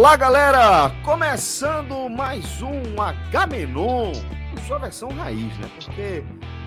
[0.00, 0.90] Olá, galera!
[1.04, 4.12] Começando mais um Agamenon,
[4.66, 5.68] sua versão raiz, né?
[5.78, 6.24] Porque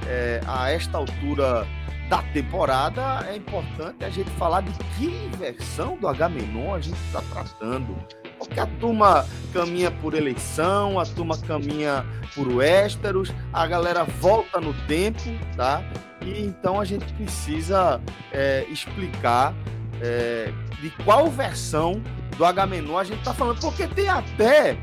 [0.07, 1.65] é, a esta altura
[2.07, 7.23] da temporada é importante a gente falar de que versão do Agamenon a gente está
[7.33, 7.97] tratando.
[8.37, 14.75] Porque a turma caminha por eleição, a turma caminha por Westeros, a galera volta no
[14.85, 15.23] tempo,
[15.57, 15.83] tá?
[16.21, 17.99] E então a gente precisa
[18.31, 19.55] é, explicar
[20.01, 22.01] é, de qual versão
[22.37, 24.77] do Agamenon a gente está falando, porque tem até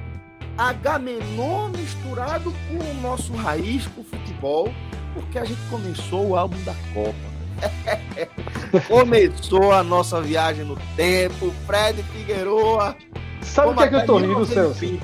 [0.56, 4.72] Agamenon misturado com o nosso raiz, com o futebol,
[5.14, 7.31] porque a gente começou o álbum da Copa.
[8.88, 12.97] começou a nossa viagem no tempo, Fred Figueroa.
[13.42, 15.00] Sabe o que é que eu tô rindo, Celso?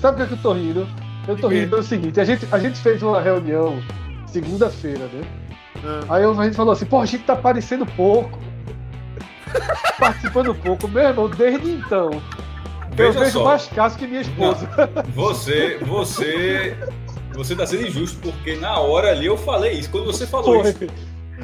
[0.00, 0.88] Sabe o que é que eu tô rindo?
[1.28, 3.80] Eu tô rindo pelo seguinte, a gente, a gente fez uma reunião
[4.26, 5.22] segunda-feira, né?
[6.08, 8.38] Aí a gente falou assim, pô, a gente tá parecendo pouco
[9.98, 10.88] participando pouco.
[10.88, 12.10] Meu irmão, desde então,
[12.92, 13.44] Veja eu vejo só.
[13.44, 14.68] mais casos que minha esposa.
[14.76, 16.76] Não, você, você,
[17.32, 19.90] você tá sendo injusto, porque na hora ali eu falei isso.
[19.90, 20.70] Quando você falou Foi.
[20.70, 20.84] isso,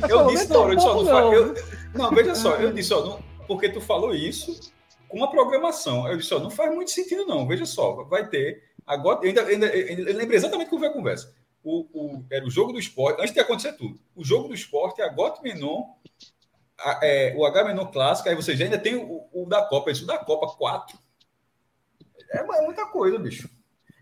[0.09, 1.55] eu, eu disse na hora, eu disse, ó, não, eu,
[1.95, 4.73] não, veja só, eu disse, ó, não, porque tu falou isso
[5.09, 6.07] com uma programação.
[6.09, 7.47] Eu disse, ó, não faz muito sentido, não.
[7.47, 8.63] Veja só, vai ter.
[8.87, 11.33] Agora, eu ainda, ainda, eu lembro exatamente como foi a conversa.
[11.63, 13.99] O, o, era o jogo do esporte, antes de acontecer tudo.
[14.15, 16.06] O jogo do esporte, a Got Menon a,
[17.03, 20.19] é, o H clássico, aí você já ainda tem o, o da Copa, isso da
[20.19, 20.99] Copa 4.
[22.31, 23.49] É, é muita coisa, bicho.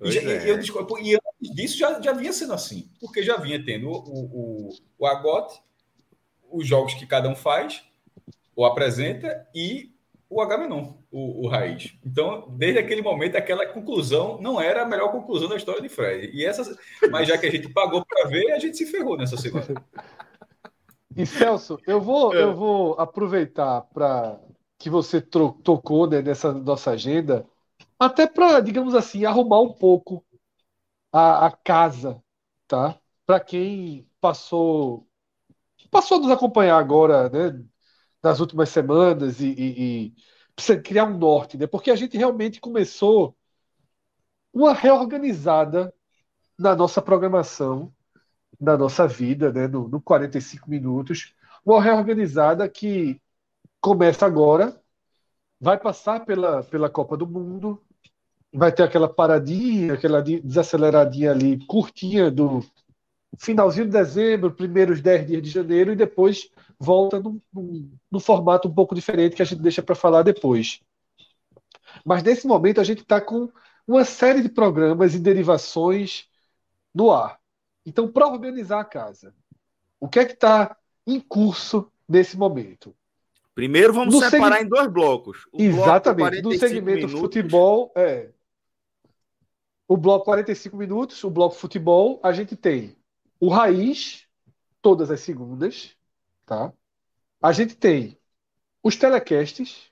[0.02, 0.50] E, já, é.
[0.50, 0.60] eu,
[1.00, 4.68] e, antes disso já, já vinha sendo assim, porque já vinha tendo o, o,
[4.98, 5.62] o Agote,
[6.50, 7.82] os jogos que cada um faz,
[8.54, 9.94] ou apresenta, e
[10.28, 11.94] o Agamenon, o, o Raiz.
[12.04, 16.30] Então, desde aquele momento, aquela conclusão não era a melhor conclusão da história de Fred.
[16.34, 16.76] E essa,
[17.10, 19.66] mas já que a gente pagou para ver, a gente se ferrou nessa semana.
[21.16, 22.42] E Celso, eu vou, é.
[22.42, 24.40] eu vou aproveitar para
[24.78, 27.46] que você tocou né, nessa nossa agenda,
[27.98, 30.24] até para, digamos assim, arrumar um pouco
[31.12, 32.22] a, a casa,
[32.66, 32.98] tá?
[33.26, 35.06] Para quem passou
[35.90, 37.64] passou a nos acompanhar agora, né,
[38.22, 40.14] nas últimas semanas e, e, e
[40.54, 41.66] precisa criar um norte, né?
[41.66, 43.36] Porque a gente realmente começou
[44.52, 45.94] uma reorganizada
[46.58, 47.92] na nossa programação
[48.64, 51.34] da nossa vida, né, no, no 45 minutos.
[51.64, 53.20] Uma reorganizada que
[53.80, 54.80] começa agora,
[55.60, 57.80] vai passar pela, pela Copa do Mundo,
[58.52, 62.64] vai ter aquela paradinha, aquela desaceleradinha ali, curtinha do
[63.38, 68.68] finalzinho de dezembro, primeiros 10 dias de janeiro, e depois volta num, num, num formato
[68.68, 70.80] um pouco diferente que a gente deixa para falar depois.
[72.04, 73.50] Mas nesse momento a gente está com
[73.86, 76.28] uma série de programas e derivações
[76.94, 77.38] no ar.
[77.84, 79.34] Então, para organizar a casa,
[80.00, 82.94] o que é que está em curso nesse momento?
[83.54, 84.66] Primeiro vamos no separar seg...
[84.66, 85.46] em dois blocos.
[85.52, 86.42] O Exatamente.
[86.42, 87.20] Bloco no segmento minutos.
[87.20, 88.30] futebol, é.
[89.86, 92.96] O bloco 45 minutos, o bloco futebol, a gente tem
[93.38, 94.26] o Raiz,
[94.80, 95.94] todas as segundas,
[96.46, 96.72] tá?
[97.40, 98.18] A gente tem
[98.82, 99.90] os telecasts,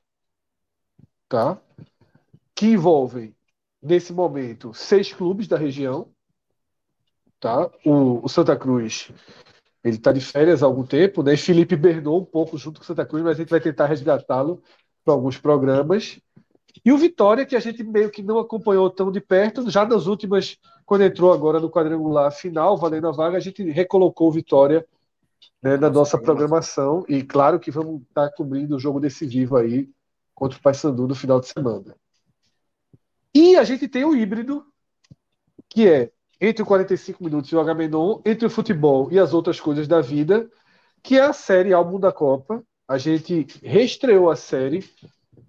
[1.28, 1.60] tá?
[2.54, 3.34] Que envolvem,
[3.82, 6.08] nesse momento, seis clubes da região,
[7.42, 7.68] tá?
[7.84, 9.10] O, o Santa Cruz
[9.84, 11.36] ele está de férias há algum tempo, né?
[11.36, 14.62] Felipe Bernou um pouco junto com o Santa Cruz, mas a gente vai tentar resgatá-lo
[15.04, 16.20] para alguns programas.
[16.84, 20.06] E o Vitória, que a gente meio que não acompanhou tão de perto, já nas
[20.06, 20.56] últimas,
[20.86, 24.86] quando entrou agora no quadrangular final, valendo a vaga, a gente recolocou o Vitória
[25.60, 27.04] né, na nossa programação.
[27.08, 29.90] E claro que vamos estar tá cobrindo o jogo decisivo aí
[30.32, 31.96] contra o Paysandu no final de semana.
[33.34, 34.64] E a gente tem o híbrido,
[35.68, 36.12] que é
[36.42, 40.00] entre o 45 minutos e o Agamenon, entre o futebol e as outras coisas da
[40.00, 40.50] vida,
[41.00, 42.64] que é a série Álbum da Copa.
[42.88, 44.84] A gente reestreou a série,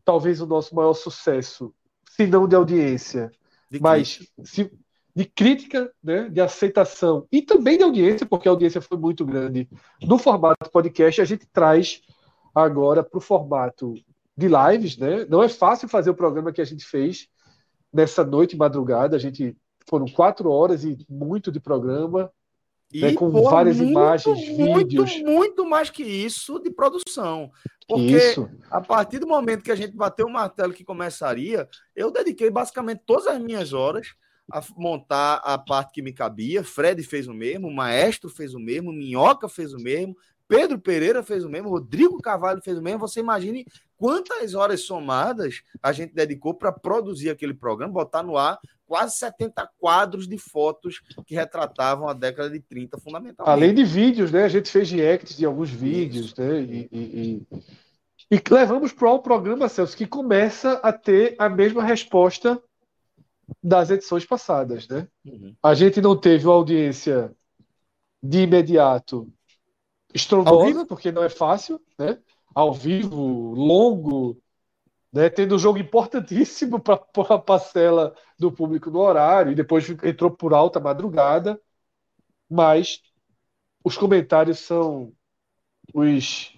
[0.06, 1.74] talvez o nosso maior sucesso,
[2.12, 3.32] se não de audiência,
[3.72, 4.72] de mas se,
[5.16, 9.68] de crítica, né, de aceitação e também de audiência, porque a audiência foi muito grande
[10.00, 12.02] no formato podcast, a gente traz
[12.54, 13.96] agora para o formato
[14.38, 15.26] de lives, né?
[15.26, 17.28] Não é fácil fazer o programa que a gente fez
[17.92, 19.16] nessa noite madrugada.
[19.16, 19.56] A gente
[19.88, 22.32] foram quatro horas e muito de programa,
[22.94, 25.22] e, né, com pô, várias muito, imagens, muito, vídeos.
[25.22, 27.52] Muito mais que isso de produção.
[27.88, 28.50] Porque isso.
[28.70, 33.02] a partir do momento que a gente bateu o martelo que começaria, eu dediquei basicamente
[33.06, 34.14] todas as minhas horas
[34.52, 36.64] a montar a parte que me cabia.
[36.64, 40.16] Fred fez o mesmo, o Maestro fez o mesmo, Minhoca fez o mesmo,
[40.48, 43.00] Pedro Pereira fez o mesmo, Rodrigo Carvalho fez o mesmo.
[43.00, 43.66] Você imagine
[43.98, 48.60] quantas horas somadas a gente dedicou para produzir aquele programa, botar no ar
[48.94, 53.52] quase 70 quadros de fotos que retratavam a década de 30, fundamentalmente.
[53.52, 54.44] Além de vídeos, né?
[54.44, 56.40] A gente fez reacts de alguns vídeos, Isso.
[56.40, 56.62] né?
[56.62, 57.48] E, e,
[58.30, 58.38] e...
[58.38, 62.62] e levamos para o programa, Celso, que começa a ter a mesma resposta
[63.64, 65.08] das edições passadas, né?
[65.26, 65.56] Uhum.
[65.64, 67.34] A gente não teve uma audiência
[68.22, 69.28] de imediato
[70.14, 72.20] estrondosa, porque não é fácil, né?
[72.54, 74.38] Ao vivo, longo,
[75.14, 75.30] né?
[75.30, 76.96] Tendo um jogo importantíssimo para
[77.30, 81.62] a parcela do público no horário, e depois entrou por alta madrugada,
[82.50, 83.02] mas
[83.84, 85.14] os comentários são
[85.94, 86.54] os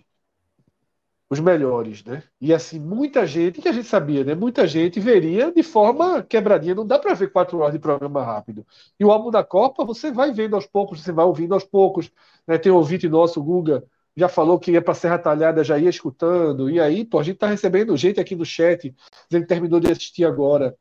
[1.29, 2.23] os melhores, né?
[2.39, 4.35] E assim, muita gente, que a gente sabia, né?
[4.35, 6.75] Muita gente veria de forma quebradinha.
[6.75, 8.65] Não dá para ver quatro horas de programa rápido.
[8.99, 12.11] E o álbum da Copa, você vai vendo aos poucos, você vai ouvindo aos poucos.
[12.47, 12.57] Né?
[12.57, 13.83] Tem um ouvinte nosso, o Guga,
[14.15, 16.69] já falou que ia para Serra Talhada, já ia escutando.
[16.69, 18.95] E aí, pô, a gente tá recebendo gente aqui no chat,
[19.29, 20.75] dizendo que terminou de assistir agora.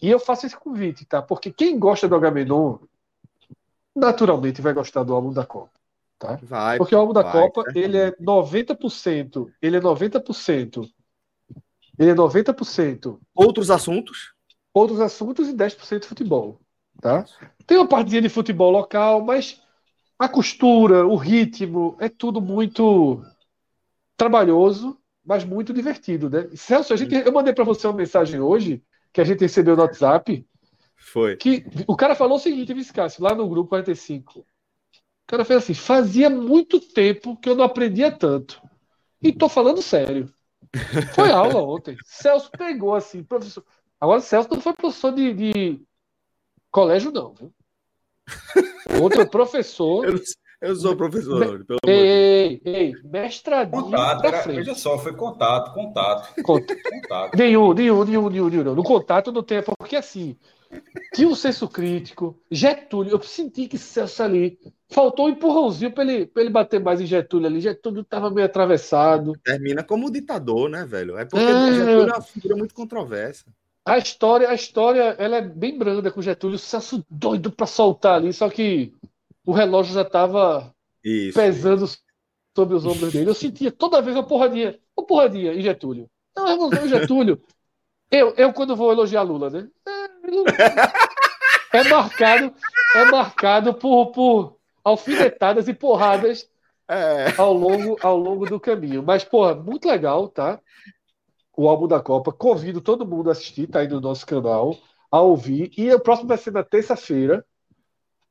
[0.00, 1.20] E eu faço esse convite, tá?
[1.20, 2.78] Porque quem gosta do Agamenon,
[3.94, 5.70] naturalmente vai gostar do álbum da Copa.
[6.18, 6.38] Tá?
[6.42, 7.72] Vai, Porque o álbum da vai, Copa, tá?
[7.74, 10.88] ele é 90%, ele é 90%,
[11.98, 14.32] ele é 90% outros assuntos,
[14.72, 16.60] outros assuntos e 10% futebol,
[17.00, 17.24] tá?
[17.66, 19.61] Tem uma partezinha de futebol local, mas
[20.24, 23.22] a costura, o ritmo, é tudo muito
[24.16, 26.48] trabalhoso, mas muito divertido, né?
[26.54, 28.82] Celso, a gente, eu mandei para você uma mensagem hoje
[29.12, 30.46] que a gente recebeu no WhatsApp.
[30.96, 31.36] Foi.
[31.36, 34.46] Que o cara falou o seguinte, Viscácio, lá no grupo 45
[35.32, 38.60] cara fez assim: fazia muito tempo que eu não aprendia tanto.
[39.22, 40.32] E tô falando sério.
[41.14, 41.96] Foi aula ontem.
[42.04, 43.64] Celso pegou assim, professor.
[43.98, 45.82] Agora, Celso não foi professor de, de
[46.70, 47.32] colégio, não.
[47.34, 47.54] Viu?
[49.00, 50.04] Outro professor.
[50.04, 50.20] Eu,
[50.60, 51.64] eu sou professor, Me...
[51.64, 53.82] pelo ei, ei, ei, mestradinho.
[53.82, 56.34] Contato, era, veja só, foi contato, contato.
[56.42, 56.82] Contato.
[56.82, 57.36] contato.
[57.36, 58.74] Nenhum, nenhum, nenhum, nenhum, nenhum.
[58.74, 60.36] No contato não tem, porque assim,
[61.12, 62.38] tinha um senso crítico.
[62.50, 64.58] Getúlio, eu senti que Celso ali
[64.88, 67.60] faltou um empurrãozinho para ele, ele bater mais em Getúlio ali.
[67.60, 69.32] Getúlio estava meio atravessado.
[69.44, 71.18] Termina como ditador, né, velho?
[71.18, 71.72] É porque é...
[71.72, 73.44] Getúlio é uma figura muito controversa.
[73.84, 76.56] A história, a história, ela é bem branda com Getúlio.
[76.56, 78.92] O Celso doido para soltar ali, só que
[79.44, 80.72] o relógio já estava
[81.34, 81.98] pesando isso.
[82.56, 83.28] sobre os ombros dele.
[83.28, 86.08] Eu sentia toda vez uma porradinha, uma porradinha em Getúlio.
[86.36, 87.42] Não, irmãozinho, Getúlio.
[88.10, 89.68] Eu, eu, quando vou elogiar Lula, né?
[91.72, 92.54] É marcado,
[92.94, 96.46] é marcado por, por alfinetadas e porradas
[96.86, 97.32] é.
[97.38, 99.02] ao, longo, ao longo do caminho.
[99.02, 100.60] Mas, porra, muito legal, tá?
[101.56, 102.32] O álbum da Copa.
[102.32, 104.76] Convido todo mundo a assistir, tá aí no nosso canal,
[105.10, 105.70] a ouvir.
[105.76, 107.44] E o próximo vai ser na terça-feira.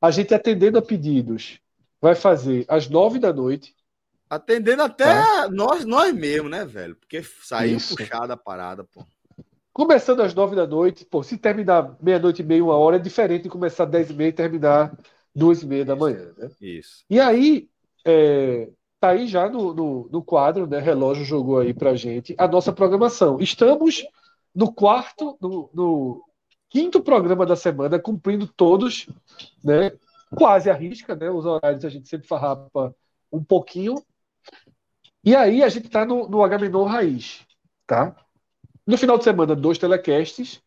[0.00, 1.60] A gente atendendo a pedidos
[2.00, 3.76] vai fazer às nove da noite.
[4.28, 5.48] Atendendo até tá?
[5.48, 6.96] nós, nós mesmos, né, velho?
[6.96, 7.94] Porque saiu Isso.
[7.94, 9.04] puxada a parada, pô.
[9.72, 13.44] Começando às nove da noite, pô, se terminar meia-noite e meia, uma hora, é diferente
[13.44, 14.98] de começar às dez e meia e terminar
[15.34, 16.50] duas e meia da manhã, né?
[16.60, 17.04] Isso.
[17.08, 17.70] E aí,
[18.04, 18.68] é,
[19.02, 20.78] tá aí já no, no, no, quadro, né?
[20.78, 23.40] Relógio jogou aí pra gente a nossa programação.
[23.40, 24.06] Estamos
[24.54, 26.24] no quarto, no, no
[26.70, 29.08] quinto programa da semana, cumprindo todos,
[29.64, 29.90] né?
[30.36, 31.28] Quase a risca, né?
[31.28, 32.94] Os horários a gente sempre farrapa
[33.32, 34.00] um pouquinho.
[35.24, 36.56] E aí a gente tá no, no H
[36.86, 37.44] Raiz,
[37.84, 38.14] tá?
[38.86, 40.62] No final de semana, dois telecasts.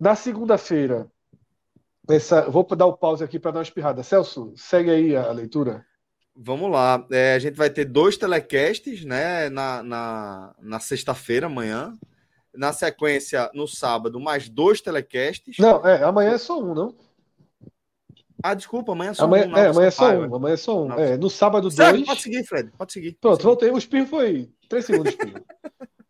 [0.00, 1.06] Na segunda-feira,
[2.08, 4.02] essa, vou dar o pause aqui para dar uma espirrada.
[4.02, 5.84] Celso, segue aí a leitura.
[6.36, 7.06] Vamos lá.
[7.10, 11.96] É, a gente vai ter dois telecasts né, na, na, na sexta-feira, amanhã.
[12.54, 15.56] Na sequência, no sábado, mais dois telecasts.
[15.58, 16.94] Não, é, amanhã é só um, não?
[18.42, 19.56] Ah, desculpa, amanhã é só amanhã, um.
[19.56, 20.34] É, amanhã é só um.
[20.34, 20.92] Amanhã é só um.
[20.92, 22.04] É, no sábado, dois.
[22.04, 22.70] Pode seguir, Fred.
[22.76, 23.16] Pode seguir.
[23.20, 23.70] Pronto, voltei.
[23.70, 25.16] O espirro foi três segundos.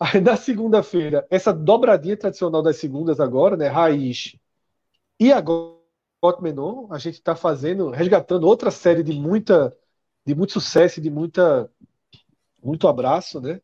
[0.00, 3.68] Aí na segunda-feira, essa dobradinha tradicional das segundas agora, né?
[3.68, 4.36] Raiz
[5.18, 5.74] e agora
[6.40, 9.76] Menon, a gente está fazendo, resgatando outra série de muita,
[10.24, 11.70] de muito sucesso, de muita,
[12.62, 13.60] muito abraço, né?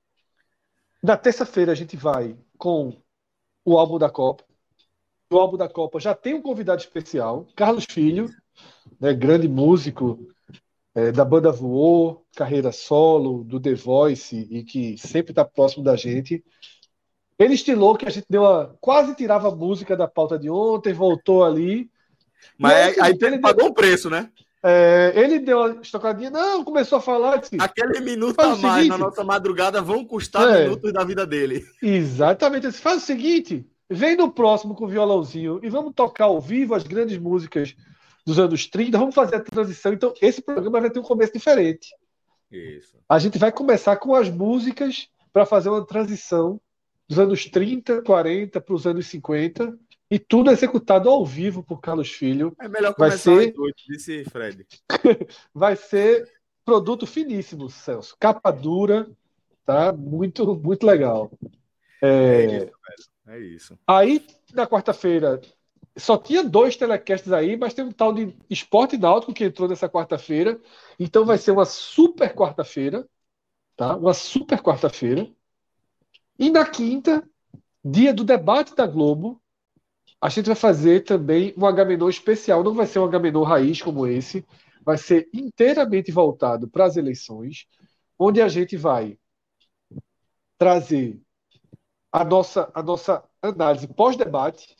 [1.02, 3.00] Na terça-feira a gente vai com
[3.64, 4.44] o álbum da Copa,
[5.30, 8.28] do álbum da Copa já tem um convidado especial, Carlos Filho,
[9.00, 10.28] né, grande músico
[10.94, 15.96] é, da banda Voou, carreira solo, do The Voice, e que sempre está próximo da
[15.96, 16.44] gente.
[17.38, 20.92] Ele estilou que a gente deu a, quase tirava a música da pauta de ontem,
[20.92, 21.88] voltou ali.
[22.58, 24.30] Mas aí, aí ele pagou deu, um preço, né?
[24.62, 27.38] É, ele deu a estocadinha, não, começou a falar.
[27.38, 31.26] Disse, Aquele minuto a mais seguinte, na nossa madrugada vão custar é, minutos da vida
[31.26, 31.64] dele.
[31.82, 32.66] Exatamente.
[32.66, 36.74] Disse, faz o seguinte: vem no próximo com o violãozinho e vamos tocar ao vivo
[36.74, 37.74] as grandes músicas
[38.26, 39.92] dos anos 30, vamos fazer a transição.
[39.92, 41.88] Então, esse programa vai ter um começo diferente.
[42.52, 42.98] Isso.
[43.08, 46.60] A gente vai começar com as músicas para fazer uma transição
[47.08, 49.76] dos anos 30, 40 para os anos 50
[50.10, 52.54] e tudo executado ao vivo por Carlos Filho.
[52.60, 53.54] É melhor começar vai ser...
[53.56, 54.66] Noite, disse Fred.
[55.54, 56.28] vai ser
[56.64, 58.16] produto finíssimo, Celso.
[58.18, 59.08] Capa dura,
[59.64, 59.92] tá?
[59.92, 61.30] Muito, muito legal.
[62.02, 62.70] É, é isso, velho.
[63.28, 63.78] É isso.
[63.86, 65.40] Aí, na quarta-feira,
[65.96, 69.88] só tinha dois telecasts aí, mas tem um tal de Esporte Náutico que entrou nessa
[69.88, 70.60] quarta-feira.
[70.98, 73.06] Então vai ser uma super quarta-feira,
[73.76, 73.96] tá?
[73.96, 75.28] Uma super quarta-feira.
[76.38, 77.22] E na quinta,
[77.84, 79.40] dia do debate da Globo,
[80.20, 82.62] a gente vai fazer também um Agamenon especial.
[82.62, 84.44] Não vai ser um Agamenon raiz como esse,
[84.84, 87.66] vai ser inteiramente voltado para as eleições,
[88.18, 89.18] onde a gente vai
[90.58, 91.20] trazer
[92.12, 94.76] a nossa, a nossa análise pós-debate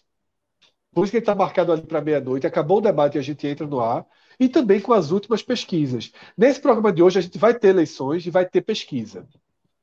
[0.92, 2.47] por isso que ele está marcado ali para meia-noite.
[2.47, 4.06] Acabou o debate e a gente entra no ar.
[4.38, 6.12] E também com as últimas pesquisas.
[6.37, 9.26] Nesse programa de hoje, a gente vai ter eleições e vai ter pesquisa.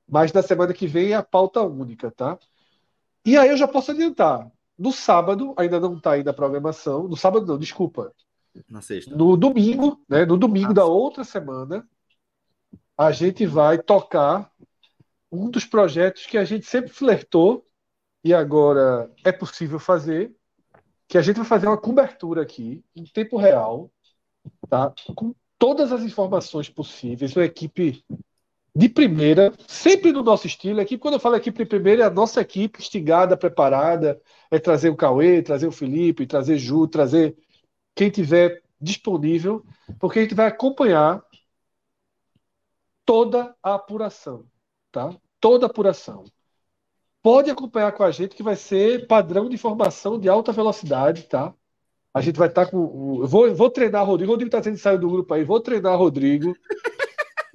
[0.09, 2.37] Mas na semana que vem é a pauta única, tá?
[3.25, 4.51] E aí eu já posso adiantar.
[4.77, 7.07] No sábado, ainda não está ainda a programação.
[7.07, 8.13] No sábado, não, desculpa.
[8.69, 9.15] Na sexta.
[9.15, 10.25] No domingo, né?
[10.25, 11.87] No domingo ah, da outra semana,
[12.97, 14.51] a gente vai tocar
[15.31, 17.65] um dos projetos que a gente sempre flertou
[18.23, 20.35] e agora é possível fazer,
[21.07, 23.91] que a gente vai fazer uma cobertura aqui, em tempo real,
[24.69, 24.93] tá?
[25.15, 28.03] com todas as informações possíveis, uma equipe
[28.77, 30.79] de primeira, sempre no nosso estilo.
[30.79, 34.89] Aqui, quando eu falo equipe de primeira, é a nossa equipe instigada, preparada, é trazer
[34.89, 37.35] o Cauê, trazer o Felipe, trazer Ju, trazer
[37.95, 39.65] quem tiver disponível,
[39.99, 41.23] porque a gente vai acompanhar
[43.03, 44.45] toda a apuração,
[44.91, 45.09] tá?
[45.39, 46.25] Toda a apuração
[47.23, 51.51] pode acompanhar com a gente que vai ser padrão de informação de alta velocidade, tá?
[52.13, 53.25] A gente vai estar tá com.
[53.25, 54.31] Vou, vou treinar Rodrigo.
[54.31, 55.43] Rodrigo está sendo sair do grupo aí.
[55.43, 56.55] Vou treinar Rodrigo.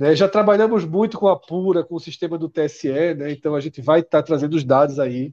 [0.02, 0.16] Né?
[0.16, 3.30] Já trabalhamos muito com a Pura, com o sistema do TSE, né?
[3.30, 5.32] Então a gente vai estar tá trazendo os dados aí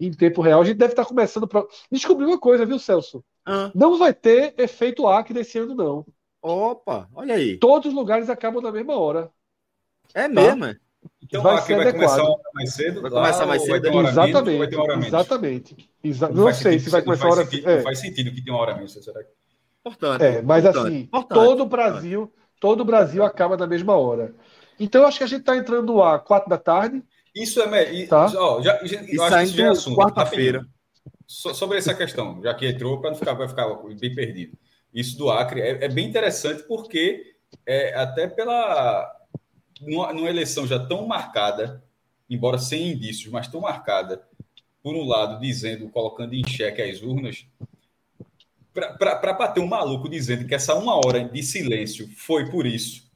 [0.00, 0.62] em tempo real.
[0.62, 1.46] A gente deve estar tá começando.
[1.46, 1.62] Pra...
[1.92, 3.22] Descobri uma coisa, viu, Celso?
[3.44, 3.70] Ah.
[3.74, 6.06] Não vai ter efeito Acre desse ano, não.
[6.40, 7.58] Opa, olha aí.
[7.58, 9.30] Todos os lugares acabam na mesma hora.
[10.14, 10.74] É mesmo, tá?
[11.22, 13.02] Então vai, ser vai começar uma hora mais cedo.
[13.02, 14.00] Vai começar mais cedo.
[14.00, 14.70] exatamente.
[14.70, 15.90] Menos, vai exatamente.
[16.02, 17.44] Exa não, não sei sentido, se vai começar a hora.
[17.44, 17.76] Sentido, é.
[17.76, 18.92] Não faz sentido que tenha uma hora menos.
[18.92, 19.30] Será que...
[19.84, 23.96] Portanto, é, mas portanto, assim, portanto, todo o Brasil, todo o Brasil acaba na mesma
[23.96, 24.34] hora.
[24.78, 27.02] Então eu acho que a gente está entrando no ar quatro da tarde.
[27.34, 28.32] Isso é tá?
[28.36, 30.66] ó, já, já, e saindo é quarta-feira.
[31.26, 33.68] So, sobre essa questão, já que entrou, para não ficar, vai ficar
[34.00, 34.56] bem perdido.
[34.94, 37.34] Isso do Acre é, é bem interessante porque
[37.66, 39.12] é, até pela
[39.80, 41.82] numa, numa eleição já tão marcada,
[42.28, 44.22] embora sem indícios, mas tão marcada,
[44.82, 47.46] por um lado, dizendo, colocando em xeque as urnas,
[48.98, 53.10] para bater um maluco dizendo que essa uma hora de silêncio foi por isso,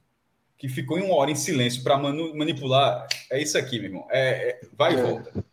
[0.56, 4.06] que ficou em uma hora em silêncio para manipular, é isso aqui, meu irmão.
[4.10, 5.02] É, é vai e é.
[5.02, 5.44] volta.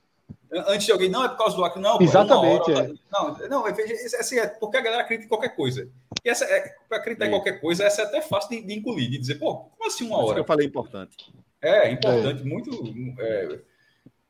[0.50, 2.02] Antes de alguém, não, é por causa do Acre, não.
[2.02, 2.72] Exatamente.
[2.72, 2.94] Hora, é.
[3.12, 3.72] Não, não, é,
[4.20, 5.90] assim, é porque a galera acredita em qualquer coisa.
[6.24, 7.28] E essa é, para acreditar é.
[7.28, 10.08] em qualquer coisa, essa é até fácil de, de, engolir, de dizer, pô, como assim
[10.08, 10.36] uma hora?
[10.36, 11.34] que eu falei importante.
[11.62, 12.46] É, importante, é.
[12.46, 12.72] muito.
[13.20, 13.60] É,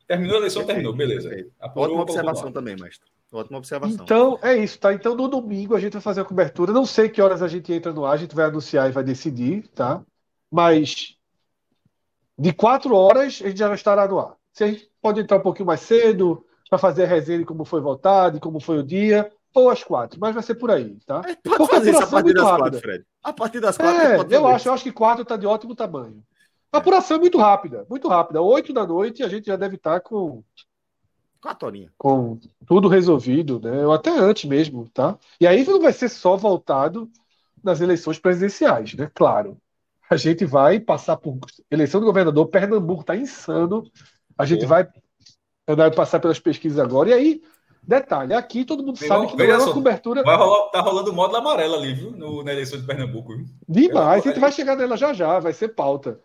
[0.08, 1.30] terminou a eleição, terminou, beleza.
[1.60, 3.08] Apurou, Ótima observação também, mestre.
[3.32, 4.04] Ótima observação.
[4.04, 4.94] Então, é isso, tá?
[4.94, 6.72] Então, no domingo a gente vai fazer a cobertura.
[6.72, 9.04] Não sei que horas a gente entra no ar, a gente vai anunciar e vai
[9.04, 10.02] decidir, tá?
[10.50, 11.18] Mas
[12.40, 14.36] de quatro horas a gente já estará no ar.
[14.54, 17.66] Se a gente pode entrar um pouquinho mais cedo para fazer a resenha de como
[17.66, 20.98] foi votado, de como foi o dia, ou às quatro, mas vai ser por aí,
[21.06, 21.22] tá?
[21.26, 22.64] É, pode Porque fazer isso a partir é das rápida.
[22.64, 23.06] quatro, Fred.
[23.24, 24.02] A partir das quatro.
[24.02, 26.24] É, eu acho, eu acho que quatro está de ótimo tamanho.
[26.72, 28.42] A apuração é muito rápida, muito rápida.
[28.42, 30.44] Oito da noite a gente já deve estar tá com
[31.48, 31.92] quatro horinhas.
[31.98, 33.86] Com tudo resolvido, né?
[33.86, 35.18] Ou até antes mesmo, tá?
[35.40, 37.10] E aí não vai ser só voltado
[37.64, 39.10] nas eleições presidenciais, né?
[39.14, 39.58] Claro.
[40.10, 41.38] A gente vai passar por
[41.72, 42.48] eleição do governador.
[42.48, 43.84] Pernambuco está insano.
[44.38, 44.88] A gente vai
[45.68, 47.10] vai passar pelas pesquisas agora.
[47.10, 47.42] E aí,
[47.84, 50.24] detalhe, aqui todo mundo sabe que não é uma cobertura.
[50.24, 52.12] Vai rolar, tá rolando módulo amarelo ali, viu?
[52.12, 53.36] No, na eleição de Pernambuco.
[53.36, 53.46] Viu?
[53.68, 56.20] Demais, a gente vai chegar nela já já, vai ser pauta.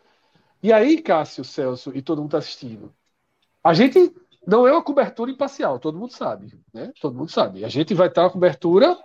[0.62, 2.92] E aí, Cássio, Celso e todo mundo tá assistindo.
[3.64, 4.12] A gente
[4.46, 6.92] não é uma cobertura imparcial, todo mundo sabe, né?
[7.00, 7.64] Todo mundo sabe.
[7.64, 8.96] A gente vai estar uma cobertura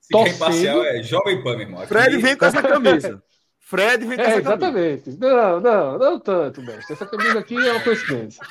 [0.00, 0.36] Se torcendo...
[0.36, 1.86] imparcial é Jovem Pan, irmão.
[1.86, 3.22] Fred vem com essa camisa.
[3.58, 5.02] Fred vem com é, essa exatamente.
[5.02, 5.10] camisa.
[5.10, 5.20] Exatamente.
[5.20, 6.92] Não, não, não tanto, mestre.
[6.92, 8.46] Essa camisa aqui é uma coincidência.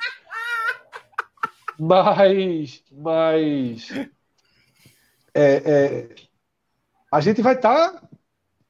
[1.80, 3.90] Mas, mas
[5.34, 6.16] é, é,
[7.12, 8.04] a gente vai estar,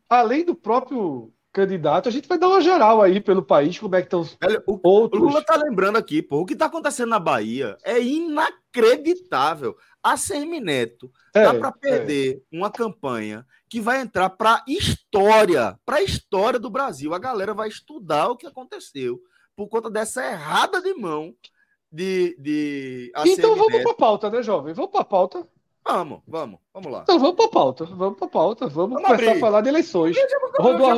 [0.07, 4.01] além do próprio candidato, a gente vai dar uma geral aí pelo país, como é
[4.01, 4.27] que estão
[4.65, 5.21] o, outros...
[5.21, 9.77] o Lula tá lembrando aqui, pô, o que tá acontecendo na Bahia é inacreditável.
[10.01, 12.57] A Semineto é, dá para perder é.
[12.57, 17.13] uma campanha que vai entrar para história, para história do Brasil.
[17.13, 19.21] A galera vai estudar o que aconteceu
[19.55, 21.33] por conta dessa errada de mão
[21.91, 24.73] de, de Então vamos para a pauta, né, jovem?
[24.73, 25.47] Vamos para a pauta.
[25.85, 27.01] Vamos, vamos, vamos lá.
[27.03, 29.37] Então vamos para a pauta, vamos para a pauta, vamos, vamos começar abrir.
[29.37, 30.17] a falar de eleições.
[30.57, 30.93] rodou, a,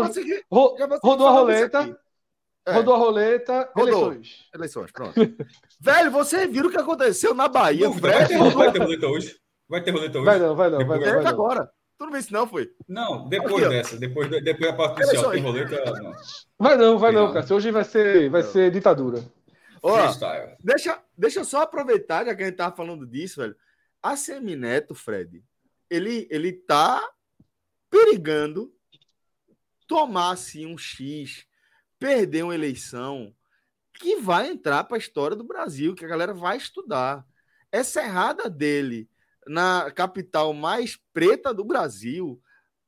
[0.51, 1.99] ro, rodou a roleta,
[2.67, 2.73] é.
[2.73, 4.11] rodou a roleta, rodou.
[4.11, 4.49] eleições.
[4.53, 5.13] Eleições, pronto.
[5.81, 7.89] Velho, você viu o que aconteceu na Bahia?
[7.89, 9.39] Não, vai, ter, vai ter roleta hoje?
[9.67, 10.25] Vai ter roleta hoje?
[10.25, 11.21] Vai não, vai não, depois, vai não.
[11.23, 11.71] Vai agora.
[11.97, 12.69] Tu não isso não, foi?
[12.87, 16.11] Não, depois Aqui, dessa, depois, depois da parte inicial tem roleta, não.
[16.59, 17.53] Vai não, vai não, cara.
[17.53, 19.23] Hoje vai ser, vai ser ditadura.
[19.81, 19.97] Ó,
[20.59, 23.55] deixa, deixa eu só aproveitar, já que a gente tava falando disso, velho.
[24.05, 25.43] A Semineto, Fred,
[25.89, 27.03] ele, ele tá
[27.89, 28.71] perigando
[29.87, 31.47] tomar assim um X,
[31.97, 33.35] perder uma eleição
[33.95, 37.25] que vai entrar para a história do Brasil, que a galera vai estudar.
[37.71, 39.09] Essa errada dele
[39.47, 42.39] na capital mais preta do Brasil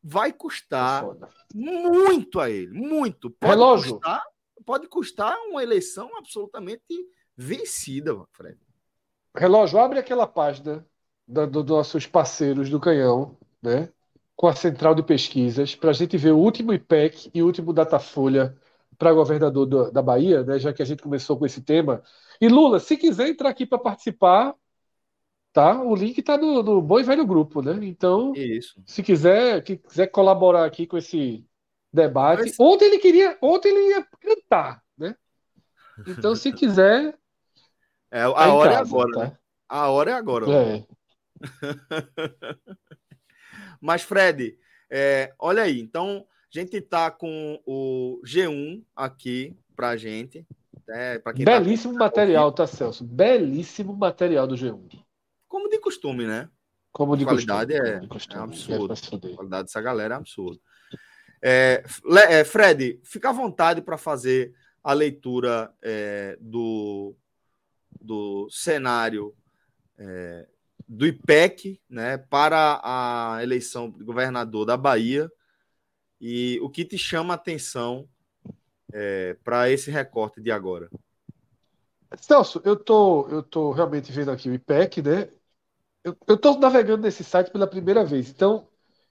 [0.04, 3.32] vai custar é muito a ele, muito.
[3.32, 3.94] Pode Relógio.
[3.96, 4.24] Custar,
[4.64, 8.60] pode custar uma eleição absolutamente vencida, Fred.
[9.36, 10.86] Relógio, abre aquela página
[11.28, 13.90] dos do nossos parceiros do Canhão, né?
[14.36, 17.74] com a central de pesquisas, para a gente ver o último IPEC e o último
[17.74, 18.56] Datafolha
[18.96, 20.60] para governador do, da Bahia, né?
[20.60, 22.04] já que a gente começou com esse tema.
[22.40, 24.54] E Lula, se quiser entrar aqui para participar,
[25.52, 25.82] tá?
[25.82, 27.80] O link está no, no bom e velho grupo, né?
[27.82, 28.80] Então, Isso.
[28.86, 31.44] se quiser, que quiser colaborar aqui com esse
[31.92, 32.44] debate.
[32.44, 32.60] Mas...
[32.60, 35.16] Ontem ele queria, ontem ele ia cantar, né?
[36.08, 37.18] Então, se quiser.
[38.12, 39.24] É, a tá hora é casa, é agora, tá?
[39.26, 39.38] né?
[39.68, 40.52] A hora é agora.
[40.52, 40.86] É.
[43.82, 44.58] Mas, Fred,
[44.90, 45.80] é, olha aí.
[45.80, 50.46] Então, a gente está com o G1 aqui para a gente.
[50.90, 52.00] É, quem tá Belíssimo tá...
[52.00, 53.04] material, tá, Celso?
[53.04, 55.04] Belíssimo material do G1.
[55.48, 56.50] Como de costume, né?
[56.92, 58.06] Como de qualidade costume.
[58.06, 58.40] É, costume.
[58.40, 58.94] é absurdo.
[58.94, 60.60] É a qualidade dessa galera é absurda.
[61.44, 61.84] É,
[62.30, 67.16] é, Fred, fica à vontade para fazer a leitura é, do,
[68.02, 69.36] do cenário
[69.98, 70.48] é,
[70.88, 75.30] do IPEC né, para a eleição de governador da Bahia
[76.20, 78.08] e o que te chama a atenção
[78.94, 80.90] é, para esse recorte de agora?
[82.16, 85.30] Celso, eu tô, eu tô realmente vendo aqui o IPEC, né?
[86.04, 88.68] Eu, eu tô navegando nesse site pela primeira vez, então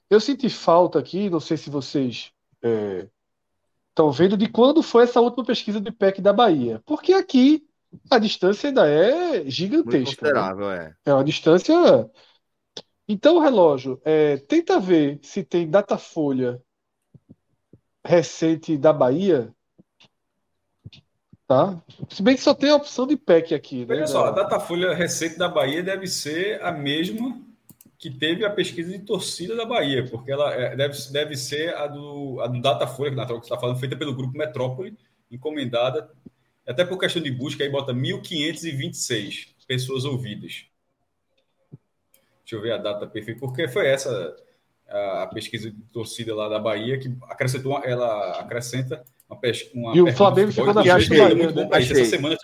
[0.08, 5.20] eu senti falta aqui, não sei se vocês estão é, vendo, de quando foi essa
[5.20, 7.68] última pesquisa do IPEC da Bahia, porque aqui
[8.10, 9.84] a distância ainda é gigantesca.
[9.84, 10.04] Muito né?
[10.04, 10.94] considerável, né?
[11.04, 11.10] é.
[11.10, 11.74] É uma distância.
[13.08, 16.60] Então, o relógio, é, tenta ver se tem datafolha
[18.04, 19.52] recente da Bahia.
[21.46, 21.80] Tá?
[22.08, 23.86] Se bem que só tem a opção de PEC aqui.
[23.86, 23.96] Né?
[23.96, 27.40] Olha só, a datafolha recente da Bahia deve ser a mesma
[27.98, 31.86] que teve a pesquisa de torcida da Bahia, porque ela é, deve, deve ser a
[31.86, 34.96] do, a do Datafolha, que você está falando, feita pelo Grupo Metrópole,
[35.30, 36.10] encomendada
[36.66, 40.66] até por questão de busca, aí bota 1.526 pessoas ouvidas.
[42.40, 44.36] Deixa eu ver a data perfeita, porque foi essa
[44.88, 49.74] a, pesquisa de torcida lá da Bahia que acrescentou, ela acrescenta uma, pesquisa.
[49.94, 52.36] E o Flamengo ficou na frente do Muito bom para Essa semana.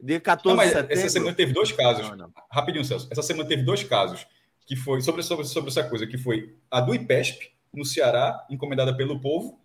[0.00, 2.08] Dia 14 não, de Essa semana teve dois casos.
[2.10, 2.32] Não, não.
[2.50, 3.08] Rapidinho, Celso.
[3.10, 4.26] Essa semana teve dois casos
[4.66, 8.96] que foi sobre, sobre, sobre essa coisa, que foi a do IPESP, no Ceará, encomendada
[8.96, 9.58] pelo povo,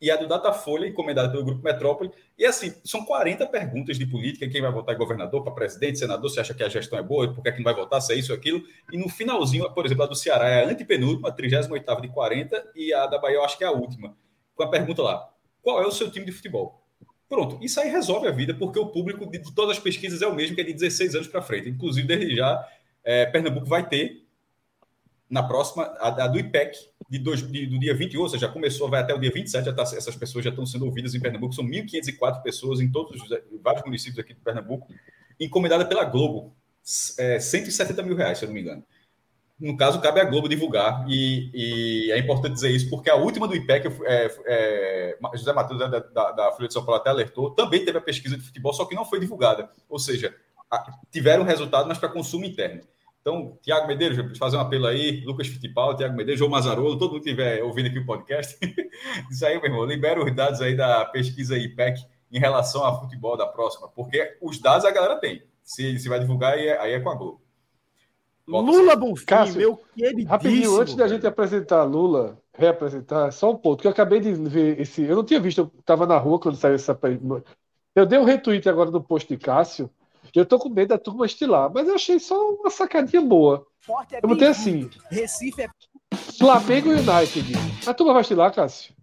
[0.00, 2.10] e a do Datafolha, encomendada pelo Grupo Metrópole.
[2.38, 6.28] E assim, são 40 perguntas de política: quem vai votar em governador, para presidente, senador,
[6.30, 8.12] se acha que a gestão é boa, por que, é que não vai votar, se
[8.12, 8.62] é isso aquilo.
[8.92, 12.92] E no finalzinho, por exemplo, a do Ceará é a antepenúltima, 38 de 40, e
[12.92, 14.16] a da Bahia eu acho que é a última.
[14.54, 15.30] Com a pergunta lá:
[15.62, 16.82] qual é o seu time de futebol?
[17.28, 20.34] Pronto, isso aí resolve a vida, porque o público de todas as pesquisas é o
[20.34, 21.68] mesmo, que é de 16 anos para frente.
[21.68, 22.64] Inclusive, desde já,
[23.02, 24.24] é, Pernambuco vai ter
[25.28, 28.52] na próxima, a, a do IPEC, de dois, de, do dia 21, ou seja, já
[28.52, 31.20] começou, vai até o dia 27, já tá, essas pessoas já estão sendo ouvidas em
[31.20, 33.28] Pernambuco, são 1.504 pessoas em todos os
[33.62, 34.88] vários municípios aqui de Pernambuco,
[35.38, 36.54] encomendada pela Globo,
[37.18, 38.84] é, 170 mil reais, se eu não me engano.
[39.58, 43.48] No caso, cabe à Globo divulgar, e, e é importante dizer isso, porque a última
[43.48, 47.50] do IPEC, é, é, José Matheus, da, da, da Folha de São Paulo, até alertou,
[47.52, 49.70] também teve a pesquisa de futebol, só que não foi divulgada.
[49.88, 50.34] Ou seja,
[51.10, 52.82] tiveram resultado, mas para consumo interno.
[53.26, 57.24] Então, Tiago Medeiros, fazer um apelo aí, Lucas Fittipaldi, Tiago Medeiros, João Mazarolo, todo mundo
[57.24, 58.56] que estiver ouvindo aqui o podcast,
[59.28, 63.36] isso aí, meu irmão, libera os dados aí da pesquisa IPEC em relação ao futebol
[63.36, 65.42] da próxima, porque os dados a galera tem.
[65.64, 67.40] Se, se vai divulgar, aí é, aí é com a Globo.
[68.46, 70.30] Volta Lula Bonfim, Cássio, meu queridíssimo.
[70.30, 74.80] Rapidinho, antes da gente apresentar Lula, reapresentar, só um ponto, que eu acabei de ver
[74.80, 75.02] esse.
[75.02, 76.96] Eu não tinha visto, eu estava na rua quando saiu essa.
[77.92, 79.90] Eu dei um retweet agora no post de Cássio.
[80.36, 83.66] Eu tô com medo da turma estilar, mas eu achei só uma sacadinha boa.
[83.80, 84.90] Forte é eu botei assim.
[85.10, 85.68] Recife é.
[86.38, 87.52] Flamengo United.
[87.86, 88.94] A turma vai estilar, Cássio?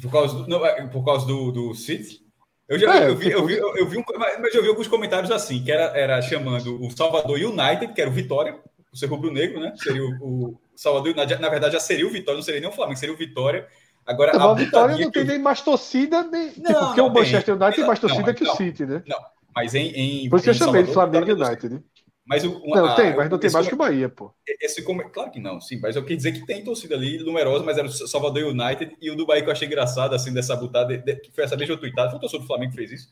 [0.00, 2.22] Por causa do, não, é, por causa do, do City?
[2.66, 4.04] Eu já é, eu vi, eu vi, eu vi um,
[4.40, 8.08] mas eu vi alguns comentários assim, que era, era chamando o Salvador United, que era
[8.08, 8.58] o Vitória,
[8.90, 9.74] o ser rubro-negro, né?
[9.76, 12.72] Seria o, o Salvador United, na verdade já seria o Vitória, não seria nem o
[12.72, 13.68] Flamengo, seria o Vitória
[14.06, 16.52] Agora, a, a Vitória não tem nem mais torcida, nem.
[16.56, 19.02] Não, tipo, porque o Manchester United tem mais torcida não, que o City, né?
[19.06, 19.18] Não,
[19.54, 19.88] mas em.
[19.88, 21.82] em Por isso que eu chamei de Flamengo United, né?
[22.24, 24.32] Mas o, não, a, tem, mas não tem mais que o Bahia, pô.
[24.60, 27.76] Esse, claro que não, sim, mas eu queria dizer que tem torcida ali, numerosa, mas
[27.76, 30.96] era o Salvador United e o do Bahia que eu achei engraçado, assim, dessa butada,
[30.98, 33.08] que foi essa mesma tweetada, foi o torcedor do Flamengo que fez isso.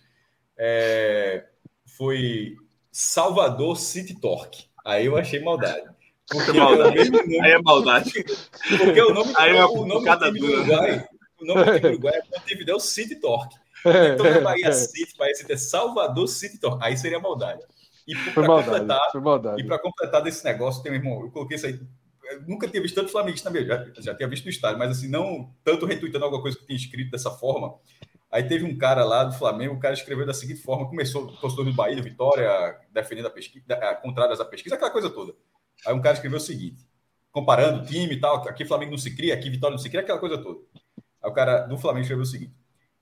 [0.57, 1.45] É,
[1.87, 2.55] foi
[2.93, 4.67] Salvador City Torque.
[4.85, 5.83] Aí eu achei maldade.
[6.31, 7.11] Porque maldade.
[7.11, 8.13] Nome, aí é maldade.
[8.79, 11.09] Porque o nome, aí é o nome do time do Uruguai,
[11.41, 13.57] o nome do time do Uruguai é Montevideo City Torque.
[13.85, 16.85] Então na Bahia City, Bahia City é Salvador City Torque.
[16.85, 17.63] Aí seria maldade.
[18.07, 19.01] E para completar,
[19.59, 21.81] e para completar desse negócio, tem um irmão, eu coloquei isso aí.
[22.31, 25.09] Eu nunca tinha visto tanto flamenguista também, já, já tinha visto no estádio, mas assim,
[25.09, 27.75] não tanto retweetando alguma coisa que tinha escrito dessa forma.
[28.31, 31.65] Aí teve um cara lá do Flamengo, o cara escreveu da seguinte forma: começou, postou
[31.65, 33.65] no Bahia, Vitória, defendendo a pesquisa,
[34.01, 35.35] contrárias à pesquisa, aquela coisa toda.
[35.87, 36.87] Aí um cara escreveu o seguinte,
[37.33, 40.19] comparando time e tal, aqui Flamengo não se cria, aqui Vitória não se cria, aquela
[40.19, 40.61] coisa toda.
[41.23, 42.55] Aí o cara do Flamengo escreveu o seguinte: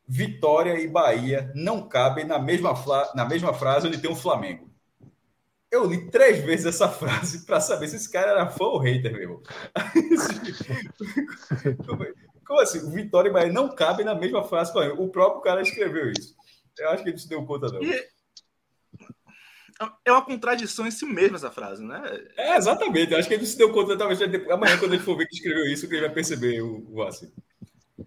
[0.06, 2.74] Vitória e Bahia não cabem na mesma,
[3.14, 4.68] na mesma frase onde tem um Flamengo.
[5.70, 9.12] Eu li três vezes essa frase para saber se esse cara era fã ou hater,
[9.12, 9.42] meu.
[12.46, 12.90] Como assim?
[12.90, 14.72] Vitória e Bahia não cabem na mesma frase.
[14.96, 16.34] O próprio cara escreveu isso.
[16.78, 17.82] Eu acho que ele se deu conta, não.
[17.82, 18.08] E
[20.04, 22.02] é uma contradição em si mesmo essa frase, né?
[22.36, 23.14] É, exatamente.
[23.14, 25.86] Acho que ele se deu conta, talvez amanhã, quando ele for ver que escreveu isso,
[25.88, 27.30] que ele vai perceber o, o assim.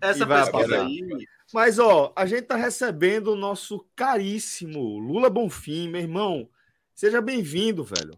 [0.01, 1.27] Essa pesquisa aí.
[1.53, 6.49] Mas, ó, a gente tá recebendo o nosso caríssimo Lula Bonfim, meu irmão.
[6.93, 8.17] Seja bem-vindo, velho.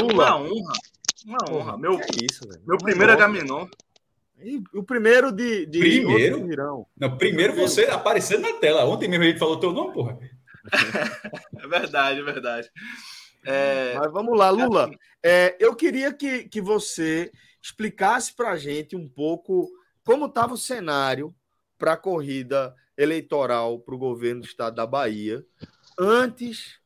[0.00, 0.36] Lula.
[0.36, 0.72] Uma honra.
[1.24, 1.78] Uma honra.
[1.78, 2.62] Meu, é isso, velho.
[2.66, 3.66] meu primeiro Agamenon.
[4.74, 5.66] o primeiro de.
[5.66, 6.86] de primeiro?
[6.96, 8.84] Não, primeiro você aparecendo na tela.
[8.84, 10.18] Ontem mesmo a gente falou teu nome, porra.
[11.58, 12.70] É verdade, é verdade.
[13.44, 13.94] É...
[13.94, 14.90] Mas vamos lá, Lula.
[15.22, 19.70] É, eu queria que, que você explicasse para a gente um pouco
[20.04, 21.34] como estava o cenário
[21.78, 25.44] para a corrida eleitoral para o governo do estado da Bahia
[25.98, 26.78] antes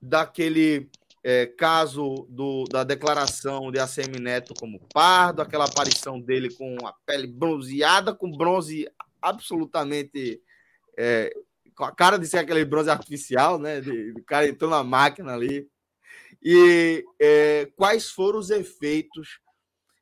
[0.00, 0.90] daquele
[1.24, 6.92] é, caso do, da declaração de ACM Neto como pardo, aquela aparição dele com a
[7.04, 8.88] pele bronzeada, com bronze
[9.20, 10.40] absolutamente
[10.96, 11.32] é,
[11.78, 13.80] com a cara de ser aquele bronze artificial, né?
[13.80, 15.70] De, cara entrou na máquina ali.
[16.42, 19.40] E é, quais foram os efeitos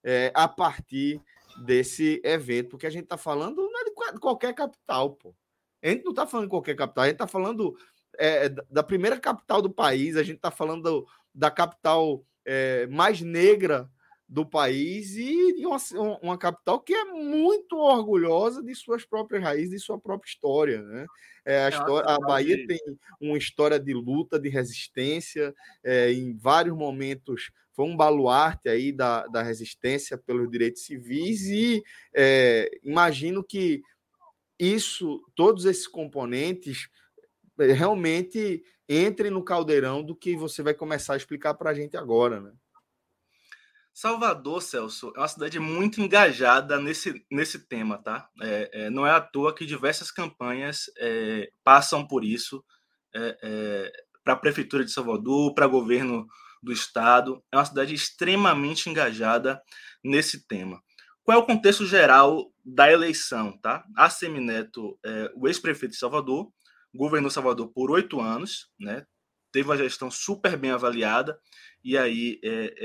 [0.02, 1.20] é, a partir
[1.66, 2.70] desse evento?
[2.70, 5.34] Porque a gente está falando não é de qualquer capital, pô.
[5.82, 7.76] A gente não está falando de qualquer capital, a gente está falando
[8.18, 13.88] é, da primeira capital do país, a gente está falando da capital é, mais negra
[14.28, 15.78] do país e, uma,
[16.20, 20.82] uma, capital que é muito orgulhosa de suas próprias raízes, de sua própria história.
[20.82, 21.06] Né?
[21.44, 22.78] É, a, história, a Bahia tem
[23.20, 29.26] uma história de luta, de resistência, é, em vários momentos foi um baluarte aí da,
[29.26, 31.84] da resistência pelos direitos civis e
[32.14, 33.82] é, imagino que
[34.58, 36.88] isso, todos esses componentes
[37.60, 41.98] é, realmente entrem no caldeirão do que você vai começar a explicar para a gente
[41.98, 42.52] agora, né?
[43.96, 48.28] Salvador, Celso, é uma cidade muito engajada nesse, nesse tema, tá?
[48.42, 52.62] É, é, não é à toa que diversas campanhas é, passam por isso
[53.14, 56.26] é, é, para a Prefeitura de Salvador, para o governo
[56.62, 57.42] do Estado.
[57.50, 59.62] É uma cidade extremamente engajada
[60.04, 60.78] nesse tema.
[61.22, 63.82] Qual é o contexto geral da eleição, tá?
[63.96, 66.52] A Semineto, é, o ex-prefeito de Salvador,
[66.94, 69.06] governou Salvador por oito anos, né?
[69.50, 71.40] Teve uma gestão super bem avaliada,
[71.82, 72.38] e aí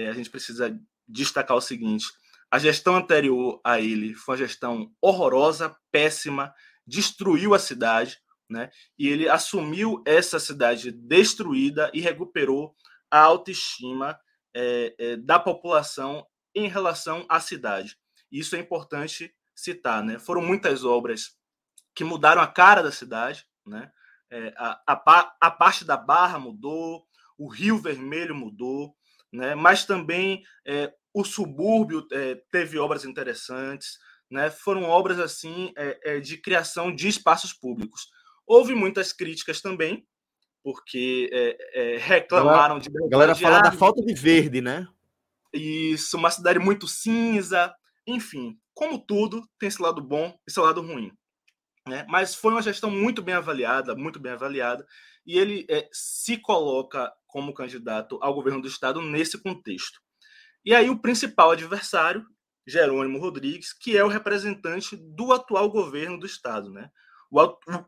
[0.10, 0.74] a gente precisa
[1.12, 2.06] destacar o seguinte:
[2.50, 6.54] a gestão anterior a ele foi uma gestão horrorosa, péssima,
[6.86, 8.20] destruiu a cidade,
[8.50, 8.70] né?
[8.98, 12.76] E ele assumiu essa cidade destruída e recuperou
[13.10, 14.20] a autoestima
[14.54, 17.98] é, é, da população em relação à cidade.
[18.32, 20.20] Isso é importante citar, né?
[20.20, 21.38] Foram muitas obras
[21.94, 23.92] que mudaram a cara da cidade, né?
[24.32, 27.06] é, a, a, a, parte da Barra mudou,
[27.38, 28.96] o Rio Vermelho mudou,
[29.32, 29.54] né?
[29.54, 33.98] mas também é, o subúrbio é, teve obras interessantes,
[34.30, 34.50] né?
[34.50, 38.08] foram obras assim é, de criação de espaços públicos.
[38.46, 40.06] Houve muitas críticas também,
[40.64, 41.30] porque
[42.00, 42.90] reclamaram de.
[42.90, 44.88] A galera fala da falta de verde, né?
[45.54, 47.74] Isso, uma cidade muito cinza,
[48.08, 51.12] enfim, como tudo, tem esse lado bom e esse lado ruim.
[51.88, 52.06] Né?
[52.10, 54.86] Mas foi uma gestão muito bem avaliada, muito bem avaliada,
[55.26, 60.00] e ele é, se coloca como candidato ao governo do estado nesse contexto.
[60.64, 62.26] E aí o principal adversário,
[62.68, 66.90] Jerônimo Rodrigues, que é o representante do atual governo do estado, né?
[67.32, 67.40] O,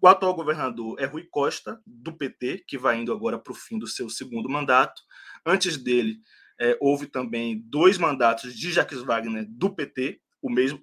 [0.01, 3.77] o atual governador é Rui Costa, do PT, que vai indo agora para o fim
[3.77, 5.01] do seu segundo mandato.
[5.45, 6.17] Antes dele,
[6.59, 10.81] é, houve também dois mandatos de Jacques Wagner, do PT, o mesmo,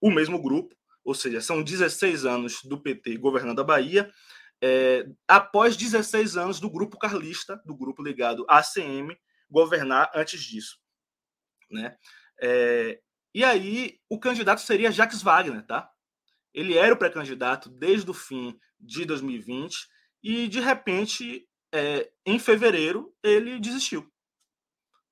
[0.00, 4.10] o mesmo grupo, ou seja, são 16 anos do PT governando a Bahia,
[4.62, 9.16] é, após 16 anos do grupo carlista, do grupo ligado à ACM,
[9.50, 10.79] governar antes disso.
[11.70, 11.96] Né?
[12.40, 13.00] É,
[13.34, 15.90] e aí, o candidato seria Jacques Wagner, tá?
[16.52, 19.86] Ele era o pré-candidato desde o fim de 2020
[20.22, 24.10] e, de repente, é, em fevereiro, ele desistiu.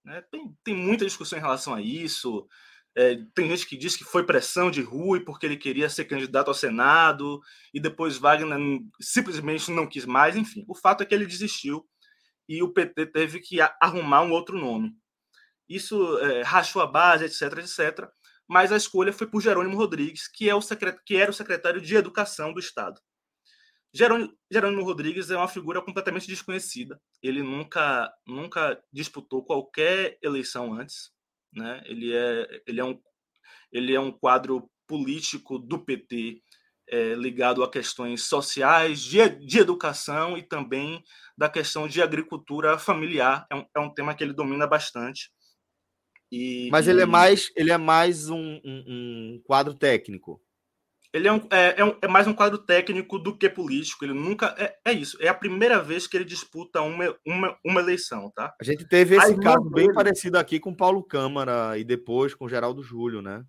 [0.05, 0.23] Né?
[0.31, 2.49] Tem, tem muita discussão em relação a isso.
[2.97, 6.49] É, tem gente que diz que foi pressão de Rui porque ele queria ser candidato
[6.49, 7.41] ao Senado
[7.73, 8.59] e depois Wagner
[9.01, 10.35] simplesmente não quis mais.
[10.35, 11.87] Enfim, o fato é que ele desistiu
[12.49, 14.93] e o PT teve que arrumar um outro nome.
[15.69, 18.09] Isso é, rachou a base, etc, etc.
[18.49, 20.99] Mas a escolha foi por Jerônimo Rodrigues, que, é o secret...
[21.05, 23.01] que era o secretário de Educação do Estado.
[23.93, 27.01] Jerônimo, Jerônimo Rodrigues é uma figura completamente desconhecida.
[27.23, 31.11] Ele nunca, nunca disputou qualquer eleição antes.
[31.53, 31.83] Né?
[31.85, 33.01] Ele, é, ele, é um,
[33.73, 36.43] ele é um quadro político do PT
[36.91, 41.03] é, ligado a questões sociais, de, de educação e também
[41.37, 43.47] da questão de agricultura familiar.
[43.51, 45.31] É um, é um tema que ele domina bastante.
[46.31, 50.41] E, Mas ele é mais, ele é mais um, um, um quadro técnico.
[51.13, 54.05] Ele é, um, é, é, um, é, mais um quadro técnico do que político.
[54.05, 54.55] Ele nunca.
[54.59, 55.17] É, é isso.
[55.21, 58.55] É a primeira vez que ele disputa uma, uma, uma eleição, tá?
[58.61, 62.83] A gente teve esse caso bem parecido aqui com Paulo Câmara e depois com Geraldo
[62.83, 63.43] Júlio, né?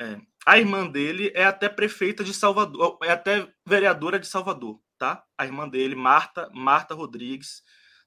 [0.00, 0.20] É.
[0.46, 5.22] A irmã dele é até prefeita de Salvador, é até vereadora de Salvador, tá?
[5.38, 7.62] A irmã dele, Marta, Marta Rodrigues,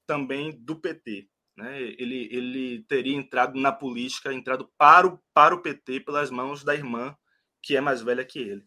[0.05, 1.27] também do PT.
[1.57, 1.81] Né?
[1.81, 6.73] Ele, ele teria entrado na política, entrado para o, para o PT pelas mãos da
[6.73, 7.15] irmã
[7.61, 8.63] que é mais velha que ele.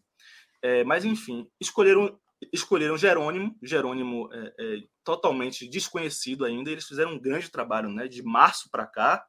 [0.61, 2.19] É, mas, enfim, escolheram,
[2.51, 6.69] escolheram Jerônimo, Jerônimo é, é, totalmente desconhecido ainda.
[6.69, 8.09] Eles fizeram um grande trabalho, né?
[8.09, 9.25] De março para cá,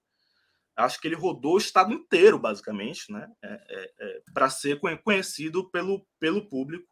[0.77, 3.29] acho que ele rodou o estado inteiro, basicamente, né?
[3.43, 6.89] É, é, é, para ser conhecido pelo, pelo público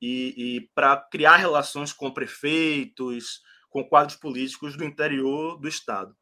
[0.00, 6.16] e, e para criar relações com prefeitos, com quadros políticos do interior do estado.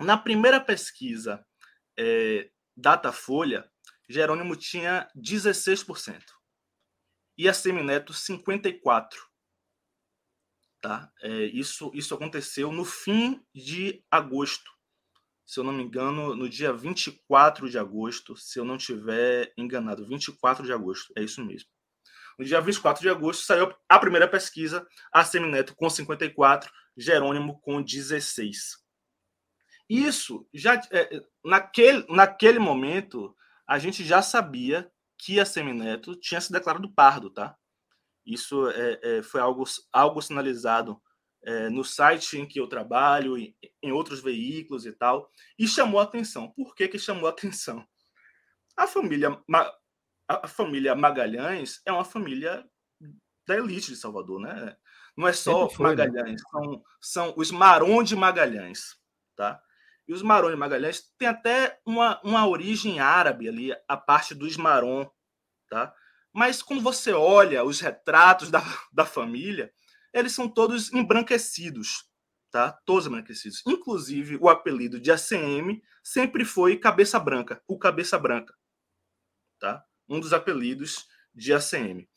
[0.00, 1.44] Na primeira pesquisa
[2.76, 3.70] Datafolha,
[4.08, 6.22] Jerônimo tinha 16%.
[7.36, 9.08] E a Semineto, 54%.
[10.80, 11.12] Tá?
[11.20, 14.68] É, isso, isso aconteceu no fim de agosto.
[15.46, 20.06] Se eu não me engano, no dia 24 de agosto, se eu não tiver enganado,
[20.06, 21.68] 24 de agosto, é isso mesmo.
[22.38, 27.82] No dia 24 de agosto saiu a primeira pesquisa, a Semineto com 54, Jerônimo com
[27.82, 28.82] 16.
[29.88, 36.52] Isso já é, naquele, naquele momento a gente já sabia que a Semineto tinha se
[36.52, 37.56] declarado pardo, tá?
[38.24, 41.00] Isso é, é, foi algo, algo sinalizado
[41.42, 46.00] é, no site em que eu trabalho, em, em, outros veículos e tal, e chamou
[46.00, 46.50] atenção.
[46.52, 47.86] Por que, que chamou atenção?
[48.76, 49.38] A família,
[50.42, 52.64] a família Magalhães é uma família
[53.46, 54.76] da elite de Salvador, né?
[55.16, 55.90] Não é só foi, né?
[55.90, 56.48] Magalhães, né?
[56.50, 58.96] são, são os Maron de Magalhães,
[59.36, 59.60] tá?
[60.06, 65.08] E os Marões Magalhães tem até uma, uma origem árabe ali, a parte dos Maron,
[65.68, 65.94] tá?
[66.32, 69.72] Mas quando você olha os retratos da, da família,
[70.12, 72.08] eles são todos embranquecidos,
[72.50, 72.72] tá?
[72.84, 73.62] Todos embranquecidos.
[73.66, 78.54] Inclusive, o apelido de ACM sempre foi Cabeça Branca, o Cabeça Branca,
[79.58, 79.84] tá?
[80.08, 82.08] Um dos apelidos de ACM.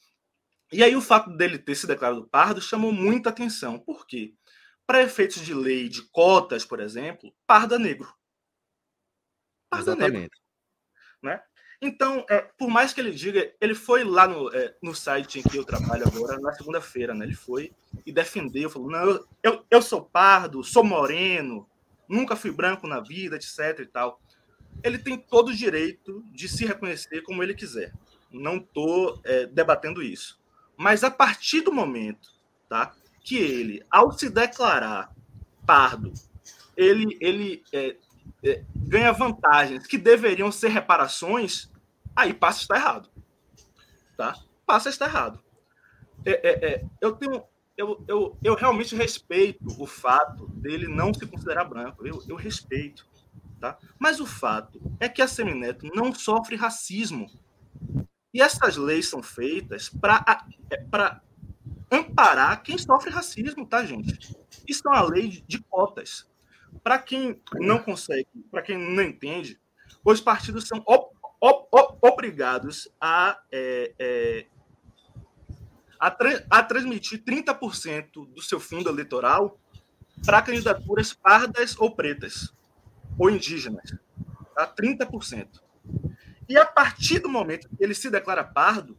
[0.71, 3.79] E aí o fato dele ter se declarado pardo chamou muita atenção.
[3.79, 4.33] Por quê?
[4.85, 8.13] Para efeitos de lei de cotas, por exemplo, parda negro.
[9.69, 10.21] Parda Exatamente.
[10.21, 10.39] negro.
[11.23, 11.41] Né?
[11.81, 15.43] Então, é, por mais que ele diga, ele foi lá no, é, no site em
[15.43, 17.25] que eu trabalho agora, na segunda-feira, né?
[17.25, 17.71] Ele foi
[18.05, 21.69] e defendeu, falou: não, eu, eu, eu sou pardo, sou moreno,
[22.07, 23.79] nunca fui branco na vida, etc.
[23.79, 24.21] e tal.
[24.85, 27.93] Ele tem todo o direito de se reconhecer como ele quiser.
[28.31, 30.39] Não estou é, debatendo isso.
[30.77, 32.35] Mas a partir do momento
[32.67, 32.93] tá?
[33.23, 35.13] Que ele, ao se declarar
[35.65, 36.13] pardo,
[36.75, 37.95] ele, ele é,
[38.43, 41.71] é, ganha vantagens que deveriam ser reparações,
[42.15, 43.09] aí passa a estar errado,
[44.17, 44.35] tá?
[44.65, 45.39] Passa a estar errado.
[46.25, 47.43] É, é, é, eu tenho
[47.77, 52.07] eu, eu, eu realmente respeito o fato dele não se considerar branco.
[52.07, 53.05] Eu, eu respeito.
[53.65, 53.79] Tá?
[53.97, 57.27] Mas o fato é que a Semineto não sofre racismo.
[58.31, 60.23] E essas leis são feitas para
[60.69, 60.85] é,
[61.89, 64.37] amparar quem sofre racismo, tá, gente?
[64.67, 66.27] Isso é uma lei de cotas.
[66.83, 69.59] Para quem não consegue, para quem não entende,
[70.03, 70.83] os partidos são
[71.99, 74.45] obrigados a é, é,
[75.99, 79.59] a, tra a transmitir 30% do seu fundo eleitoral
[80.23, 82.53] para candidaturas pardas ou pretas,
[83.17, 83.95] ou indígenas.
[84.53, 84.67] Tá?
[84.67, 85.61] 30%.
[86.47, 88.97] E a partir do momento que ele se declara pardo,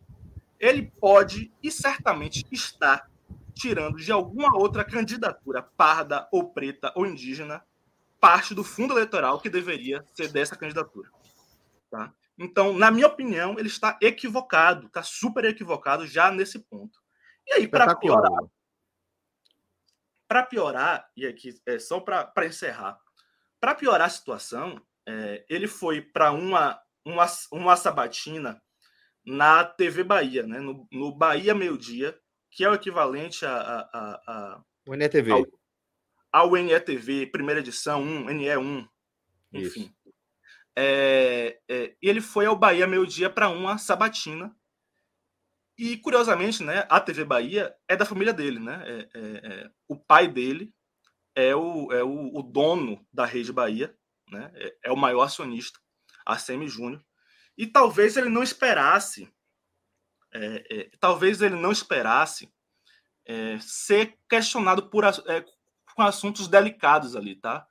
[0.59, 3.07] ele pode e certamente está
[3.55, 7.65] tirando de alguma outra candidatura parda ou preta ou indígena
[8.21, 11.11] parte do fundo eleitoral que deveria ser dessa candidatura.
[11.91, 12.13] Tá?
[12.39, 17.01] Então, na minha opinião, ele está equivocado, está super equivocado já nesse ponto.
[17.47, 18.45] E aí, para piorar,
[20.27, 22.99] para piorar, e aqui é só para encerrar,
[23.67, 28.63] para piorar a situação, é, ele foi para uma, uma, uma sabatina
[29.25, 30.61] na TV Bahia, né?
[30.61, 32.17] no, no Bahia Meio Dia,
[32.49, 35.33] que é o equivalente a, a, a, a o NETV.
[35.33, 35.45] Ao,
[36.33, 38.89] ao NETV, primeira edição, 1, NE1,
[39.53, 39.93] enfim.
[40.79, 44.57] É, é, ele foi ao Bahia meio dia para uma sabatina.
[45.77, 48.61] E, curiosamente, né, a TV Bahia é da família dele.
[48.61, 48.81] Né?
[48.87, 50.73] É, é, é, o pai dele
[51.37, 53.95] é o, é o, o, dono da Rede Bahia,
[54.31, 54.51] né?
[54.55, 55.79] é, é o maior acionista,
[56.25, 57.05] a Semi Júnior.
[57.57, 59.33] E talvez ele não esperasse,
[61.01, 62.53] talvez ele não esperasse
[63.61, 65.05] ser questionado por,
[65.95, 67.67] com assuntos delicados ali, tá?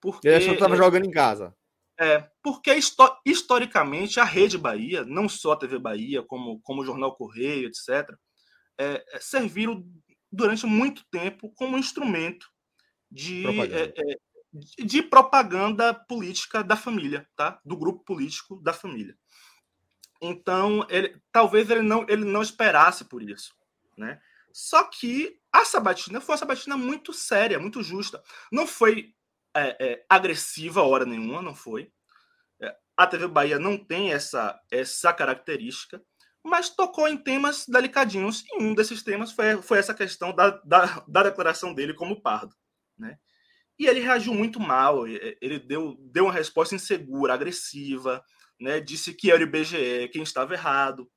[0.00, 1.56] Porque, ele achou que estava jogando em casa.
[1.98, 2.76] É, porque
[3.24, 8.16] historicamente a Rede Bahia, não só a TV Bahia, como, como o Jornal Correio, etc.,
[8.78, 9.84] é, é, serviram
[10.30, 12.48] durante muito tempo como instrumento
[13.14, 13.94] de propaganda.
[13.96, 14.18] É, é
[14.78, 17.60] de propaganda política da família, tá?
[17.64, 19.16] Do grupo político da família.
[20.20, 23.52] Então, ele, talvez ele não, ele não esperasse por isso,
[23.96, 24.20] né?
[24.52, 28.22] Só que a sabatina foi uma sabatina muito séria, muito justa.
[28.52, 29.12] Não foi
[29.54, 31.92] é, é, agressiva hora nenhuma, não foi.
[32.60, 36.00] É, a TV Bahia não tem essa, essa característica,
[36.44, 41.04] mas tocou em temas delicadinhos, e um desses temas foi, foi essa questão da, da,
[41.08, 42.54] da declaração dele como pardo.
[42.98, 43.18] Né?
[43.78, 48.24] E ele reagiu muito mal, ele deu, deu uma resposta insegura, agressiva,
[48.60, 48.80] né?
[48.80, 51.10] disse que era o IBGE quem estava errado.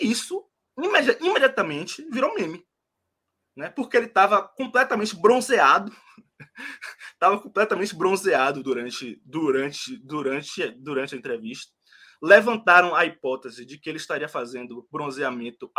[0.00, 0.42] E isso
[0.78, 2.64] imedi imediatamente virou meme.
[3.56, 3.68] Né?
[3.68, 5.92] Porque ele estava completamente bronzeado
[7.12, 11.72] Estava completamente bronzeado durante, durante, durante, durante a entrevista.
[12.22, 15.70] Levantaram a hipótese de que ele estaria fazendo bronzeamento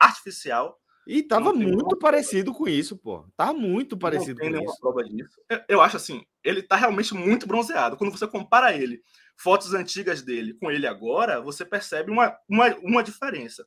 [0.00, 0.78] artificial.
[1.06, 3.26] E estava muito parecido com isso, pô.
[3.36, 4.80] Tava muito parecido não tem com isso.
[4.80, 5.40] prova disso.
[5.48, 7.96] Eu, eu acho assim, ele está realmente muito bronzeado.
[7.96, 9.02] Quando você compara ele,
[9.36, 13.66] fotos antigas dele com ele agora, você percebe uma, uma, uma diferença.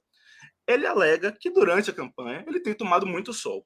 [0.67, 3.65] Ele alega que durante a campanha ele tem tomado muito sol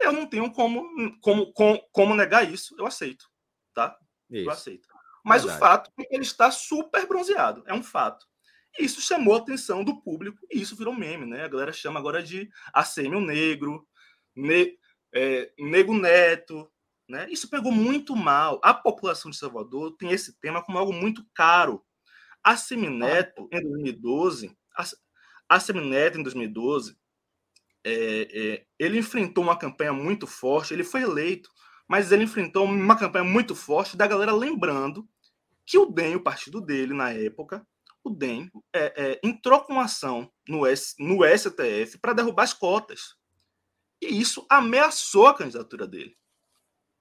[0.00, 0.84] eu não tenho como,
[1.20, 3.26] como, como, como negar isso, eu aceito,
[3.74, 3.96] tá?
[4.30, 4.48] Isso.
[4.48, 4.88] Eu aceito.
[5.24, 5.56] Mas Verdade.
[5.56, 8.26] o fato é que ele está super bronzeado, é um fato.
[8.78, 11.44] Isso chamou a atenção do público e isso virou meme, né?
[11.44, 13.86] A galera chama agora de Assêmio Negro,
[14.34, 14.78] ne,
[15.12, 16.70] é, Nego Neto,
[17.08, 17.26] né?
[17.30, 18.60] Isso pegou muito mal.
[18.62, 21.82] A população de Salvador tem esse tema como algo muito caro.
[22.44, 24.84] A Semineto, em 2012, a,
[25.48, 26.96] a Semineto, em 2012,
[27.84, 31.50] é, é, ele enfrentou uma campanha muito forte, ele foi eleito,
[31.86, 35.08] mas ele enfrentou uma campanha muito forte da galera lembrando
[35.64, 37.66] que o DEM, o partido dele na época,
[38.04, 42.52] o DEM é, é, entrou com uma ação no, S, no STF para derrubar as
[42.52, 43.16] cotas.
[44.00, 46.16] E isso ameaçou a candidatura dele.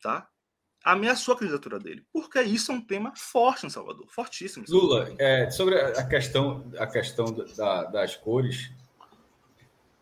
[0.02, 0.28] Tá?
[0.84, 2.06] Ameaçou a candidatura dele.
[2.12, 4.66] Porque isso é um tema forte em Salvador, fortíssimo.
[4.68, 7.26] Lula, é, sobre a questão, a questão
[7.56, 8.72] da, das cores,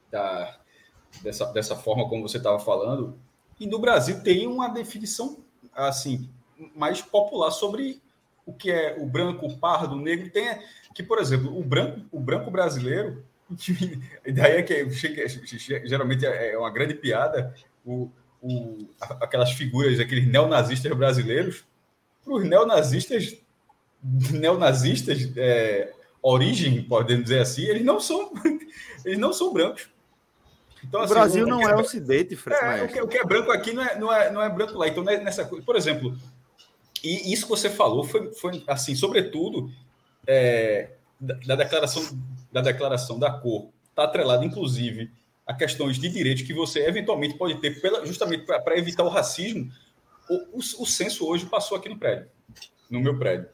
[0.09, 0.59] da,
[1.21, 3.19] dessa, dessa forma como você estava falando.
[3.59, 5.43] E no Brasil tem uma definição
[5.73, 6.29] assim
[6.73, 8.01] mais popular sobre
[8.45, 10.29] o que é o branco, o pardo, o negro.
[10.29, 10.59] Tem
[10.93, 13.23] que, por exemplo, o branco, o branco brasileiro,
[13.57, 13.99] que,
[14.31, 14.87] daí é que
[15.85, 17.53] geralmente é uma grande piada,
[17.85, 18.09] o,
[18.41, 18.87] o,
[19.21, 21.65] aquelas figuras, aqueles neonazistas brasileiros,
[22.23, 23.37] para os neonazistas,
[24.31, 25.91] neonazistas, é,
[26.21, 28.31] origem, podemos dizer assim, eles não são,
[29.05, 29.89] eles não são brancos.
[30.83, 32.63] Então, assim, o Brasil não é, é ocidente, Fred.
[32.63, 34.77] É, o que, o, que, é branco aqui não é, não é, não é branco
[34.77, 34.87] lá.
[34.87, 36.15] Então, né, nessa por exemplo,
[37.05, 39.71] e isso que você falou foi, foi assim, sobretudo,
[40.25, 42.19] é, da, da, declaração
[42.51, 45.11] da declaração da cor, está atrelado, inclusive,
[45.45, 49.71] a questões de direitos que você eventualmente pode ter, pela, justamente para evitar o racismo.
[50.29, 52.27] O, o, o censo hoje passou aqui no prédio,
[52.89, 53.49] no meu prédio.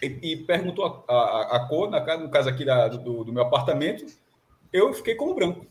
[0.00, 3.42] E, e perguntou a, a, a, cor, na, no caso aqui da, do, do meu
[3.42, 4.06] apartamento,
[4.72, 5.66] eu fiquei como branco.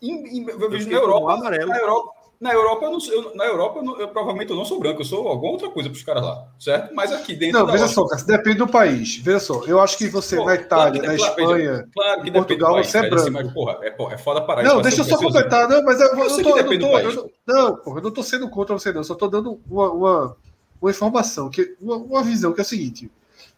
[0.00, 3.82] Em, eu vejo na Europa, na Europa, na Europa, eu não, eu, na Europa eu,
[3.82, 6.22] não, eu, provavelmente eu não sou branco, eu sou alguma outra coisa para os caras
[6.22, 6.94] lá, certo?
[6.94, 7.58] Mas aqui dentro.
[7.58, 9.16] Não, veja só, cara, depende do país.
[9.18, 12.30] Veja só, eu acho que você Pô, na Itália, claro, na Espanha, veja, claro que
[12.30, 13.16] Portugal, país, você é branco.
[13.16, 16.00] Assim, mas, porra, é, porra, é foda parar Não, deixa eu só completar, não, mas
[16.00, 18.78] eu, eu, eu, tô, eu não tô, eu, não, porra, eu não tô sendo contra
[18.78, 20.36] você, não, eu só tô dando uma, uma,
[20.80, 23.10] uma informação, que, uma, uma visão que é o seguinte: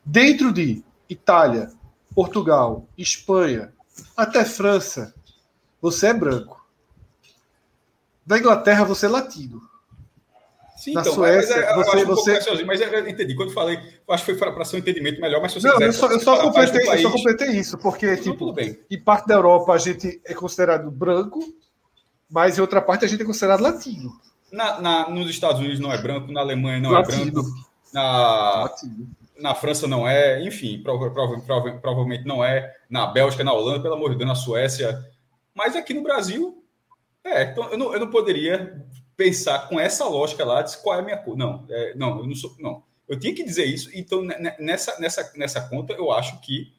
[0.05, 1.71] dentro de Itália,
[2.17, 3.73] Portugal, Espanha,
[4.17, 5.15] até França,
[5.81, 6.62] você é branco.
[8.27, 9.61] Na Inglaterra, você é latino.
[10.83, 12.63] Sim, Na então, Suécia, mas, é, você, você...
[12.63, 13.37] Um mas eu entendi.
[13.37, 13.79] Quando falei,
[14.11, 16.11] acho que foi para ser um entendimento melhor, mas se você Não, quiser, eu só,
[16.11, 17.03] eu só completei, país...
[17.05, 18.55] eu só completei isso, porque, Não, tipo,
[18.91, 21.39] em parte da Europa a gente é considerado branco,
[22.29, 24.11] mas em outra parte a gente é considerado latino.
[24.51, 27.23] Na, na nos Estados Unidos não é branco, na Alemanha não é latino.
[27.23, 27.49] é branco,
[27.95, 29.09] na, latino.
[29.39, 33.81] na França não é, enfim, prova, prova, prova, provavelmente não é, na Bélgica, na Holanda,
[33.81, 35.01] pelo amor de Deus, na Suécia.
[35.55, 36.62] Mas aqui no Brasil,
[37.25, 38.85] é, então eu não, eu não poderia
[39.17, 41.37] pensar com essa lógica lá de qual é a minha cor.
[41.37, 42.55] Não, é, não, eu não sou.
[42.59, 42.83] Não.
[43.09, 43.91] Eu tinha que dizer isso.
[43.95, 44.23] Então,
[44.59, 46.73] nessa, nessa, nessa conta, eu acho que,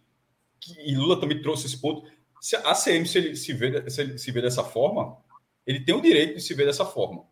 [0.59, 0.73] que.
[0.89, 2.09] E Lula também trouxe esse ponto.
[2.41, 5.17] Se a ACM, se ele se vê, se ele se vê dessa forma,
[5.65, 7.25] ele tem o direito de se ver dessa forma.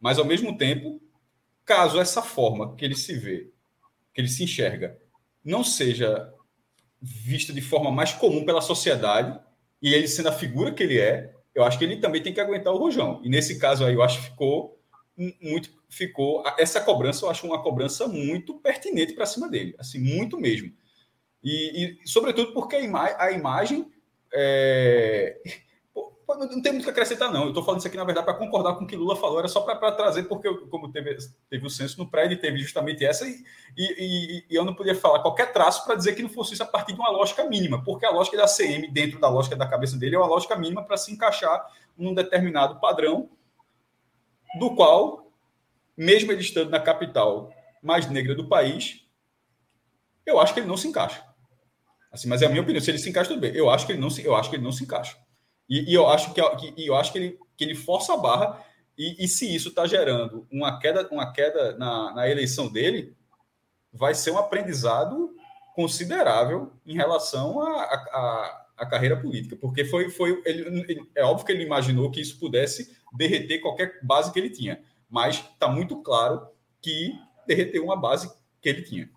[0.00, 1.00] Mas, ao mesmo tempo,
[1.64, 3.50] caso essa forma que ele se vê,
[4.12, 4.98] que ele se enxerga,
[5.44, 6.32] não seja
[7.00, 9.38] vista de forma mais comum pela sociedade,
[9.82, 12.40] e ele sendo a figura que ele é, eu acho que ele também tem que
[12.40, 13.20] aguentar o rojão.
[13.22, 14.78] E nesse caso aí, eu acho que ficou
[15.40, 15.70] muito.
[15.88, 20.72] ficou Essa cobrança, eu acho uma cobrança muito pertinente para cima dele, assim, muito mesmo.
[21.42, 23.90] E, e sobretudo porque a, ima a imagem.
[24.32, 25.40] É,
[26.28, 27.42] não tem muito que acrescentar, não.
[27.42, 29.48] Eu estou falando isso aqui, na verdade, para concordar com o que Lula falou, era
[29.48, 31.16] só para trazer, porque como teve,
[31.50, 33.44] teve o censo no prédio, teve justamente essa, e,
[33.76, 36.66] e, e eu não podia falar qualquer traço para dizer que não fosse isso a
[36.66, 39.96] partir de uma lógica mínima, porque a lógica da CM, dentro da lógica da cabeça
[39.96, 41.64] dele, é uma lógica mínima para se encaixar
[41.96, 43.28] num determinado padrão,
[44.58, 45.30] do qual,
[45.96, 47.52] mesmo ele estando na capital
[47.82, 49.04] mais negra do país,
[50.24, 51.24] eu acho que ele não se encaixa.
[52.14, 52.80] Assim, mas é a minha opinião.
[52.80, 53.52] Se ele se encaixa, tudo bem.
[53.54, 55.18] Eu acho que ele não se, eu acho que ele não se encaixa.
[55.68, 58.64] E, e eu acho que, que eu acho que ele, que ele força a barra,
[58.96, 63.14] e, e se isso está gerando uma queda, uma queda na, na eleição dele,
[63.92, 65.34] vai ser um aprendizado
[65.74, 71.64] considerável em relação à carreira política, porque foi, foi ele, ele, é óbvio que ele
[71.64, 76.46] imaginou que isso pudesse derreter qualquer base que ele tinha, mas está muito claro
[76.80, 77.12] que
[77.46, 79.10] derreteu uma base que ele tinha.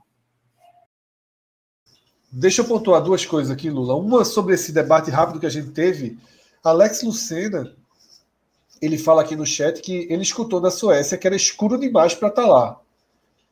[2.31, 3.95] Deixa eu pontuar duas coisas aqui, Lula.
[3.95, 6.17] Uma sobre esse debate rápido que a gente teve
[6.67, 7.73] Alex Lucena,
[8.81, 12.27] ele fala aqui no chat que ele escutou da Suécia que era escuro demais para
[12.27, 12.79] estar tá lá.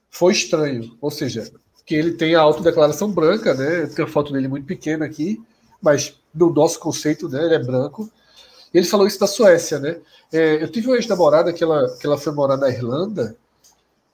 [0.09, 0.97] Foi estranho.
[0.99, 1.49] Ou seja,
[1.85, 3.87] que ele tem a autodeclaração branca, né?
[3.87, 5.41] Tem a foto dele muito pequena aqui,
[5.81, 7.45] mas do nosso conceito, né?
[7.45, 8.11] Ele é branco.
[8.73, 9.97] Ele falou isso da Suécia, né?
[10.31, 13.37] É, eu tive uma ex-namorada que ela, que ela foi morar na Irlanda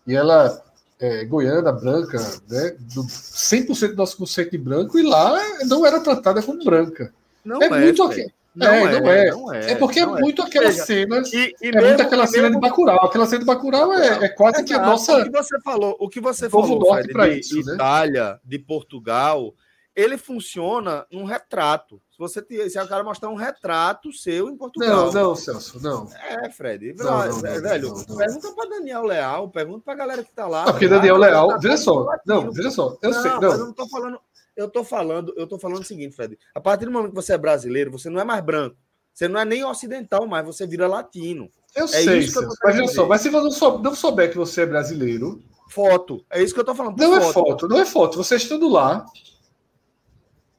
[0.06, 0.64] e ela
[1.00, 2.76] é, goiana, branca, né?
[2.94, 7.12] Do 100% do nosso conceito de branco e lá não era tratada como branca.
[7.44, 8.32] Não é, é muito aqui.
[8.54, 9.32] Não é, é, não é.
[9.32, 9.72] Não é.
[9.72, 11.22] É porque é muito aquela cena.
[11.32, 12.60] E, e é mesmo, muito aquela cena mesmo...
[12.60, 13.06] de Bacurau.
[13.06, 15.18] Aquela cena de Bacurau é, é quase que a nossa.
[15.20, 17.76] O que você falou, o que você falou Fred, de isso, né?
[17.76, 19.54] Itália, de Portugal,
[19.96, 22.02] ele funciona num retrato.
[22.12, 25.12] Se você se o cara mostrar um retrato seu em Portugal.
[25.12, 26.08] Não, não, Celso, não.
[26.14, 26.94] É, Fred.
[26.98, 30.66] Não, não, velho, pergunta para Daniel Leal, pergunta para a galera que tá lá.
[30.66, 33.52] porque Daniel Leal, veja só, não, veja só, eu sei, não.
[33.52, 34.20] Eu não tô falando,
[34.56, 36.38] eu tô falando, eu tô falando o seguinte, Fred.
[36.54, 38.78] A partir do momento que você é brasileiro, você não é mais branco.
[39.14, 41.50] Você não é nem ocidental mais, você vira latino.
[41.76, 44.62] Eu é sei, isso eu mas olha só, mas se você não souber que você
[44.62, 45.42] é brasileiro.
[45.70, 46.26] Foto.
[46.30, 46.98] É isso que eu tô falando.
[46.98, 47.30] Não foto.
[47.30, 48.18] é foto, não é foto.
[48.18, 49.06] Você estando lá.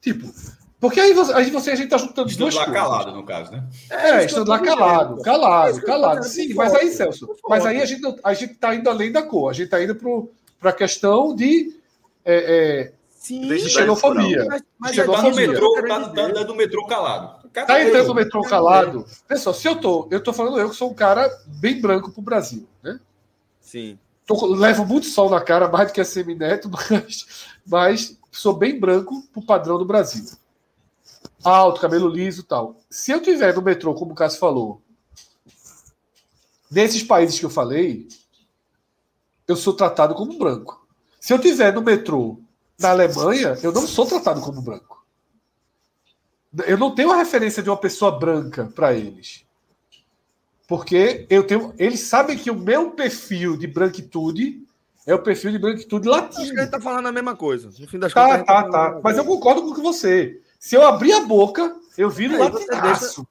[0.01, 0.27] Tipo.
[0.79, 2.83] Porque aí você, aí você a gente tá juntando estando duas lá coisas.
[2.83, 3.63] calado, no caso, né?
[3.89, 6.23] É, é estando lá calado, calado, calado.
[6.25, 9.49] Sim, mas aí, Celso, mas aí a gente, a gente tá indo além da cor.
[9.49, 9.95] A gente tá indo
[10.59, 11.79] para a questão de.
[12.25, 14.45] É, é, Sim, de xenofobia.
[14.49, 15.23] Mas, mas xenofobia.
[15.23, 17.49] Tá no metrô, tá, tá andando no metrô calado.
[17.53, 19.05] Cada tá entrando no metrô calado.
[19.25, 22.21] Pessoal, se eu tô, eu tô falando eu que sou um cara bem branco pro
[22.21, 22.99] Brasil, né?
[23.61, 23.97] Sim.
[24.27, 28.77] Tô, levo muito sol na cara, mais do que a semineto, mas, mas sou bem
[28.77, 30.25] branco pro padrão do Brasil.
[31.41, 32.75] alto, cabelo liso e tal.
[32.89, 34.81] Se eu tiver no metrô, como o Cássio falou,
[36.69, 38.05] nesses países que eu falei,
[39.47, 40.85] eu sou tratado como branco.
[41.21, 42.42] Se eu tiver no metrô
[42.83, 45.03] na Alemanha, eu não sou tratado como branco.
[46.67, 49.43] Eu não tenho a referência de uma pessoa branca para eles.
[50.67, 54.61] Porque eu tenho, eles sabem que o meu perfil de branquitude
[55.05, 56.41] é o perfil de branquitude latino.
[56.41, 57.69] Acho que gente tá falando a mesma coisa.
[57.79, 58.45] No fim das tá, contas.
[58.45, 59.01] Tá, tá, tá.
[59.03, 60.41] Mas eu concordo com você.
[60.59, 63.27] Se eu abrir a boca, eu viro latinaço.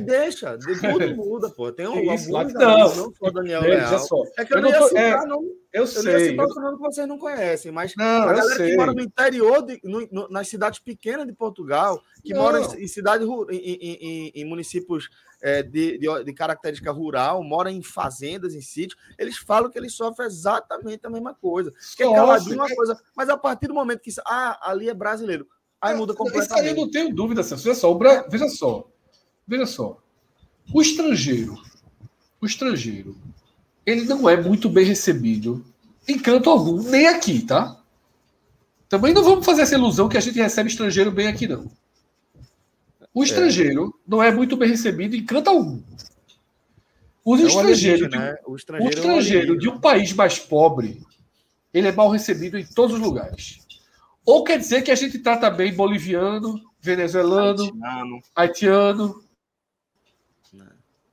[0.00, 0.56] Deixa, é.
[0.56, 1.72] deixa, tudo muda, pô.
[1.72, 3.98] Tem um Isso, não, não só Daniel Leal.
[3.98, 4.22] Só.
[4.38, 6.30] É que eu, eu não, tô, citar, é, não, eu, eu sei.
[6.30, 9.80] Eu não que vocês não conhecem, mas não, a galera que mora no interior, de,
[9.82, 12.42] no, no, nas cidades pequenas de Portugal, que não.
[12.42, 15.08] mora em, em cidades, em, em, em municípios
[15.42, 19.94] é, de, de, de, característica rural, mora em fazendas, em sítios, eles falam que eles
[19.94, 21.72] sofrem exatamente a mesma coisa.
[21.96, 25.46] Que é caladinho uma coisa, mas a partir do momento que ah, ali é brasileiro,
[25.80, 26.50] Aí muda completamente.
[26.50, 27.64] Isso aí eu não tenho dúvida, Celso.
[27.64, 28.26] Veja só, Bra...
[28.28, 28.86] veja só.
[29.46, 29.98] Veja só.
[30.72, 31.60] O estrangeiro,
[32.40, 33.16] o estrangeiro,
[33.84, 35.64] ele não é muito bem recebido
[36.06, 37.80] em canto algum, nem aqui, tá?
[38.88, 41.70] Também não vamos fazer essa ilusão que a gente recebe estrangeiro bem aqui, não.
[43.14, 43.26] O é.
[43.26, 44.00] estrangeiro é.
[44.06, 45.80] não é muito bem recebido em canto algum.
[47.24, 48.36] O é estrangeiro, de, né?
[48.46, 51.02] o estrangeiro, o estrangeiro é de um país mais pobre,
[51.72, 53.60] ele é mal recebido em todos os lugares.
[54.24, 58.22] Ou quer dizer que a gente trata bem boliviano, venezuelano, haitiano.
[58.34, 59.24] haitiano.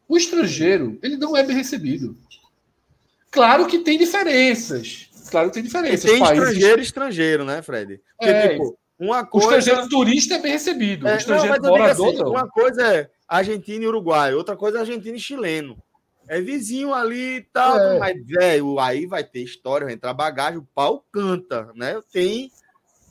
[0.08, 2.16] O estrangeiro, ele não é bem recebido.
[3.30, 5.10] Claro que tem diferenças.
[5.30, 6.06] Claro que tem diferenças.
[6.06, 6.48] E tem Países...
[6.48, 8.02] estrangeiro estrangeiro, né, Fred?
[8.18, 9.48] Porque, é, tipo, uma coisa...
[9.48, 11.08] O estrangeiro turista é bem recebido.
[11.08, 12.30] É, o estrangeiro não, morador, assim, não.
[12.30, 15.78] Uma coisa é Argentina e Uruguai, outra coisa é Argentina e chileno.
[16.30, 18.00] É vizinho ali e tal, é.
[18.00, 22.02] mas, velho, aí vai ter história, vai entrar bagagem, o pau canta, né?
[22.12, 22.52] Tem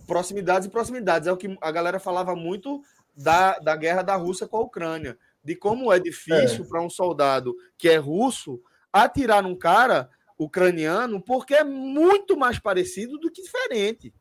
[0.07, 1.29] proximidades e proximidades.
[1.29, 2.83] É o que a galera falava muito
[3.17, 6.69] da, da guerra da Rússia com a Ucrânia, de como é difícil é.
[6.69, 8.61] para um soldado que é russo
[8.93, 14.13] atirar num cara ucraniano, porque é muito mais parecido do que diferente.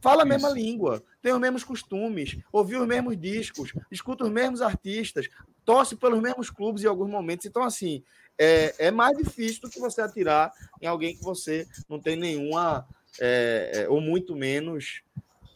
[0.00, 4.62] Fala a mesma língua, tem os mesmos costumes, ouve os mesmos discos, escuta os mesmos
[4.62, 5.28] artistas,
[5.64, 7.44] torce pelos mesmos clubes em alguns momentos.
[7.44, 8.02] Então, assim,
[8.38, 12.88] é, é mais difícil do que você atirar em alguém que você não tem nenhuma,
[13.20, 15.02] é, é, ou muito menos,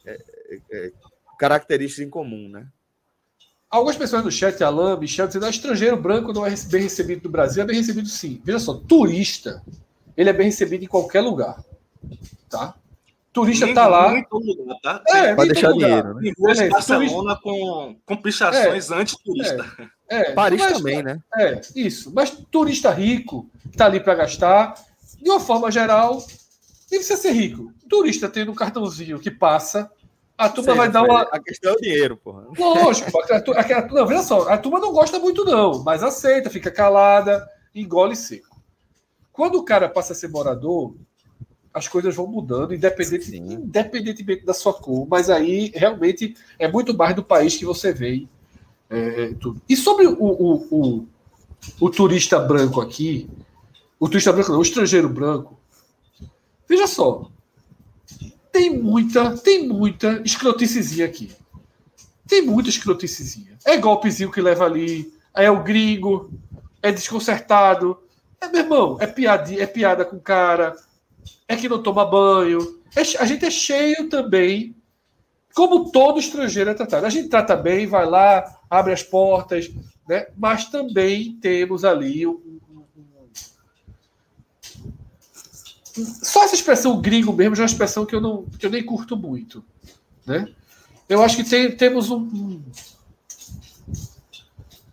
[0.05, 0.93] é, é, é,
[1.39, 2.67] características em comum, né?
[3.71, 7.25] Algumas pessoas no chat, Alain, Michel, dizendo que ah, estrangeiro branco não é bem recebido
[7.25, 7.63] no Brasil.
[7.63, 8.41] É bem recebido sim.
[8.45, 9.61] Veja só, turista,
[10.17, 11.61] ele é bem recebido em qualquer lugar.
[12.49, 12.75] Tá?
[13.33, 14.13] Turista nem, tá lá.
[14.31, 15.03] Lugar, tá?
[15.09, 15.89] É, Pode deixar lugar.
[15.89, 16.15] dinheiro.
[16.15, 16.57] Né?
[16.57, 19.91] É, Barcelona com, com pichações é, anti-turista.
[20.09, 21.19] É, é, Paris mas, também, né?
[21.37, 22.13] É, isso.
[22.15, 24.75] Mas turista rico, que tá ali para gastar,
[25.21, 26.25] de uma forma geral,
[26.89, 27.73] nem precisa ser rico.
[27.89, 29.91] Turista tendo um cartãozinho que passa,
[30.37, 31.22] a turma Sim, vai dar uma.
[31.22, 32.47] A questão é o dinheiro, porra.
[32.59, 36.51] Lógico, a, a, a, não, veja só, a turma não gosta muito, não, mas aceita,
[36.51, 38.61] fica calada, engole seco.
[39.32, 40.95] Quando o cara passa a ser morador,
[41.72, 47.14] as coisas vão mudando, independente, independentemente da sua cor, mas aí realmente é muito mais
[47.14, 48.26] do país que você vê.
[48.91, 49.61] É, tudo.
[49.68, 51.09] E sobre o, o, o,
[51.80, 53.28] o turista branco aqui,
[53.99, 55.59] o turista branco não, o estrangeiro branco,
[56.68, 57.30] Veja só.
[58.55, 61.33] Tem muita, tem muita escroticezinha aqui.
[62.25, 63.59] Tem muita escroticezinha.
[63.65, 66.31] É golpezinho que leva ali, é o gringo,
[66.81, 67.99] é desconcertado.
[68.41, 70.77] É, meu irmão, é piada, é piada com cara,
[71.49, 72.79] é que não toma banho.
[72.95, 74.77] É, a gente é cheio também,
[75.53, 77.07] como todo estrangeiro é tratado.
[77.07, 79.69] A gente trata bem, vai lá, abre as portas,
[80.09, 80.29] né?
[80.37, 82.54] mas também temos ali um,
[86.23, 88.85] Só essa expressão gringo mesmo já é uma expressão que eu, não, que eu nem
[88.85, 89.65] curto muito.
[90.27, 90.49] Né?
[91.09, 92.61] Eu acho que tem, temos um.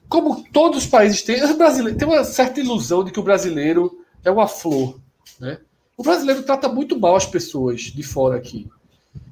[0.08, 4.30] Como todos os países têm, brasileiro tem uma certa ilusão de que o brasileiro é
[4.30, 4.99] uma flor.
[5.39, 5.60] Né?
[5.97, 8.70] O brasileiro trata muito mal as pessoas de fora aqui.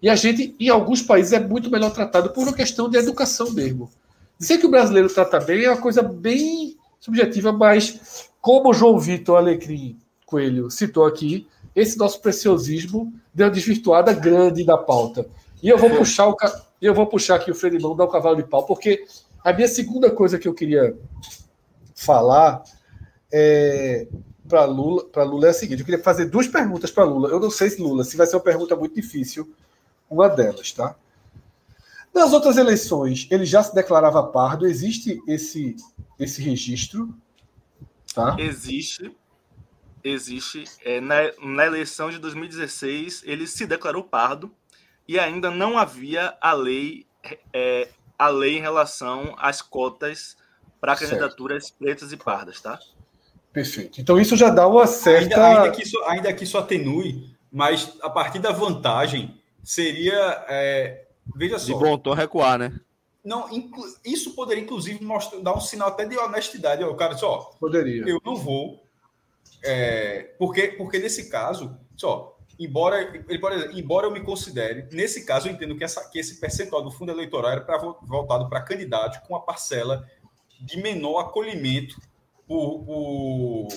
[0.01, 3.51] E a gente, em alguns países, é muito melhor tratado por uma questão de educação
[3.51, 3.91] mesmo.
[4.39, 8.97] Dizer que o brasileiro trata bem é uma coisa bem subjetiva, mas como o João
[8.97, 15.25] Vitor Alecrim Coelho citou aqui, esse nosso preciosismo deu uma desvirtuada grande da pauta.
[15.61, 16.35] E eu vou puxar o
[16.81, 19.05] eu vou puxar aqui o Fredimão dar o cavalo de pau, porque
[19.43, 20.97] a minha segunda coisa que eu queria
[21.93, 22.63] falar
[23.31, 24.07] é,
[24.47, 27.29] para Lula, para Lula é a seguinte: eu queria fazer duas perguntas para Lula.
[27.29, 29.53] Eu não sei se Lula, se vai ser uma pergunta muito difícil,
[30.09, 30.95] uma delas, tá?
[32.13, 34.65] Nas outras eleições, ele já se declarava pardo.
[34.65, 35.75] Existe esse
[36.17, 37.13] esse registro?
[38.13, 38.35] Tá?
[38.39, 39.15] Existe
[40.03, 40.65] existe.
[40.83, 44.51] É, na, na eleição de 2016, ele se declarou pardo
[45.07, 47.05] e ainda não havia a lei
[47.53, 50.35] é, a lei em relação às cotas
[50.79, 52.79] para candidaturas pretas e pardas, tá?
[53.51, 53.99] Perfeito.
[53.99, 55.35] Então isso já dá uma certa.
[55.35, 60.45] Ainda, ainda, que, isso, ainda que isso atenue, mas a partir da vantagem seria.
[60.47, 61.65] É, veja só.
[61.65, 62.79] De bom tom recuar, né?
[63.23, 63.47] Não,
[64.05, 66.83] isso poderia, inclusive, mostrar, dar um sinal até de honestidade.
[66.83, 67.55] O cara só.
[67.59, 68.03] Poderia.
[68.07, 68.83] Eu não vou.
[69.63, 75.53] É, porque, porque nesse caso, só, embora, exemplo, embora eu me considere, nesse caso, eu
[75.53, 79.35] entendo que, essa, que esse percentual do fundo eleitoral era pra, voltado para candidatos com
[79.35, 80.07] a parcela
[80.59, 81.95] de menor acolhimento
[82.47, 83.67] por, por,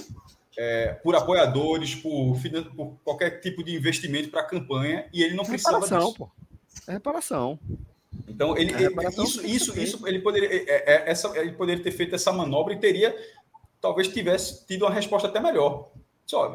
[0.58, 2.36] é, por apoiadores, por,
[2.74, 6.18] por, qualquer tipo de investimento para a campanha, e ele não precisava reparação, disso.
[6.18, 6.30] Pô.
[6.88, 7.58] É reparação.
[8.28, 11.92] Então, ele, é reparação isso, isso, isso, ele poderia, é, é, essa, ele poderia ter
[11.92, 13.14] feito essa manobra e teria,
[13.82, 15.90] talvez tivesse tido uma resposta até melhor.
[16.24, 16.54] Só,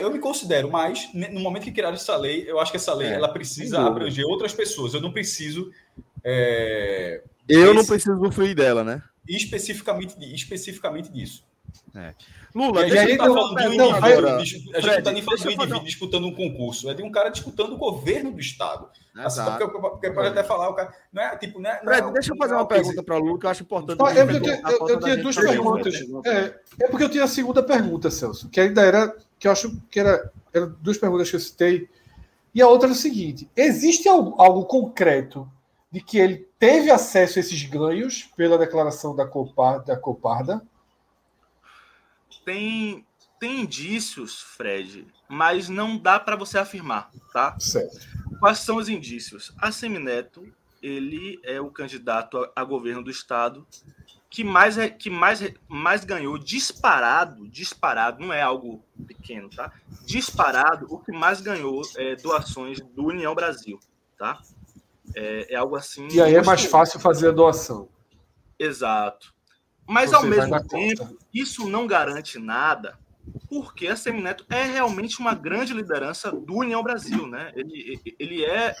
[0.00, 3.08] eu me considero, mas no momento que criaram essa lei, eu acho que essa lei
[3.08, 4.94] é, ela precisa abranger outras pessoas.
[4.94, 5.70] Eu não preciso.
[6.24, 9.02] É, eu esse, não preciso usufruir dela, né?
[9.28, 11.44] Especificamente, especificamente disso.
[11.94, 12.14] É.
[12.54, 15.40] Lula, e a gente está falando de um indivíduo, a gente não está nem falando
[15.40, 18.88] de um indivíduo disputando um concurso, é de um cara disputando o governo do Estado.
[19.14, 20.94] Assim, porque, porque pode até falar, o cara.
[21.12, 21.78] Não é tipo, né?
[21.84, 23.98] Fred, é, deixa eu fazer uma pergunta para o Lula que eu acho importante.
[24.02, 25.94] Ah, eu, eu, eu, eu tinha duas perguntas.
[26.24, 29.78] É, é porque eu tinha a segunda pergunta, Celso, que ainda era, que eu acho
[29.90, 31.88] que era, era duas perguntas que eu citei.
[32.54, 35.46] E a outra é o seguinte: existe algo, algo concreto
[35.90, 40.62] de que ele teve acesso a esses ganhos pela declaração da Coparda, da Coparda
[42.44, 43.06] tem,
[43.38, 47.58] tem indícios, Fred, mas não dá para você afirmar, tá?
[47.58, 48.00] Certo.
[48.38, 49.52] Quais são os indícios?
[49.58, 50.46] A Semineto,
[50.82, 53.66] ele é o candidato a, a governo do estado
[54.32, 59.70] que mais que mais mais ganhou disparado, disparado, não é algo pequeno, tá?
[60.06, 63.78] Disparado, o que mais ganhou é, doações do União Brasil,
[64.16, 64.40] tá?
[65.14, 66.08] É, é algo assim.
[66.10, 67.90] E aí é mais fácil fazer a doação.
[68.58, 69.34] Exato.
[69.86, 71.16] Mas, Você ao mesmo tempo, conta.
[71.32, 72.98] isso não garante nada,
[73.48, 77.52] porque a Semineto é realmente uma grande liderança do União Brasil, né?
[77.54, 78.74] Ele, ele é,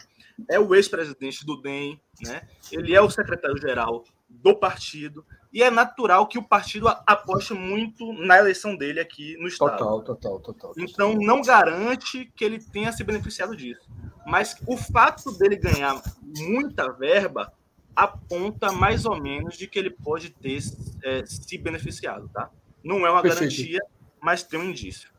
[0.50, 2.48] é o ex-presidente do DEM, né?
[2.70, 8.38] Ele é o secretário-geral do partido, e é natural que o partido aposte muito na
[8.38, 9.76] eleição dele aqui no estado.
[9.76, 10.72] Total, total, total.
[10.78, 13.86] Então não garante que ele tenha se beneficiado disso.
[14.26, 17.52] Mas o fato dele ganhar muita verba
[17.94, 20.58] aponta mais ou menos de que ele pode ter
[21.02, 22.50] é, se beneficiado, tá?
[22.82, 23.50] Não é uma Perfeito.
[23.50, 23.80] garantia,
[24.20, 25.10] mas tem um indício.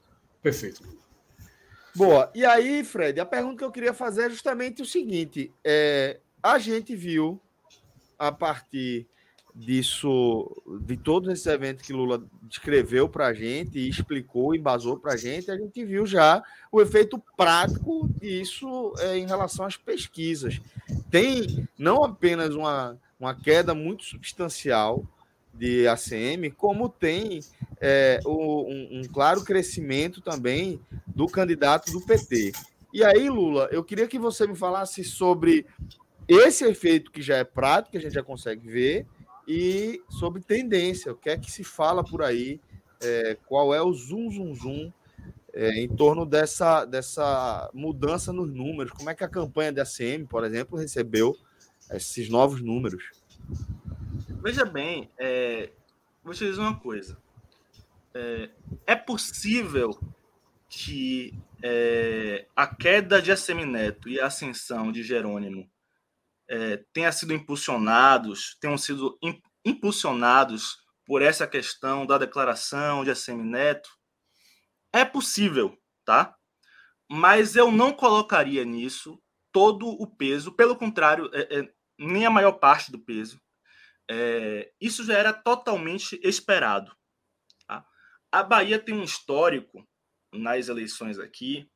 [0.41, 0.82] Perfeito.
[1.95, 2.32] Boa.
[2.34, 6.57] E aí, Fred, a pergunta que eu queria fazer é justamente o seguinte: é, a
[6.57, 7.39] gente viu
[8.17, 9.07] a partir
[9.56, 10.49] disso,
[10.82, 15.18] de todos esses eventos que Lula descreveu para a gente e explicou, embasou para a
[15.18, 20.60] gente, a gente viu já o efeito prático disso é, em relação às pesquisas.
[21.12, 25.06] Tem não apenas uma, uma queda muito substancial
[25.54, 27.39] de ACM, como tem
[27.80, 32.54] é, um, um claro crescimento também do candidato do PT.
[32.91, 35.66] E aí, Lula, eu queria que você me falasse sobre
[36.28, 39.06] esse efeito que já é prático, que a gente já consegue ver,
[39.48, 42.60] e sobre tendência, o que é que se fala por aí,
[43.02, 44.94] é, qual é o zoom, zoom, zoom
[45.54, 50.26] é, em torno dessa, dessa mudança nos números, como é que a campanha da CM,
[50.26, 51.36] por exemplo, recebeu
[51.91, 53.04] esses novos números?
[54.41, 55.70] Veja bem, é,
[56.24, 57.18] vou te dizer uma coisa.
[58.14, 58.50] É,
[58.88, 59.98] é possível
[60.68, 65.70] que é, a queda de Assemineto e a ascensão de Jerônimo
[66.50, 69.18] é, tenha sido impulsionados, tenham sido
[69.66, 73.89] impulsionados por essa questão da declaração de Assemineto,
[74.94, 76.36] é possível, tá?
[77.10, 79.22] Mas eu não colocaria nisso
[79.52, 83.41] todo o peso, pelo contrário, é, é, nem a maior parte do peso.
[84.10, 86.96] É, isso já era totalmente esperado.
[87.68, 87.86] Tá?
[88.32, 89.88] A Bahia tem um histórico
[90.34, 91.70] nas eleições aqui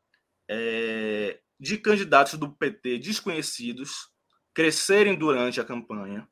[0.49, 4.09] é, de candidatos do PT desconhecidos
[4.57, 6.27] crescerem durante a campanha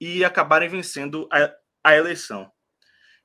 [0.00, 2.50] e acabarem vencendo a, a eleição.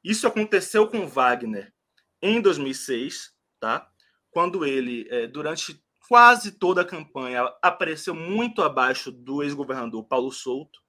[0.03, 1.73] Isso aconteceu com Wagner
[2.21, 3.89] em 2006, tá?
[4.29, 10.79] quando ele, é, durante quase toda a campanha, apareceu muito abaixo do ex-governador Paulo Souto,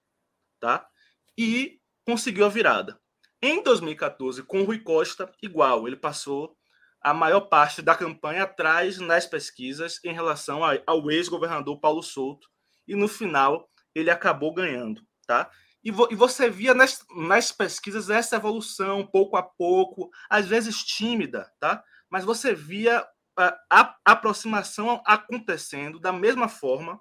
[0.61, 0.87] tá?
[1.35, 3.01] e conseguiu a virada.
[3.41, 6.59] Em 2014, com Rui Costa, igual, ele passou
[7.01, 12.51] a maior parte da campanha atrás nas pesquisas em relação ao ex-governador Paulo Souto,
[12.87, 15.51] e no final ele acabou ganhando, tá?
[15.83, 20.85] E, vo, e você via nas, nas pesquisas essa evolução, pouco a pouco, às vezes
[20.85, 21.83] tímida, tá?
[22.09, 23.07] Mas você via
[23.37, 27.01] a, a aproximação acontecendo da mesma forma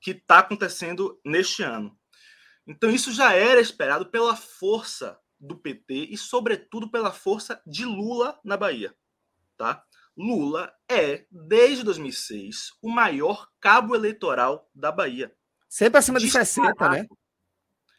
[0.00, 1.98] que está acontecendo neste ano.
[2.66, 8.38] Então isso já era esperado pela força do PT e, sobretudo, pela força de Lula
[8.42, 8.94] na Bahia.
[9.56, 9.84] Tá?
[10.16, 15.34] Lula é, desde 2006, o maior cabo eleitoral da Bahia.
[15.68, 17.06] Sempre acima de 60, né?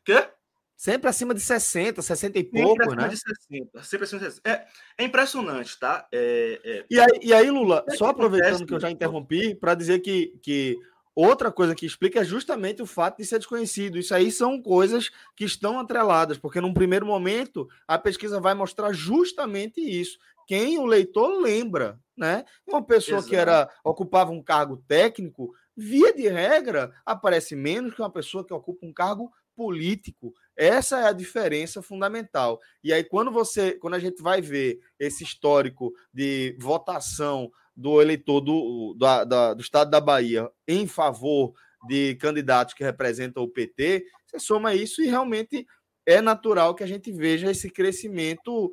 [0.04, 0.30] Quê?
[0.78, 3.08] Sempre acima de 60, 60 e pouco, né?
[3.08, 4.50] De 60, sempre acima de 60.
[4.50, 6.08] É, é impressionante, tá?
[6.12, 6.86] É, é...
[6.90, 10.38] E, aí, e aí, Lula, é só aproveitando que eu já interrompi, para dizer que,
[10.42, 10.78] que
[11.16, 13.98] outra coisa que explica é justamente o fato de ser desconhecido.
[13.98, 18.92] Isso aí são coisas que estão atreladas, porque num primeiro momento a pesquisa vai mostrar
[18.92, 20.20] justamente isso.
[20.46, 22.46] Quem o leitor lembra, né?
[22.68, 23.30] Uma pessoa Exato.
[23.30, 28.54] que era ocupava um cargo técnico, via de regra, aparece menos que uma pessoa que
[28.54, 30.34] ocupa um cargo político.
[30.56, 32.60] Essa é a diferença fundamental.
[32.84, 38.40] E aí, quando você, quando a gente vai ver esse histórico de votação do eleitor
[38.40, 41.54] do, da, do estado da Bahia em favor
[41.88, 45.68] de candidatos que representam o PT, você soma isso e realmente
[46.06, 48.72] é natural que a gente veja esse crescimento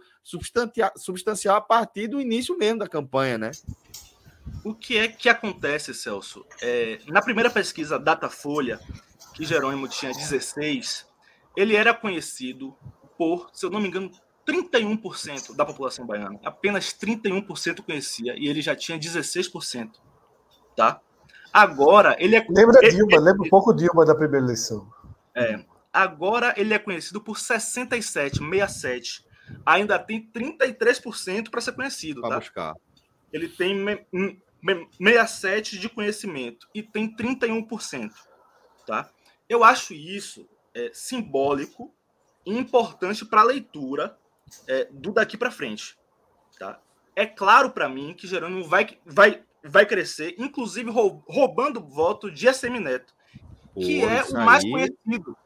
[0.97, 3.51] substancial a partir do início mesmo da campanha, né?
[4.65, 6.45] O que é que acontece, Celso?
[6.61, 8.79] É, na primeira pesquisa Datafolha,
[9.35, 11.07] que Jerônimo tinha 16,
[11.57, 12.77] ele era conhecido
[13.17, 14.11] por, se eu não me engano,
[14.47, 16.39] 31% da população baiana.
[16.45, 19.91] Apenas 31% conhecia e ele já tinha 16%.
[20.77, 21.01] Tá?
[21.53, 22.47] Agora, ele é.
[22.49, 24.91] Lembra ele, Dilma, ele, lembra um pouco Dilma da primeira eleição.
[25.35, 25.65] É.
[25.93, 29.25] Agora ele é conhecido por 67, 67.
[29.67, 32.39] Ainda tem 33% para ser conhecido, tá?
[32.39, 32.75] buscar.
[33.33, 33.85] Ele tem
[34.65, 38.11] 67 de conhecimento e tem 31%,
[38.87, 39.11] tá?
[39.49, 41.95] Eu acho isso é, simbólico
[42.47, 44.17] e importante para a leitura
[44.67, 45.97] é, do daqui para frente.
[46.59, 46.81] Tá?
[47.15, 52.81] É claro para mim que Jerônimo vai, vai, vai crescer, inclusive roubando voto de ACM
[52.81, 53.15] Neto,
[53.75, 54.71] que Pô, é o mais aí...
[54.71, 55.37] conhecido.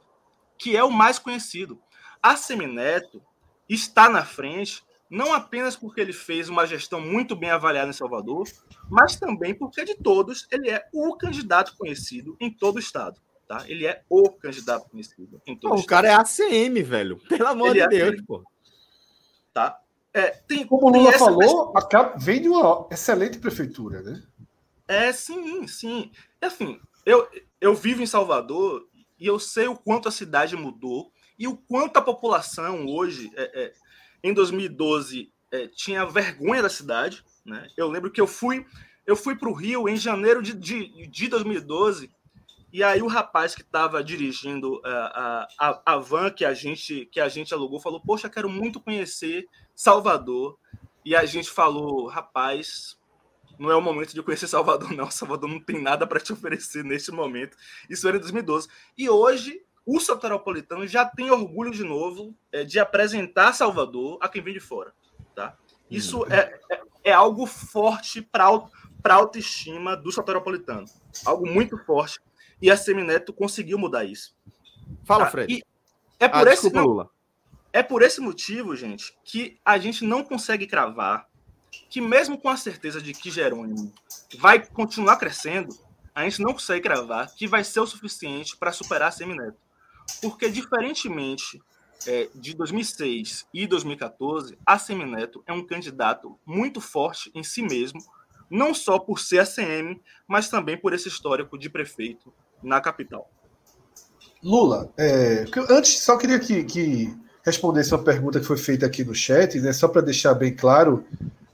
[0.58, 1.80] Que é o mais conhecido.
[2.22, 3.22] ACM Neto
[3.68, 8.48] está na frente não apenas porque ele fez uma gestão muito bem avaliada em Salvador,
[8.90, 13.64] mas também porque de todos ele é o candidato conhecido em todo o estado tá?
[13.66, 17.18] Ele é o candidato conhecido em todo pô, O cara é ACM, velho.
[17.28, 18.24] Pelo amor ele de é Deus, ACM.
[18.26, 18.44] pô.
[19.52, 19.80] Tá?
[20.12, 22.12] É, tem, Como o Lula falou, pesquisa...
[22.16, 24.22] vem de uma excelente prefeitura, né?
[24.88, 26.10] É, sim, sim.
[26.40, 27.28] Assim, eu,
[27.60, 28.88] eu vivo em Salvador
[29.18, 33.64] e eu sei o quanto a cidade mudou e o quanto a população hoje, é,
[33.64, 33.72] é,
[34.22, 37.24] em 2012, é, tinha vergonha da cidade.
[37.44, 37.68] Né?
[37.76, 38.66] Eu lembro que eu fui
[39.06, 42.10] eu fui para o Rio em janeiro de, de, de 2012
[42.72, 47.06] e aí o rapaz que estava dirigindo a, é, a, a, van que a gente
[47.06, 50.58] que a gente alugou falou: "Poxa, quero muito conhecer Salvador".
[51.04, 52.95] E a gente falou: "Rapaz,
[53.58, 55.10] não é o momento de conhecer Salvador não.
[55.10, 57.56] Salvador não tem nada para te oferecer neste momento".
[57.88, 58.68] Isso era em 2012.
[58.96, 64.42] E hoje o soteropolitano já tem orgulho de novo é, de apresentar Salvador a quem
[64.42, 64.92] vem de fora,
[65.34, 65.56] tá?
[65.90, 66.26] Isso hum.
[66.28, 68.46] é, é, é algo forte para
[69.06, 70.84] para autoestima do soteropolitano.
[71.24, 72.18] Algo muito forte
[72.60, 74.34] e a Semineto conseguiu mudar isso.
[75.04, 75.30] Fala, tá?
[75.30, 75.54] Fred.
[75.54, 75.62] E
[76.18, 77.10] é por ah, esse desculpa, Lula.
[77.72, 81.28] É por esse motivo, gente, que a gente não consegue cravar
[81.88, 83.92] que mesmo com a certeza de que Jerônimo
[84.38, 85.76] vai continuar crescendo,
[86.14, 89.58] a gente não consegue cravar que vai ser o suficiente para superar a Semineto.
[90.22, 91.60] Porque, diferentemente
[92.06, 98.00] é, de 2006 e 2014, a Semineto é um candidato muito forte em si mesmo,
[98.50, 103.30] não só por ser ACM, mas também por esse histórico de prefeito na capital.
[104.42, 109.14] Lula, é, antes só queria que, que respondesse uma pergunta que foi feita aqui no
[109.14, 111.04] chat, né, só para deixar bem claro,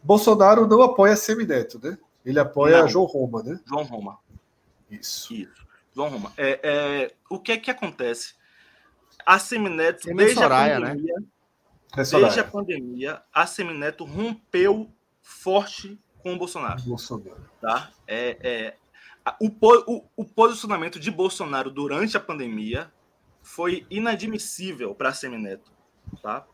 [0.02, 1.96] Bolsonaro não apoia Semineto, né?
[2.24, 2.88] Ele apoia não.
[2.88, 3.60] João Roma, né?
[3.66, 4.18] João Roma.
[4.90, 5.32] Isso.
[5.32, 5.66] Isso.
[5.94, 6.32] João Roma.
[6.36, 8.34] É, é, o que é que acontece?
[9.24, 10.88] A Semineto, desde Soraya, a né?
[10.88, 11.26] pandemia, né?
[11.96, 14.90] desde a pandemia, a Semineto rompeu
[15.22, 16.82] forte com o Bolsonaro.
[16.82, 17.44] Bolsonaro.
[17.60, 17.90] Tá?
[18.06, 18.76] É, é,
[19.40, 22.92] o, o, o posicionamento de Bolsonaro durante a pandemia
[23.42, 25.70] foi inadmissível para Semineto.
[26.22, 26.44] Tá?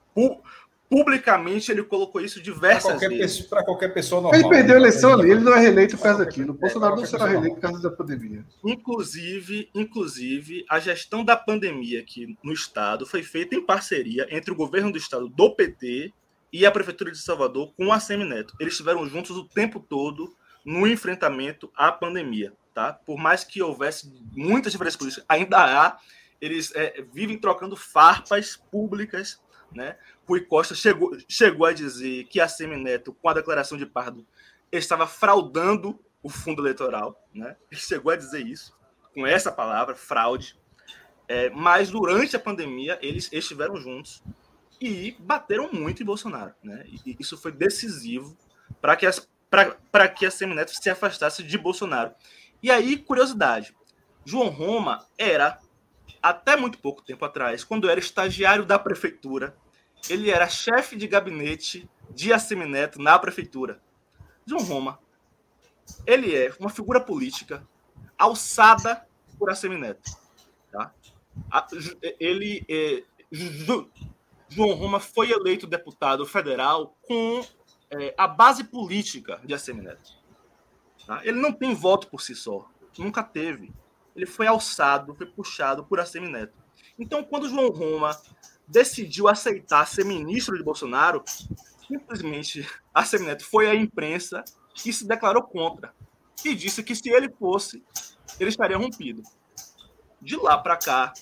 [0.89, 3.43] Publicamente ele colocou isso diversas pra vezes.
[3.43, 4.41] Para qualquer pessoa normal.
[4.41, 6.53] Ele perdeu a eleição ali, ele não é reeleito por causa daquilo.
[6.53, 8.45] O Bolsonaro não será reeleito por causa da pandemia.
[8.65, 14.57] Inclusive, inclusive, a gestão da pandemia aqui no estado foi feita em parceria entre o
[14.57, 16.13] governo do estado do PT
[16.53, 18.55] e a prefeitura de Salvador com a Semineto.
[18.59, 20.35] Eles estiveram juntos o tempo todo
[20.65, 22.93] no enfrentamento à pandemia, tá?
[22.93, 25.99] Por mais que houvesse muitas diferenças políticas, ainda há,
[26.41, 29.41] eles é, vivem trocando farpas públicas,
[29.73, 29.97] né?
[30.27, 34.27] Rui Costa chegou, chegou a dizer que a Semineto, com a declaração de Pardo,
[34.71, 37.57] estava fraudando o fundo eleitoral, né?
[37.71, 38.77] Ele chegou a dizer isso,
[39.15, 40.59] com essa palavra, fraude.
[41.27, 44.23] É, mas durante a pandemia, eles estiveram juntos
[44.81, 46.55] e bateram muito em Bolsonaro.
[46.63, 46.85] Né?
[46.87, 48.37] E isso foi decisivo
[48.81, 49.07] para que,
[50.17, 52.13] que a Semineto se afastasse de Bolsonaro.
[52.63, 53.77] E aí, curiosidade:
[54.25, 55.59] João Roma era,
[56.23, 59.57] até muito pouco tempo atrás, quando era estagiário da prefeitura,
[60.09, 63.81] ele era chefe de gabinete de Assemineto na prefeitura.
[64.47, 64.99] João Roma,
[66.07, 67.67] ele é uma figura política
[68.17, 69.07] alçada
[69.39, 70.11] por Assemineto.
[70.71, 70.93] Tá?
[72.19, 73.03] Ele, é,
[74.49, 77.45] João Roma foi eleito deputado federal com
[77.91, 80.19] é, a base política de Assemineto.
[81.07, 81.21] Tá?
[81.25, 83.73] Ele não tem voto por si só, nunca teve.
[84.19, 86.53] Ele foi alçado, foi puxado por Assemineto.
[86.99, 88.21] Então, quando João Roma
[88.67, 91.23] decidiu aceitar ser ministro de Bolsonaro,
[91.87, 94.43] simplesmente Assemineto foi à imprensa
[94.85, 95.95] e se declarou contra.
[96.45, 97.81] E disse que se ele fosse,
[98.41, 99.23] ele estaria rompido.
[100.21, 101.13] De lá para cá,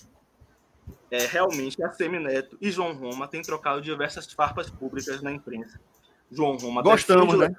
[1.11, 5.79] é, realmente a Semineto e João Roma têm trocado diversas farpas públicas na imprensa.
[6.33, 7.55] João Roma Gostamos, né?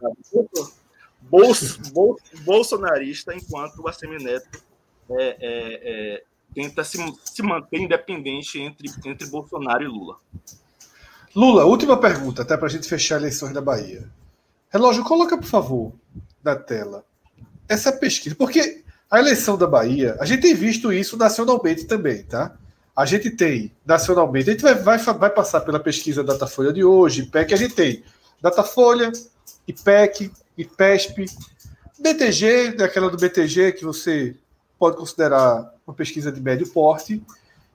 [1.21, 4.65] Bolso, bolso, bolsonarista, enquanto o Assemineto
[5.11, 10.17] é, é, é, tenta se, se manter independente entre, entre Bolsonaro e Lula.
[11.35, 14.09] Lula, última pergunta, até para a gente fechar eleições da Bahia.
[14.69, 15.93] Relógio, coloca, por favor,
[16.43, 17.05] na tela
[17.67, 22.55] essa pesquisa, porque a eleição da Bahia, a gente tem visto isso nacionalmente também, tá?
[22.95, 27.21] A gente tem nacionalmente, a gente vai, vai, vai passar pela pesquisa Datafolha de hoje,
[27.21, 28.03] IPEC, a gente tem
[28.41, 29.11] Datafolha,
[29.67, 31.25] IPEC, IPESP,
[31.99, 34.35] BTG, daquela do BTG que você
[34.77, 37.23] pode considerar uma pesquisa de médio porte.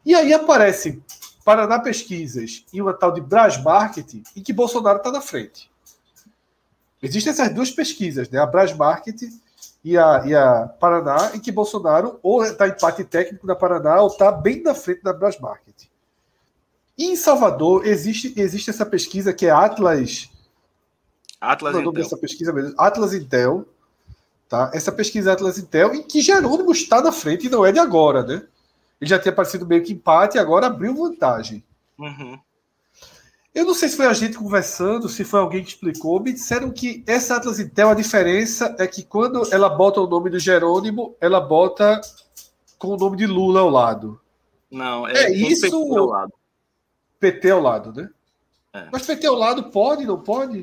[0.04, 1.02] E aí aparece
[1.44, 5.70] Paraná Pesquisas e uma tal de Brasmarket, em que Bolsonaro está na frente.
[7.02, 8.38] Existem essas duas pesquisas, né?
[8.38, 9.22] a Brasmarket
[9.84, 14.06] e a, e a Paraná, em que Bolsonaro ou está empate técnico da Paraná ou
[14.06, 15.90] está bem na frente da Brasmarket.
[16.96, 20.30] E em Salvador existe, existe essa pesquisa que é Atlas.
[21.40, 21.92] Atlas Intel.
[21.92, 23.66] Dessa pesquisa mesmo, Atlas Intel.
[24.52, 24.70] Tá?
[24.74, 28.22] Essa pesquisa Atlas Intel, em que Jerônimo está na frente e não é de agora,
[28.22, 28.42] né?
[29.00, 31.64] Ele já tinha aparecido meio que empate e agora abriu vantagem.
[31.98, 32.38] Uhum.
[33.54, 36.20] Eu não sei se foi a gente conversando, se foi alguém que explicou.
[36.20, 40.28] Me disseram que essa Atlas Intel, a diferença é que quando ela bota o nome
[40.28, 41.98] do Jerônimo, ela bota
[42.76, 44.20] com o nome de Lula ao lado.
[44.70, 45.62] Não, é, é isso.
[45.62, 46.32] PT ao lado.
[47.18, 48.10] PT ao lado, né?
[48.74, 48.86] É.
[48.92, 50.62] Mas PT ao lado pode, não pode?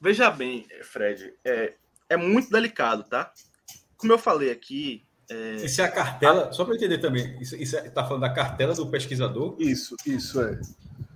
[0.00, 1.74] Veja bem, Fred, é,
[2.10, 3.32] é muito delicado, tá?
[3.96, 5.06] Como eu falei aqui.
[5.30, 5.56] É...
[5.56, 8.74] Isso é a cartela, só para entender também, isso, isso é, tá falando da cartela
[8.74, 9.54] do pesquisador?
[9.58, 10.60] Isso, isso é.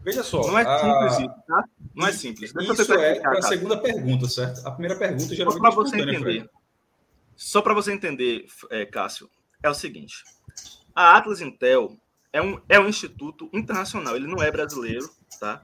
[0.04, 0.46] Veja só.
[0.46, 1.20] Não é simples a...
[1.20, 1.64] isso, tá?
[1.94, 2.52] Não é simples.
[2.52, 4.66] Deixa isso é para a segunda pergunta, certo?
[4.66, 6.50] A primeira pergunta geralmente Só para você entender.
[7.36, 9.28] Só para você entender, é, Cássio,
[9.62, 10.22] é o seguinte.
[10.94, 11.98] A Atlas Intel
[12.32, 15.60] é um, é um instituto internacional, ele não é brasileiro, tá?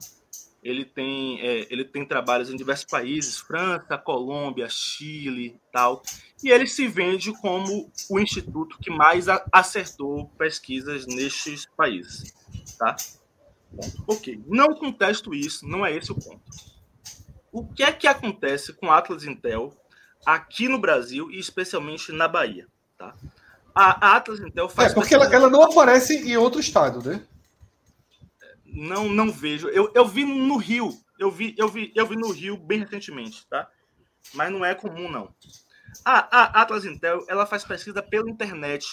[0.61, 6.03] Ele tem, é, ele tem trabalhos em diversos países, França, Colômbia, Chile tal.
[6.43, 12.33] E ele se vende como o instituto que mais acertou pesquisas nestes países.
[12.77, 12.95] Tá?
[14.07, 16.41] Ok, não contesto isso, não é esse o ponto.
[17.51, 19.73] O que é que acontece com a Atlas Intel
[20.25, 22.67] aqui no Brasil e especialmente na Bahia?
[22.97, 23.13] Tá?
[23.73, 24.91] A, a Atlas Intel faz.
[24.91, 27.21] É, porque ela, ela, não aparece em outro estado, né?
[28.71, 29.67] Não, não vejo.
[29.69, 30.97] Eu, eu vi no Rio.
[31.19, 33.69] Eu vi, eu, vi, eu vi no Rio bem recentemente, tá?
[34.33, 35.33] Mas não é comum, não.
[36.05, 38.87] A, a Atlas Intel ela faz pesquisa pela internet,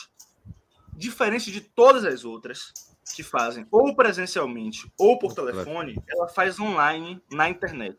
[0.95, 2.73] diferente de todas as outras
[3.15, 7.97] que fazem ou presencialmente ou por telefone, ela faz online na internet,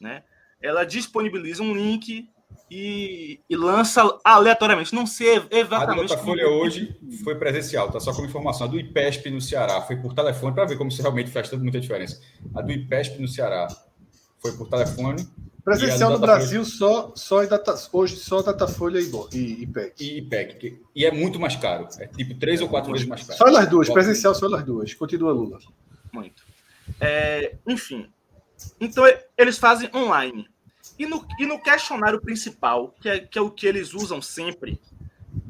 [0.00, 0.24] né?
[0.60, 2.28] Ela disponibiliza um link
[2.74, 6.14] e, e lança aleatoriamente, não sei exatamente.
[6.14, 8.00] A Folha hoje foi presencial, tá?
[8.00, 8.66] Só como informação.
[8.66, 11.78] A do IPESP no Ceará foi por telefone para ver como isso realmente faz muita
[11.78, 12.18] diferença.
[12.54, 13.68] A do IPESP no Ceará
[14.40, 15.28] foi por telefone
[15.62, 20.04] Presencial no Brasil só, só em data, hoje só Datafolha e, e IPEC.
[20.04, 20.82] E IPEC.
[20.96, 21.86] E é muito mais caro.
[22.00, 23.38] É tipo três ou quatro vezes mais caro.
[23.38, 23.88] Só nas duas.
[23.88, 24.92] Presencial só nas duas.
[24.94, 25.58] Continua Lula.
[26.12, 26.42] Muito.
[26.98, 28.10] É, enfim.
[28.80, 29.04] Então
[29.38, 30.48] eles fazem online.
[31.02, 34.80] E no, e no questionário principal, que é, que é o que eles usam sempre,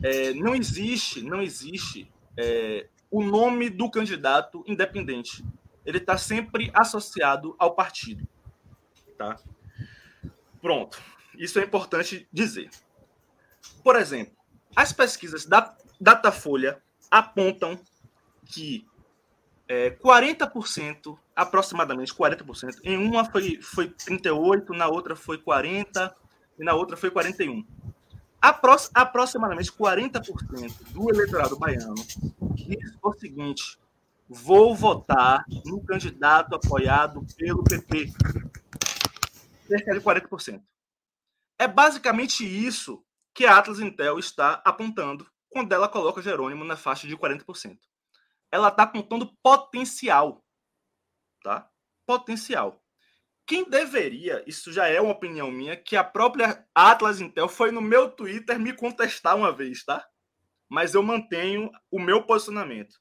[0.03, 5.45] é, não existe, não existe é, o nome do candidato independente.
[5.85, 8.27] Ele está sempre associado ao partido.
[9.19, 9.39] Tá?
[10.63, 10.99] Pronto.
[11.37, 12.71] Isso é importante dizer.
[13.85, 14.35] Por exemplo,
[14.75, 17.79] as pesquisas da Datafolha apontam
[18.47, 18.89] que
[19.69, 26.13] é, 40%, aproximadamente 40%, em uma foi, foi 38%, na outra foi 40%
[26.59, 27.65] e na outra foi 41%.
[28.95, 31.95] aproximadamente 40% do eleitorado baiano
[32.55, 33.79] diz o seguinte:
[34.29, 38.13] vou votar no candidato apoiado pelo PP.
[39.67, 40.63] Cerca de 40%.
[41.59, 43.05] É basicamente isso
[43.35, 47.79] que a Atlas Intel está apontando quando ela coloca Jerônimo na faixa de 40%.
[48.51, 50.43] Ela está apontando potencial.
[51.43, 51.69] Tá?
[52.07, 52.83] Potencial.
[53.47, 57.81] Quem deveria, isso já é uma opinião minha, que a própria Atlas Intel foi no
[57.81, 60.07] meu Twitter me contestar uma vez, tá?
[60.69, 63.01] Mas eu mantenho o meu posicionamento.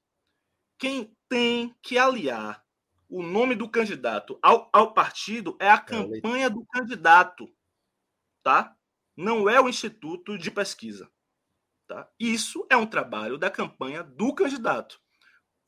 [0.79, 2.63] Quem tem que aliar
[3.11, 7.47] o nome do candidato ao, ao partido é a campanha do candidato,
[8.41, 8.75] tá?
[9.15, 11.11] Não é o instituto de pesquisa,
[11.87, 12.09] tá?
[12.17, 15.00] Isso é um trabalho da campanha do candidato.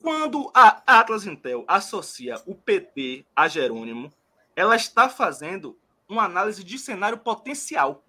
[0.04, 4.12] Quando a Atlas Intel associa o PT a Jerônimo,
[4.54, 8.04] ela está fazendo uma análise de cenário potencial.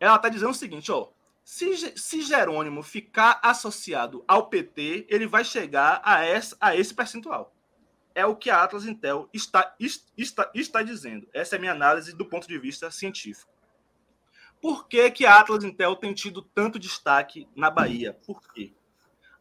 [0.00, 1.10] Ela está dizendo o seguinte, ó,
[1.44, 7.54] se, se Jerônimo ficar associado ao PT, ele vai chegar a, essa, a esse percentual.
[8.14, 9.76] É o que a Atlas Intel está,
[10.16, 11.28] está, está dizendo.
[11.34, 13.52] Essa é a minha análise do ponto de vista científico.
[14.62, 18.14] Por que, que a Atlas Intel tem tido tanto destaque na Bahia?
[18.14, 18.72] Por quê?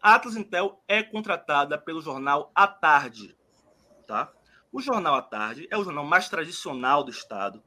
[0.02, 3.36] A Atlas Intel é contratada pelo jornal à tarde,
[4.08, 4.32] tá?
[4.72, 7.64] O Jornal à Tarde é o jornal mais tradicional do Estado,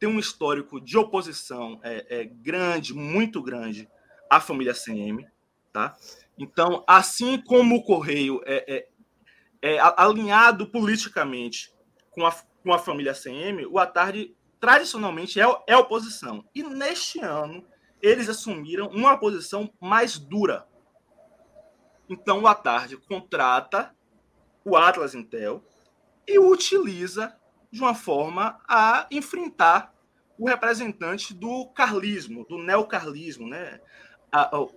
[0.00, 3.88] tem um histórico de oposição é, é grande, muito grande,
[4.28, 5.26] à família CM.
[5.72, 5.94] Tá?
[6.38, 8.88] Então, assim como o Correio é,
[9.62, 11.72] é, é alinhado politicamente
[12.10, 16.44] com a, com a família CM, o à Tarde tradicionalmente é, é oposição.
[16.54, 17.64] E neste ano,
[18.02, 20.66] eles assumiram uma posição mais dura.
[22.10, 23.94] Então, o à Tarde contrata
[24.64, 25.64] o Atlas Intel,
[26.26, 27.34] e o utiliza
[27.70, 29.94] de uma forma a enfrentar
[30.36, 33.80] o representante do carlismo, do neocarlismo, né?
[34.30, 34.70] A, o,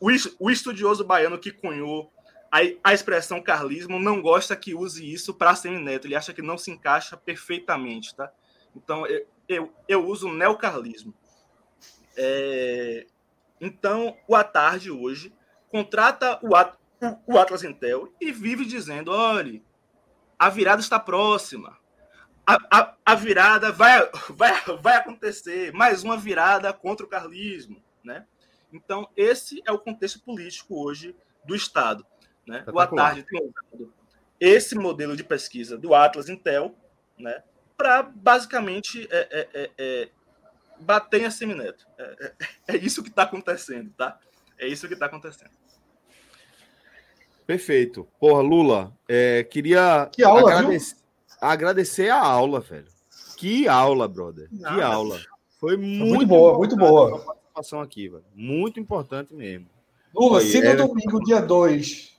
[0.00, 2.12] o, o, estudioso baiano que cunhou
[2.50, 6.58] a, a expressão carlismo não gosta que use isso para semineto, ele acha que não
[6.58, 8.32] se encaixa perfeitamente, tá?
[8.76, 11.12] Então, eu, eu, eu uso neocarlismo.
[12.16, 13.06] É,
[13.60, 15.32] então, o Atarde hoje
[15.72, 16.50] contrata o,
[17.26, 19.60] o Atlas Intel e vive dizendo, olha,
[20.38, 21.78] a virada está próxima.
[22.46, 27.82] A, a, a, virada vai, vai, vai acontecer, mais uma virada contra o carlismo.
[28.04, 28.26] Né?
[28.72, 32.04] Então, esse é o contexto político hoje do Estado.
[32.46, 32.64] Né?
[32.70, 33.92] O Atarde tem usado
[34.38, 36.74] esse modelo de pesquisa do Atlas Intel
[37.16, 37.44] né,
[37.76, 40.08] para basicamente é, é, é, é,
[40.80, 41.86] bater em Semineto.
[41.96, 44.18] É, é, é isso que está acontecendo, tá?
[44.58, 45.61] É isso que está acontecendo.
[47.52, 48.08] Perfeito.
[48.18, 50.96] Porra, Lula, é, queria que aula, agradecer,
[51.38, 52.86] agradecer a aula, velho.
[53.36, 54.48] Que aula, brother.
[54.48, 55.20] Que aula.
[55.60, 57.18] Foi muito, muito boa, muito boa.
[57.18, 58.24] participação aqui, velho.
[58.34, 59.66] Muito importante mesmo.
[60.14, 60.76] Lula, Foi, se no é...
[60.76, 62.18] domingo, dia 2,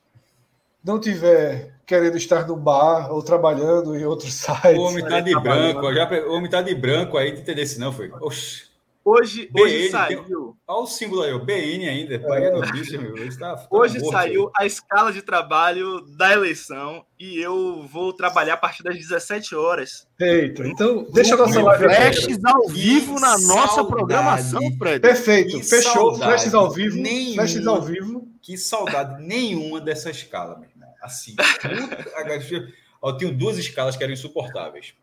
[0.83, 4.77] não tiver querendo estar no bar ou trabalhando em outro site.
[4.77, 7.65] O homem tá de branco, já, o homem tá de branco aí, entendeu?
[7.65, 8.11] Se não foi.
[8.21, 8.71] Oxi.
[9.05, 10.23] Hoje, BN, hoje saiu.
[10.23, 10.33] Tem...
[10.65, 12.17] Olha o símbolo aí, o BN ainda.
[12.19, 13.11] Paga a notícia, meu.
[13.11, 14.63] Hoje, tá, tá hoje saiu aí.
[14.63, 20.07] a escala de trabalho da eleição e eu vou trabalhar a partir das 17 horas.
[20.17, 23.47] Eita, então deixa a nossa live Flashes ao vivo na saudade.
[23.47, 25.01] nossa programação, Fred.
[25.01, 26.15] Perfeito, que fechou.
[26.15, 26.95] Flashes ao vivo.
[26.95, 28.27] Nenhuma, flashes ao vivo.
[28.41, 30.89] Que saudade nenhuma dessa escala, meu irmão.
[31.01, 31.35] Assim.
[33.03, 34.93] eu tenho duas escalas que eram insuportáveis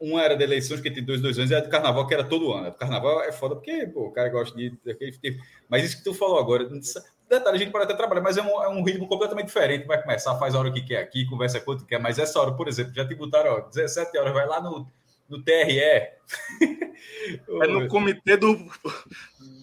[0.00, 2.24] uma era de eleições, que tem dois, dois anos, e a do carnaval, que era
[2.24, 2.68] todo ano.
[2.68, 4.72] O carnaval é foda porque pô, o cara gosta de.
[5.68, 6.68] Mas isso que tu falou agora,
[7.28, 9.86] detalhe, a gente pode até trabalhar, mas é um, é um ritmo completamente diferente.
[9.86, 12.68] Vai começar, faz a hora que quer aqui, conversa quanto quer, mas essa hora, por
[12.68, 14.86] exemplo, já te botaram, ó, 17 horas, vai lá no,
[15.28, 15.78] no TRE.
[15.80, 18.56] é no comitê do,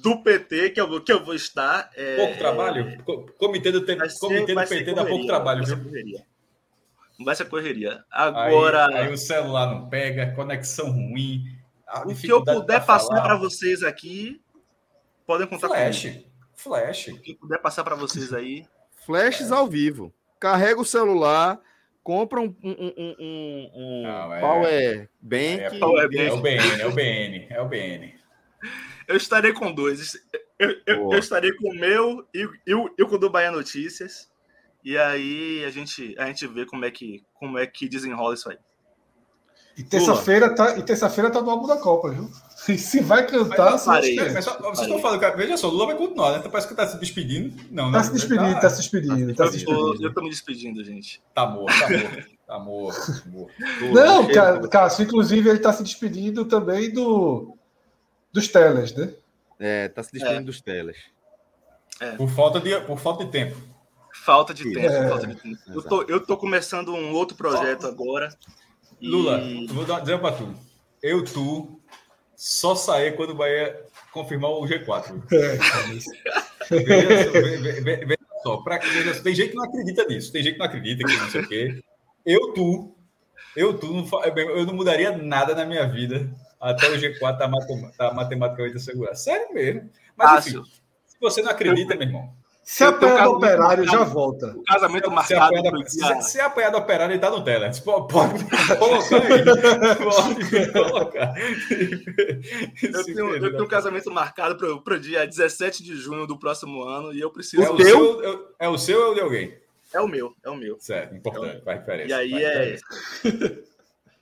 [0.02, 1.90] do PT que eu, que eu vou estar.
[1.96, 2.16] É...
[2.16, 3.04] Pouco trabalho?
[3.38, 3.86] Comitê do,
[4.20, 5.78] comitê do PT dá pouco trabalho, viu?
[7.24, 8.03] Vai ser correria.
[8.11, 8.88] Agora.
[8.88, 11.43] Aí, aí, o celular não pega, conexão ruim.
[12.05, 14.41] O que eu puder passar para vocês aqui,
[15.26, 16.01] podem contar Flash.
[16.01, 16.32] comigo.
[16.55, 17.07] Flash.
[17.07, 18.65] O que eu puder passar para vocês aí.
[19.05, 19.53] Flashes é.
[19.53, 20.13] ao vivo.
[20.39, 21.59] Carrega o celular,
[22.03, 24.39] compra um, um, um, um não, é...
[24.39, 25.59] Power Bank.
[25.59, 26.19] É, power Bank.
[26.19, 28.15] é o BN, é o BN, é o BN.
[29.07, 30.17] Eu estarei com dois.
[30.57, 34.31] Eu, eu, eu estarei com o meu e, e, e com o do Bahia Notícias.
[34.84, 38.50] E aí a gente, a gente vê como é que, como é que desenrola isso
[38.50, 38.58] aí.
[39.78, 42.30] E terça-feira tá, e terça-feira tá no álbum da Copa, viu?
[42.70, 45.72] E se vai cantar, mas, parei, mas só, vocês estão falando, cara, veja só, o
[45.72, 46.38] Lula vai continuar, né?
[46.38, 47.60] Então parece que tá se despedindo.
[47.72, 48.04] Não, tá né?
[48.04, 50.04] se despedindo, tá, tá se despedindo, tá se despedindo.
[50.06, 51.24] Eu tô me despedindo, gente.
[51.34, 52.38] Tá morto, tá morto.
[52.46, 53.24] Tá morto.
[53.30, 53.52] morto.
[53.92, 57.58] Não, cara, Cássio, inclusive ele tá se despedindo também do
[58.32, 59.14] Dos teles, né?
[59.60, 60.46] É, tá se despedindo é.
[60.46, 60.98] dos teles.
[62.00, 62.12] É.
[62.12, 63.58] Por, falta de, por falta de tempo.
[64.24, 65.09] Falta de tempo, é.
[65.09, 65.57] falta de tempo.
[65.67, 68.30] Eu tô, eu tô começando um outro projeto agora.
[69.01, 69.65] Lula, e...
[69.67, 70.53] vou dar, dizer pra tu.
[71.01, 71.82] Eu, tu,
[72.36, 75.24] só sair quando o Bahia confirmar o G4.
[75.34, 75.57] É.
[76.69, 80.59] Veja, veja, veja, só, pra, veja, tem gente que não acredita nisso, tem gente que
[80.59, 81.84] não acredita que não sei o quê.
[82.26, 82.95] Eu, tu,
[83.55, 87.91] eu, tu, não, eu não mudaria nada na minha vida até o G4 tá, matem,
[87.97, 89.17] tá matematicamente assegurado.
[89.17, 89.89] Sério mesmo.
[90.15, 90.63] Mas, enfim,
[91.07, 92.34] se você não acredita, meu irmão,
[92.64, 94.55] se apanhar do operário, já volta.
[94.55, 95.89] O casamento se marcado.
[95.89, 97.72] Se, se apanhar do operário, ele tá no tela.
[97.84, 99.43] Pode, pode colocar aí.
[99.97, 101.34] Pode colocar.
[102.82, 106.84] Eu tenho, eu tenho um casamento marcado para o dia 17 de junho do próximo
[106.84, 107.64] ano e eu preciso.
[107.64, 109.62] É o, seu, é o seu ou é o de alguém?
[109.93, 110.78] É o meu, é o meu.
[110.80, 112.09] Certo, importante, faz diferença.
[112.09, 112.78] E aí é.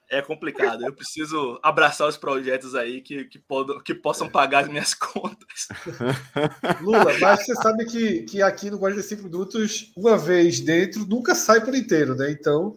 [0.10, 0.84] é complicado.
[0.86, 5.68] Eu preciso abraçar os projetos aí que, que, pod que possam pagar as minhas contas.
[6.82, 11.64] Lula, mas você sabe que, que aqui no 45 Minutos, uma vez dentro, nunca sai
[11.64, 12.32] por inteiro, né?
[12.32, 12.76] Então.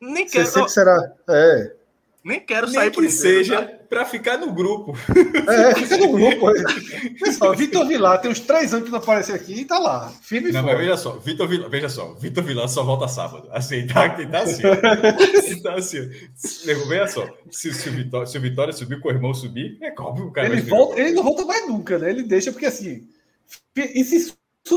[0.00, 0.46] Nem quero.
[0.46, 1.12] Você sempre será.
[1.28, 1.76] É.
[2.24, 3.84] Nem quero sair Nem que seja tá?
[3.86, 4.96] para ficar no grupo.
[5.46, 6.46] É, fica no grupo.
[7.20, 10.10] Pessoal, Vitor Vilar tem uns três anos que não aparece aqui e tá lá.
[10.22, 13.46] Firme não, mas veja só, Vitor Vilar, veja só, Vitor Vilar só volta sábado.
[13.52, 14.62] Assim, tá, tá assim.
[15.62, 16.08] tá assim.
[16.88, 19.92] Veja só, se, se, o Vitória, se o Vitória subir, com o irmão subir, é
[19.98, 22.10] óbvio o cara ele, volta, ele não volta mais nunca, né?
[22.10, 23.06] Ele deixa, porque assim.
[23.76, 24.32] E se,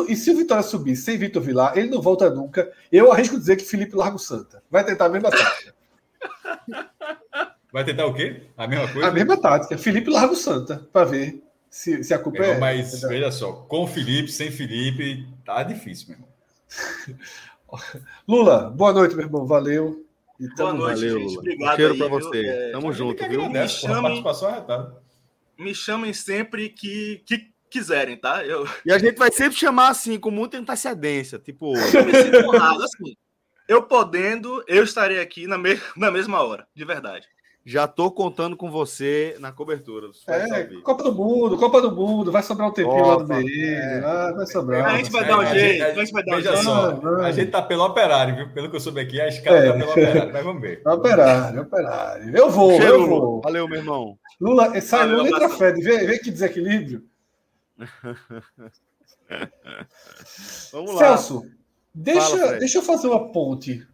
[0.10, 2.70] e se o Vitória subir sem Vitor Vilar, ele não volta nunca.
[2.92, 5.74] Eu arrisco dizer que Felipe Largo Santa vai tentar a mesma tática.
[7.78, 8.42] Vai tentar o quê?
[8.58, 9.08] A mesma coisa?
[9.08, 9.78] A mesma tática.
[9.78, 12.50] Felipe Largo Santa, para ver se, se a culpa é.
[12.50, 17.20] é mas é veja só, com Felipe, sem Felipe, tá difícil, meu irmão.
[18.28, 19.46] Lula, boa noite, meu irmão.
[19.46, 20.04] Valeu.
[20.40, 21.38] E boa noite, valeu, gente.
[21.38, 21.74] Obrigado.
[21.74, 22.48] Um cheiro para você.
[22.48, 22.72] É...
[22.72, 23.48] Tamo junto, viu?
[23.48, 24.24] Me chamem,
[25.60, 28.44] me chamem sempre que, que quiserem, tá?
[28.44, 28.68] Eu...
[28.84, 31.38] E a gente vai sempre chamar assim, com muita antecedência.
[31.38, 31.78] Tipo.
[31.78, 33.16] Eu me sinto honrado, assim.
[33.68, 35.80] Eu podendo, eu estarei aqui na, me...
[35.96, 37.28] na mesma hora, de verdade.
[37.70, 40.08] Já tô contando com você na cobertura.
[40.26, 43.76] É, Copa do Mundo, Copa do Mundo, vai sobrar um tempinho Opa, lá no meio.
[43.76, 44.86] É, ah, vai sobrar.
[44.86, 45.84] A gente vai dar um jeito.
[45.84, 46.64] A gente vai dar um jeito.
[46.64, 48.54] Só, a gente tá pelo operário, viu?
[48.54, 49.68] Pelo que eu soube aqui, a escala é.
[49.68, 50.82] tá pelo operário, mas vamos ver.
[50.88, 52.38] Operário, operário.
[52.38, 53.42] Eu vou, Cheiro, eu vou.
[53.42, 54.18] Valeu, meu irmão.
[54.40, 55.82] Lula, sai Lula entra Fed.
[55.82, 57.04] Vê, vê que desequilíbrio.
[60.72, 61.00] vamos lá.
[61.00, 61.44] Celso,
[61.94, 63.86] deixa, Fala, deixa eu fazer uma ponte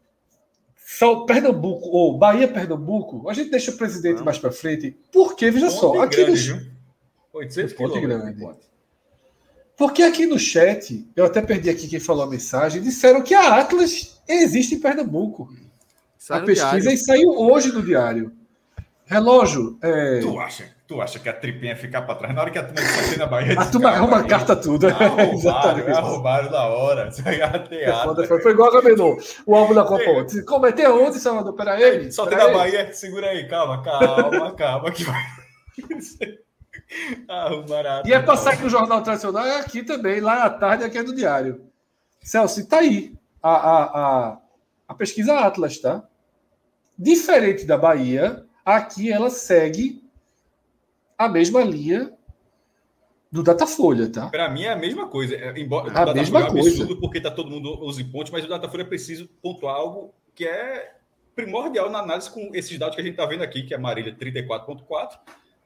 [0.97, 4.25] são Pernambuco, ou Bahia-Pernambuco, a gente deixa o presidente Não.
[4.25, 4.95] mais para frente.
[5.11, 6.73] Porque, veja Ponte só, aqui grande, no.
[7.33, 8.47] 800 Ponte grande.
[9.75, 13.59] Porque aqui no chat, eu até perdi aqui quem falou a mensagem, disseram que a
[13.59, 15.51] Atlas existe em Pernambuco.
[16.17, 16.93] Sai a pesquisa diário.
[16.93, 18.31] e saiu hoje no diário.
[19.05, 19.77] Relógio.
[19.81, 20.19] É...
[20.19, 20.72] Tu acha?
[20.85, 22.35] Tu acha que a tripinha ficar para trás?
[22.35, 23.57] Na hora que a turma sair na Bahia.
[23.57, 24.87] A turma arruma a carta tudo.
[24.87, 27.09] Arrumaram, arrumaram na hora.
[27.09, 29.15] Teatro, foi, foi igual a Gamenon.
[29.45, 30.43] O álbum da Copa ontem.
[30.43, 31.53] Como é onde, Salvador?
[31.53, 32.11] Peraí.
[32.11, 32.91] Só tem na Bahia.
[32.91, 34.91] Segura aí, calma, calma, calma.
[34.91, 35.23] Que vai.
[37.29, 38.03] Arrumaram.
[38.05, 41.03] E é passar aqui no Jornal Tradicional, é aqui também, lá à tarde, aqui é
[41.03, 41.65] do Diário.
[42.21, 44.37] Celso, tá aí a, a, a,
[44.89, 46.03] a pesquisa Atlas, tá?
[46.97, 50.02] Diferente da Bahia, aqui ela segue
[51.17, 52.13] a mesma linha
[53.31, 54.27] do Datafolha, tá?
[54.29, 55.35] Para mim é a mesma coisa.
[55.35, 56.69] É, embora a o mesma é coisa.
[56.69, 60.45] absurdo porque tá todo mundo usa pontos, mas o Datafolha é preciso pontuar algo que
[60.45, 60.93] é
[61.35, 64.15] primordial na análise com esses dados que a gente está vendo aqui, que é Marília
[64.15, 65.17] 34.4,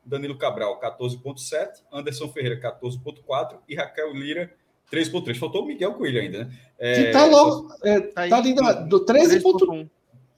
[0.06, 4.50] Danilo Cabral 14.7, Anderson Ferreira 14.4 e Raquel Lira
[4.90, 5.36] 3.3.
[5.38, 6.58] Faltou o Miguel Coelho ainda, né?
[6.80, 9.90] É, que tá logo, é, tá, tá ali na, do 13.1.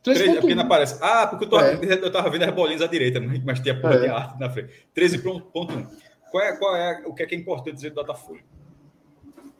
[0.03, 0.97] 13, porque não aparece.
[1.01, 1.77] Ah, porque eu, tô, é.
[1.83, 3.99] eu tava vendo as bolinhas à direita, mas tinha porra é.
[3.99, 4.71] de arte na frente.
[4.95, 5.87] 13.1.
[6.31, 8.43] Qual é, qual é o que é, que é importante dizer do Datafolha?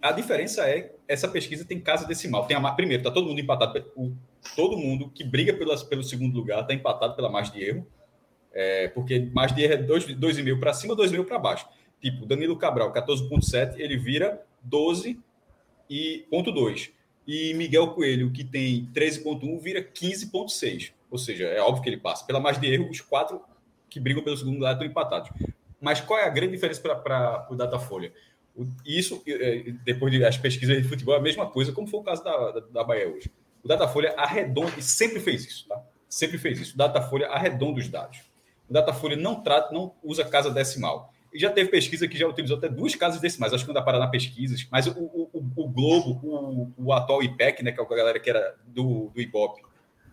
[0.02, 2.46] A diferença é essa pesquisa tem casa decimal.
[2.46, 3.86] Tem a, primeiro, está todo mundo empatado.
[3.96, 4.14] O,
[4.56, 7.88] todo mundo que briga pelas, pelo segundo lugar está empatado pela margem de erro.
[8.54, 11.68] É, porque margem de erro é 2,5 para cima, 2,5 para baixo.
[12.02, 15.20] Tipo, Danilo Cabral, 14,7, ele vira 12
[17.30, 20.92] e ponto 2 Miguel Coelho, que tem 13,1, vira 15,6.
[21.12, 22.26] Ou seja, é óbvio que ele passa.
[22.26, 23.40] Pela margem de erro, os quatro
[23.88, 25.30] que brigam pelo segundo lugar estão empatados.
[25.80, 28.12] Mas qual é a grande diferença para o Datafolha?
[28.84, 32.24] Isso, é, depois das pesquisas de futebol, é a mesma coisa, como foi o caso
[32.24, 33.32] da, da, da Bahia hoje.
[33.64, 35.82] O Datafolha arredonda, e sempre fez isso, tá?
[36.10, 36.74] Sempre fez isso.
[36.74, 38.22] O Datafolha arredonda os dados.
[38.68, 41.14] O Datafolha não trata, não usa casa decimal.
[41.34, 44.00] Já teve pesquisa que já utilizou até duas casas decimais, acho que não dá para
[44.00, 47.88] dar pesquisas, mas o, o, o Globo, o, o atual IPEC, né, que é a
[47.88, 49.62] galera que era do, do Ibope,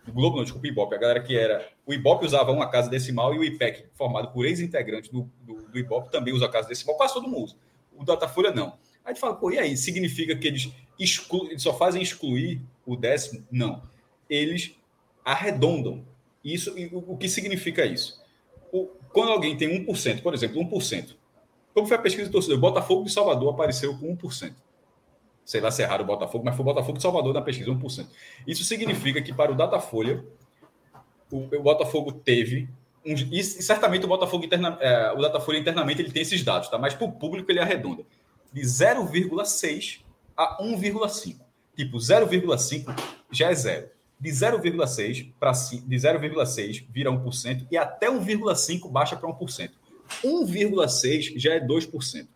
[0.07, 1.67] do Globo, não, desculpa, o Ibope, a galera que era.
[1.85, 5.77] O Ibope usava uma casa decimal e o IPEC, formado por ex-integrantes do, do, do,
[5.77, 7.55] Ibope, também usa a casa decimal, quase todo mundo usa.
[7.95, 8.67] O Datafolha não.
[9.03, 9.75] Aí a gente fala, pô, e aí?
[9.75, 11.47] Significa que eles, exclu...
[11.47, 13.45] eles só fazem excluir o décimo?
[13.51, 13.83] Não.
[14.29, 14.75] Eles
[15.25, 16.05] arredondam.
[16.43, 18.23] Isso, o, o que significa isso?
[18.71, 21.15] O, quando alguém tem 1%, por exemplo, 1%,
[21.73, 22.59] como foi a pesquisa do torcedor?
[22.59, 24.53] Botafogo de Salvador apareceu com 1%
[25.47, 28.05] sei lá se erraram o Botafogo, mas foi o Botafogo de Salvador na pesquisa, 1%.
[28.45, 30.21] Isso significa que para o Datafolha,
[31.31, 32.67] o, o Botafogo teve.
[33.05, 36.77] Um, e certamente o Botafogo interna, é, o Datafolha internamente ele tem esses dados, tá?
[36.77, 38.03] Mas para o público ele arredonda.
[38.51, 40.01] De 0,6
[40.35, 41.37] a 1,5.
[41.77, 42.93] Tipo, 0,5
[43.31, 43.89] já é zero.
[44.19, 49.71] De 0,6 para de 0,6 vira 1% e até 1,5 baixa para 1%.
[50.23, 52.27] 1,6 já é 2%.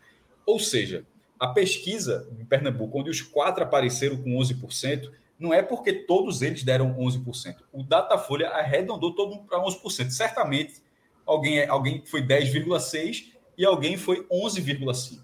[0.45, 1.06] Ou seja,
[1.40, 6.64] a pesquisa em Pernambuco, onde os quatro apareceram com 11%, não é porque todos eles
[6.64, 7.56] deram 11%.
[7.74, 10.12] O Datafolha arredondou todo mundo para 11%.
[10.12, 10.84] Certamente
[11.26, 15.20] alguém, alguém foi 10,6% e alguém foi 11,5%.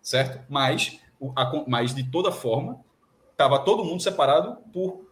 [0.00, 0.44] Certo?
[0.48, 1.00] Mas,
[1.66, 2.80] mas de toda forma,
[3.32, 5.07] estava todo mundo separado por,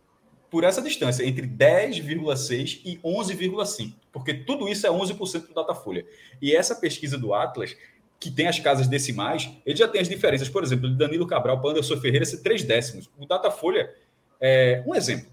[0.51, 3.93] por essa distância, entre 10,6% e 11,5%.
[4.12, 6.06] Porque tudo isso é 11% do Datafolha.
[6.40, 7.77] E essa pesquisa do Atlas
[8.18, 10.48] que tem as casas decimais, ele já tem as diferenças.
[10.48, 13.10] Por exemplo, de Danilo Cabral para Anderson Ferreira ser três décimos.
[13.18, 13.93] O Datafolha,
[14.40, 15.28] é, um exemplo.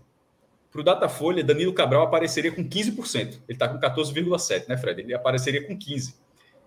[0.72, 3.15] Para o Datafolha, Danilo Cabral apareceria com 15%.
[3.18, 5.02] Ele está com 14,7%, né, Fred?
[5.02, 6.15] Ele apareceria com 15%.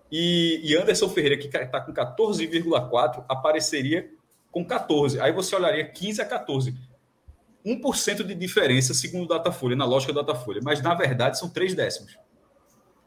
[0.09, 4.09] E, e Anderson Ferreira, que está com 14,4%, apareceria
[4.49, 5.19] com 14%.
[5.19, 6.73] Aí você olharia 15% a 14%.
[7.75, 10.61] 1% de diferença, segundo o Datafolha, na lógica do Datafolha.
[10.63, 12.17] Mas, na verdade, são três décimos.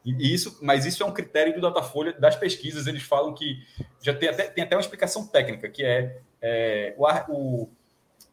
[0.03, 2.87] E isso, mas isso é um critério do Datafolha das pesquisas.
[2.87, 3.59] Eles falam que
[4.01, 7.67] já tem até, tem até uma explicação técnica, que é, é o,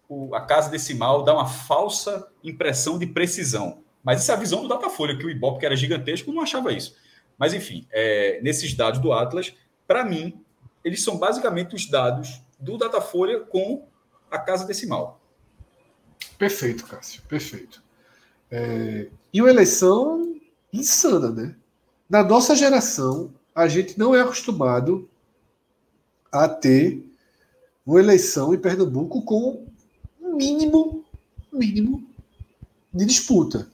[0.09, 3.83] o, a casa decimal dá uma falsa impressão de precisão.
[4.03, 6.73] Mas isso é a visão do Datafolha, que o Ibope, que era gigantesco, não achava
[6.73, 6.97] isso.
[7.37, 9.55] Mas, enfim, é, nesses dados do Atlas,
[9.87, 10.43] para mim,
[10.83, 13.87] eles são basicamente os dados do Datafolha com
[14.31, 15.21] a casa decimal.
[16.39, 17.83] Perfeito, Cássio, perfeito.
[18.51, 20.37] É, e uma eleição
[20.73, 21.55] insana, né?
[22.09, 25.09] Na nossa geração, a gente não é acostumado
[26.31, 27.05] a ter
[27.85, 29.67] uma eleição em Pernambuco com
[30.21, 31.05] um mínimo,
[31.53, 32.07] mínimo
[32.93, 33.69] de disputa.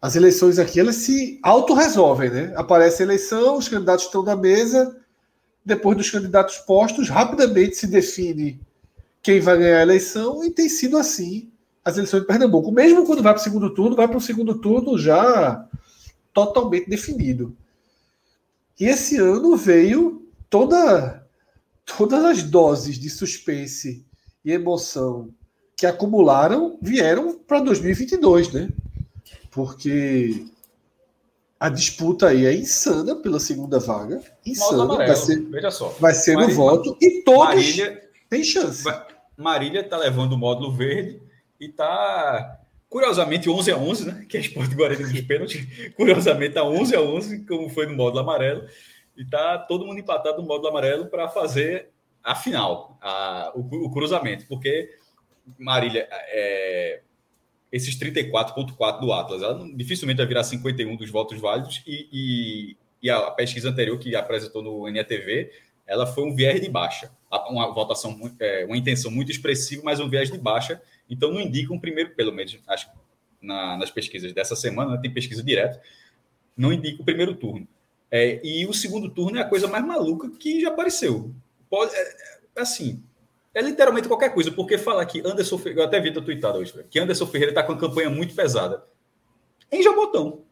[0.00, 2.52] As eleições aqui, elas se autorresolvem, né?
[2.56, 4.96] Aparece a eleição, os candidatos estão na mesa,
[5.64, 8.60] depois dos candidatos postos, rapidamente se define
[9.22, 11.50] quem vai ganhar a eleição e tem sido assim
[11.86, 12.72] as eleições de Pernambuco.
[12.72, 15.64] Mesmo quando vai para o segundo turno, vai para o segundo turno já
[16.34, 17.56] totalmente definido.
[18.78, 21.24] E esse ano veio toda
[21.96, 24.04] todas as doses de suspense
[24.44, 25.28] e emoção
[25.76, 28.68] que acumularam vieram para 2022, né?
[29.52, 30.44] Porque
[31.60, 34.20] a disputa aí é insana pela segunda vaga.
[34.44, 34.96] Insana.
[34.96, 35.90] vai ser, veja só.
[36.00, 38.82] Vai ser Marília, no voto e todos Marília, têm chance.
[39.36, 41.25] Marília está levando o módulo verde
[41.60, 44.26] e está Curiosamente, 11 a 11, né?
[44.28, 45.66] Que é esporte Guarani dos pênaltis.
[45.94, 48.66] Curiosamente, tá 11 a 11, como foi no módulo amarelo.
[49.16, 51.90] E tá todo mundo empatado no módulo amarelo para fazer
[52.22, 54.46] a final, a, o, o, cruzamento.
[54.46, 54.90] Porque
[55.58, 57.02] Marília, é,
[57.72, 61.82] esses 34,4 do Atlas, ela dificilmente vai virar 51 dos votos válidos.
[61.86, 65.50] E, e, e a pesquisa anterior que apresentou no NETV,
[65.86, 67.10] ela foi um viés de baixa.
[67.50, 71.78] Uma votação, é, uma intenção muito expressiva, mas um viés de baixa então, não indicam
[71.78, 72.90] primeiro, pelo menos acho,
[73.40, 75.80] na, nas pesquisas dessa semana, né, tem pesquisa direta,
[76.56, 77.66] não indica o primeiro turno.
[78.10, 81.34] É, e o segundo turno é a coisa mais maluca que já apareceu.
[81.68, 82.00] Pode, é,
[82.56, 83.02] é, assim,
[83.54, 86.98] é literalmente qualquer coisa, porque falar que Anderson Ferreira, eu até vi tweetada hoje, que
[86.98, 88.84] Anderson Ferreira está com uma campanha muito pesada.
[89.70, 90.44] Em Jabotão,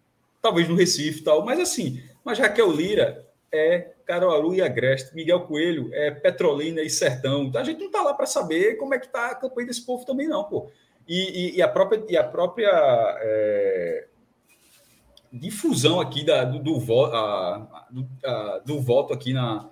[0.42, 5.40] talvez no Recife e tal, mas assim, mas Raquel Lira é Caruaru e Agreste, Miguel
[5.42, 7.44] Coelho é Petrolina e Sertão.
[7.44, 9.84] Então a gente não está lá para saber como é que está a campanha desse
[9.84, 10.70] povo também, não, pô.
[11.06, 14.06] E, e, e a própria, e a própria é,
[15.32, 19.68] difusão aqui da, do, do, a, do, voto aqui na,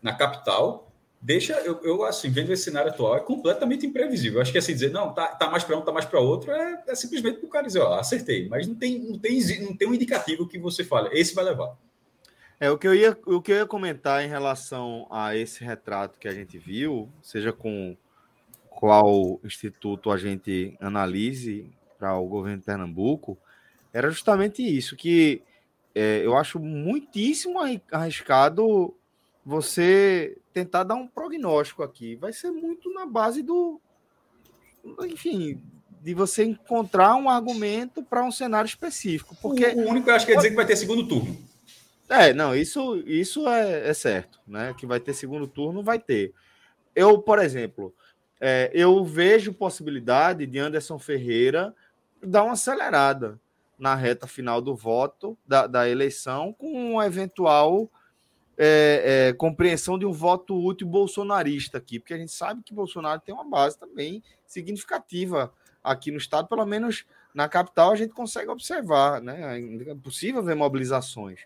[0.00, 0.92] na capital
[1.24, 4.38] deixa, eu, eu, assim, vendo esse cenário atual, é completamente imprevisível.
[4.38, 6.50] Eu acho que assim, dizer, não, tá, tá mais para um, tá mais para outro,
[6.52, 8.46] é, é simplesmente o cara dizer, ó, acertei.
[8.46, 11.74] Mas não tem, não, tem, não tem um indicativo que você fale, esse vai levar.
[12.60, 16.18] É, o que, eu ia, o que eu ia comentar em relação a esse retrato
[16.18, 17.96] que a gente viu, seja com
[18.70, 23.38] qual instituto a gente analise para o governo de Pernambuco,
[23.92, 25.42] era justamente isso, que
[25.94, 27.58] é, eu acho muitíssimo
[27.90, 28.94] arriscado
[29.44, 32.16] você tentar dar um prognóstico aqui.
[32.16, 33.80] Vai ser muito na base do,
[35.02, 35.60] enfim,
[36.02, 39.36] de você encontrar um argumento para um cenário específico.
[39.40, 41.36] Porque o, único que eu acho que é dizer que vai ter segundo turno.
[42.08, 44.74] É, não, isso, isso é, é certo, né?
[44.76, 46.34] Que vai ter segundo turno, vai ter.
[46.94, 47.94] Eu, por exemplo,
[48.40, 51.74] é, eu vejo possibilidade de Anderson Ferreira
[52.22, 53.40] dar uma acelerada
[53.78, 57.90] na reta final do voto, da, da eleição, com uma eventual
[58.56, 63.20] é, é, compreensão de um voto útil bolsonarista aqui, porque a gente sabe que Bolsonaro
[63.20, 65.52] tem uma base também significativa
[65.82, 67.04] aqui no estado, pelo menos
[67.34, 69.58] na capital a gente consegue observar, né?
[69.88, 71.40] É possível ver mobilizações.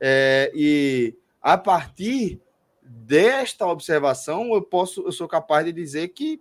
[0.00, 2.40] É, e a partir
[2.82, 6.40] desta observação, eu posso, eu sou capaz de dizer que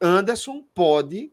[0.00, 1.30] Anderson pode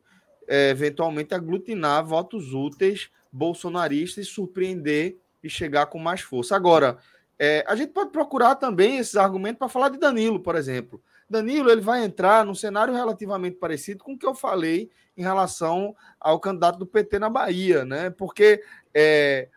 [0.48, 6.56] é, eventualmente aglutinar votos úteis bolsonaristas e surpreender e chegar com mais força.
[6.56, 6.98] Agora,
[7.40, 11.02] é, a gente pode procurar também esses argumentos para falar de Danilo, por exemplo.
[11.30, 15.96] Danilo ele vai entrar num cenário relativamente parecido com o que eu falei em relação
[16.20, 18.10] ao candidato do PT na Bahia, né?
[18.12, 18.64] Porque
[18.94, 19.50] é,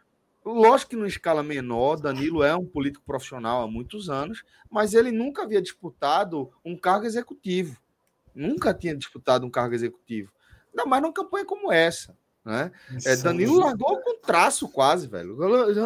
[0.53, 5.11] lógico que numa escala menor, Danilo é um político profissional há muitos anos, mas ele
[5.11, 7.77] nunca havia disputado um cargo executivo.
[8.35, 10.33] Nunca tinha disputado um cargo executivo.
[10.71, 12.17] Ainda mais numa campanha como essa.
[12.45, 12.71] Né?
[13.05, 15.37] É, Danilo largou com traço quase, velho.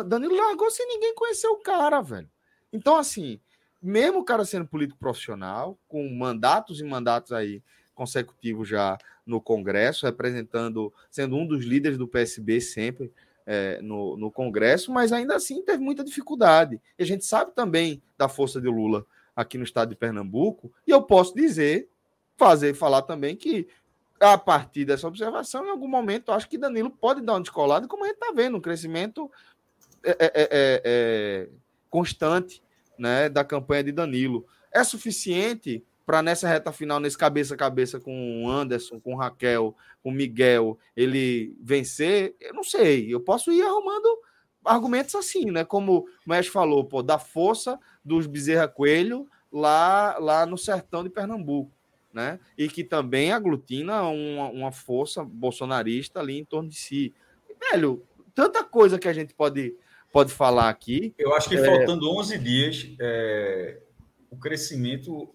[0.05, 2.29] Danilo largou sem ninguém conhecer o cara, velho.
[2.73, 3.41] Então, assim,
[3.81, 7.63] mesmo o cara sendo político profissional, com mandatos e mandatos aí
[7.95, 13.13] consecutivos já no Congresso, representando, sendo um dos líderes do PSB sempre
[13.53, 16.81] é, no, no Congresso, mas ainda assim teve muita dificuldade.
[16.97, 19.05] E a gente sabe também da força de Lula
[19.35, 21.89] aqui no estado de Pernambuco, e eu posso dizer,
[22.37, 23.67] fazer falar também que
[24.21, 28.05] a partir dessa observação, em algum momento, acho que Danilo pode dar um descolado, como
[28.05, 29.29] a gente está vendo, um crescimento
[30.05, 31.49] é, é, é, é,
[31.89, 32.63] constante
[32.97, 34.47] né, da campanha de Danilo.
[34.71, 39.17] É suficiente para nessa reta final, nesse cabeça a cabeça com o Anderson, com o
[39.17, 42.35] Raquel, com o Miguel, ele vencer?
[42.41, 43.15] Eu não sei.
[43.15, 44.19] Eu posso ir arrumando
[44.65, 45.65] argumentos assim, né?
[45.65, 51.11] Como o Mestre falou, pô, da força dos Bezerra Coelho lá, lá no sertão de
[51.11, 51.71] Pernambuco
[52.13, 52.41] né?
[52.59, 57.15] E que também aglutina uma, uma força bolsonarista ali em torno de si.
[57.71, 58.05] Velho,
[58.35, 59.77] tanta coisa que a gente pode,
[60.13, 61.15] pode falar aqui.
[61.17, 61.65] Eu acho que é...
[61.65, 63.79] faltando 11 dias, é...
[64.29, 65.33] o crescimento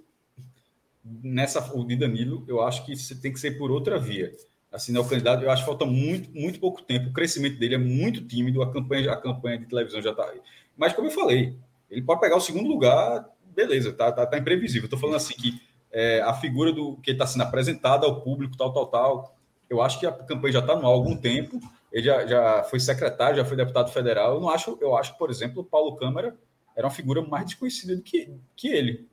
[1.05, 4.31] nessa o de Danilo, eu acho que tem que ser por outra via.
[4.71, 7.09] Assim, né, o candidato, eu acho que falta muito, muito pouco tempo.
[7.09, 10.33] O crescimento dele é muito tímido, a campanha, a campanha de televisão já está.
[10.75, 11.55] Mas, como eu falei,
[11.89, 13.25] ele pode pegar o segundo lugar,
[13.55, 14.85] beleza, tá, tá, tá imprevisível.
[14.85, 15.61] Estou falando assim que
[15.91, 19.37] é, a figura do que está sendo apresentada ao público, tal, tal, tal.
[19.69, 21.59] Eu acho que a campanha já está no há algum tempo.
[21.91, 24.35] Ele já, já foi secretário, já foi deputado federal.
[24.35, 26.35] Eu não acho, eu acho, por exemplo, o Paulo Câmara
[26.75, 29.07] era uma figura mais desconhecida do que, que ele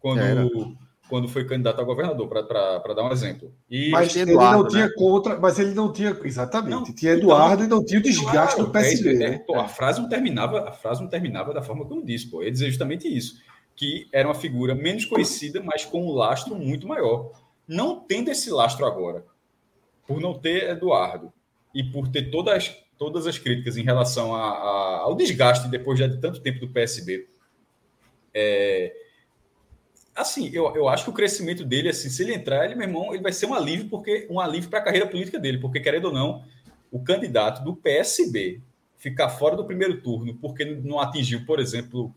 [0.00, 0.76] quando,
[1.12, 3.54] quando foi candidato a governador, para dar um exemplo.
[3.68, 4.92] E mas ele Eduardo, não tinha né?
[4.96, 6.70] contra, mas ele não tinha exatamente.
[6.70, 9.10] Não, tinha Eduardo então, e não tinha o desgaste claro, do PSB.
[9.22, 9.38] É, né?
[9.46, 12.30] pô, a frase não terminava, a frase não terminava da forma que eu disse.
[12.30, 13.42] Pô, ele dizia justamente isso
[13.76, 17.30] que era uma figura menos conhecida, mas com um lastro muito maior.
[17.68, 19.22] Não tendo esse lastro agora,
[20.06, 21.30] por não ter Eduardo
[21.74, 25.98] e por ter todas, as, todas as críticas em relação a, a, ao desgaste depois
[25.98, 27.28] já de tanto tempo do PSB,
[28.32, 28.94] é,
[30.14, 33.14] assim, eu, eu acho que o crescimento dele, assim, se ele entrar, ele, meu irmão,
[33.14, 36.06] ele vai ser um alívio, porque um alívio para a carreira política dele, porque, querendo
[36.06, 36.44] ou não,
[36.90, 38.60] o candidato do PSB
[39.02, 42.14] ficar fora do primeiro turno porque não atingiu, por exemplo,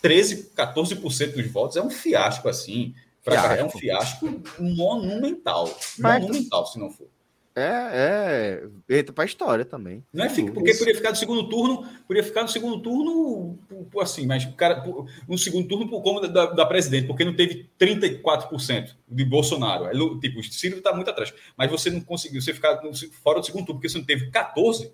[0.00, 2.94] 13, 14% dos votos é um fiasco assim.
[3.22, 3.54] Fiasco.
[3.54, 5.68] É um fiasco monumental.
[5.98, 7.08] Mas, monumental, se não for.
[7.58, 8.60] É,
[8.90, 8.98] é.
[8.98, 10.04] Entra para a história também.
[10.12, 13.58] Não é fica, porque poderia ficar no segundo turno, poderia ficar no segundo turno,
[13.98, 14.84] assim, mas o cara,
[15.26, 19.86] no segundo turno, por como da, da presidente, porque não teve 34% de Bolsonaro.
[19.86, 21.32] É, tipo, o Ciro está muito atrás.
[21.56, 22.78] Mas você não conseguiu, você ficar
[23.22, 24.92] fora do segundo turno, porque você não teve 14,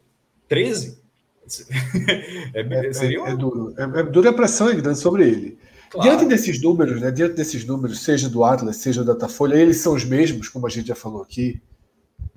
[0.48, 1.02] 13.
[2.54, 3.74] é, é, seria é, é, duro.
[3.76, 5.58] É, é dura a pressão é grande sobre ele.
[5.90, 6.08] Claro.
[6.08, 9.94] Diante desses números, né, diante desses números, seja do Atlas, seja do Datafolha, eles são
[9.94, 11.60] os mesmos, como a gente já falou aqui.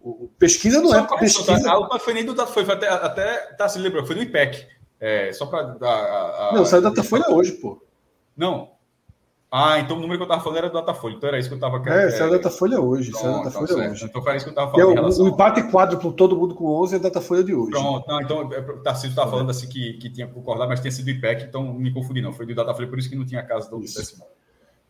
[0.07, 1.63] O, pesquisa não só é pesquisa.
[1.63, 1.73] Tá?
[1.73, 4.67] Não foi nem do Datafolha, foi até, até tá, se lembra, foi do IPEC.
[4.99, 5.75] É, só para.
[6.53, 7.81] Não, saiu do Datafolha hoje, pô.
[8.37, 8.75] Não,
[9.57, 11.15] ah, então o número que eu estava falando era do Datafolha.
[11.15, 11.99] Então era isso que eu estava querendo.
[11.99, 13.11] É, isso é o Datafolha hoje.
[13.15, 14.05] É o Datafolha então, hoje.
[14.05, 14.97] Então era isso que eu estava falando.
[14.97, 17.71] É, o, o empate quádruplo, todo mundo com 11 é a Datafolha de hoje.
[17.71, 20.91] Pronto, não, então é, o Tarcísio estava falando assim que, que tinha concordado, mas tinha
[20.91, 22.33] sido o IPEC, então me confundi, não.
[22.33, 24.27] Foi do Datafolha, por isso que não tinha caso do decimal.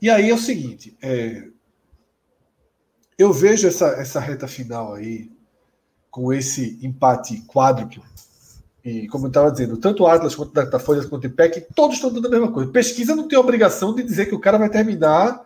[0.02, 1.44] E aí é o seguinte: é...
[3.18, 5.30] eu vejo essa, essa reta final aí,
[6.10, 8.04] com esse empate quádruplo
[8.86, 11.96] e como eu estava dizendo, tanto o Atlas quanto o Datafolha quanto o IPEC, todos
[11.96, 12.72] estão dando a mesma coisa.
[12.72, 15.44] Pesquisa não tem obrigação de dizer que o cara vai terminar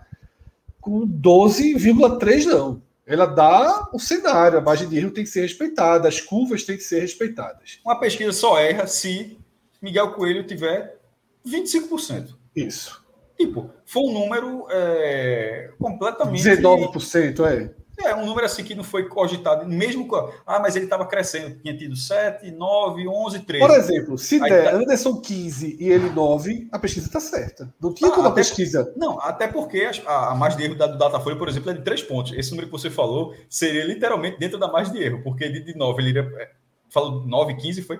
[0.81, 2.81] com 12,3, não.
[3.07, 6.75] Ela dá o cenário, a margem de erro tem que ser respeitada, as curvas têm
[6.75, 7.79] que ser respeitadas.
[7.85, 9.39] Uma pesquisa só erra se
[9.81, 10.99] Miguel Coelho tiver
[11.47, 12.35] 25%.
[12.53, 13.01] Isso.
[13.39, 16.43] Tipo, foi um número é, completamente.
[16.43, 17.73] 19%, é.
[18.01, 20.07] É, um número assim que não foi cogitado, mesmo.
[20.45, 23.65] Ah, mas ele estava crescendo, tinha tido 7, 9, 11, 13.
[23.65, 24.77] Por exemplo, se Aí der tá...
[24.77, 27.73] Anderson 15 e ele 9, a pesquisa está certa.
[27.81, 28.93] Não tinha ah, como a pesquisa.
[28.95, 31.81] Não, até porque a, a margem de erro da, do Datafolha, por exemplo, é de
[31.81, 32.33] 3 pontos.
[32.33, 35.77] Esse número que você falou seria literalmente dentro da margem de erro, porque de, de
[35.77, 36.29] 9 ele iria.
[36.39, 36.51] É,
[36.89, 37.99] falou 9, 15 foi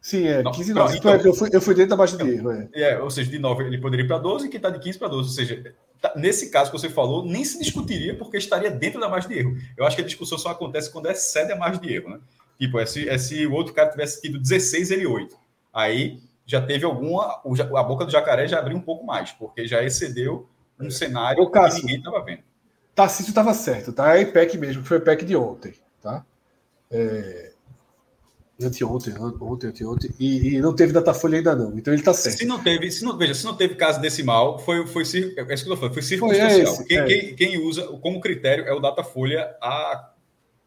[0.00, 0.42] Sim, é.
[0.42, 0.96] 15 e 9.
[0.96, 2.52] Então, eu, fui, eu fui dentro da margem de erro.
[2.52, 2.68] É.
[2.74, 4.98] é, ou seja, de 9 ele poderia ir para 12 e que está de 15
[4.98, 5.28] para 12.
[5.28, 9.08] Ou seja, tá, nesse caso que você falou, nem se discutiria porque estaria dentro da
[9.08, 9.56] margem de erro.
[9.76, 12.10] Eu acho que a discussão só acontece quando excede a margem de erro.
[12.10, 12.20] Né?
[12.58, 15.36] Tipo, é se, é se o outro cara tivesse tido 16, ele 8.
[15.72, 17.42] Aí já teve alguma.
[17.76, 20.48] A boca do jacaré já abriu um pouco mais, porque já excedeu
[20.80, 22.42] um cenário Ô, Cássio, que ninguém estava vendo.
[22.94, 24.16] Tarcísio estava certo, tá?
[24.16, 25.74] É IPEC mesmo, que foi o IPEC de ontem.
[26.02, 26.24] Tá?
[26.90, 27.47] É,
[28.60, 32.38] Anteontem, ontem, anteontem, e, e não teve Datafolha ainda não, então ele está certo.
[32.38, 35.64] Se não teve, se não, veja, se não teve caso decimal, foi, foi, é isso
[35.64, 36.74] que eu falando, foi circunstancial.
[36.74, 37.04] Foi quem, é.
[37.04, 40.12] quem, quem, usa como critério é o Datafolha a,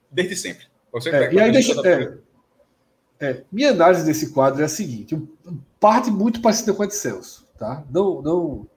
[0.09, 0.67] desde sempre.
[0.93, 2.17] Você é, e aí deixa, é,
[3.19, 5.21] é, minha análise desse quadro é a seguinte,
[5.77, 7.83] parte muito parecida com a de Celso, tá?
[7.91, 8.67] Não, não,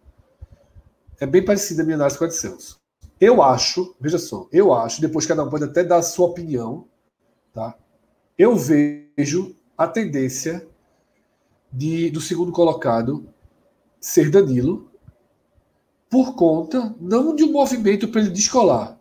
[1.21, 2.81] é bem parecida a minha análise com a de Celso.
[3.21, 6.89] Eu acho, veja só, eu acho, depois cada um pode até dar a sua opinião,
[7.53, 7.77] tá?
[8.37, 10.67] Eu vejo a tendência
[11.73, 13.29] de, do segundo colocado
[14.01, 14.91] ser Danilo,
[16.11, 18.99] por conta não de um movimento para ele descolar.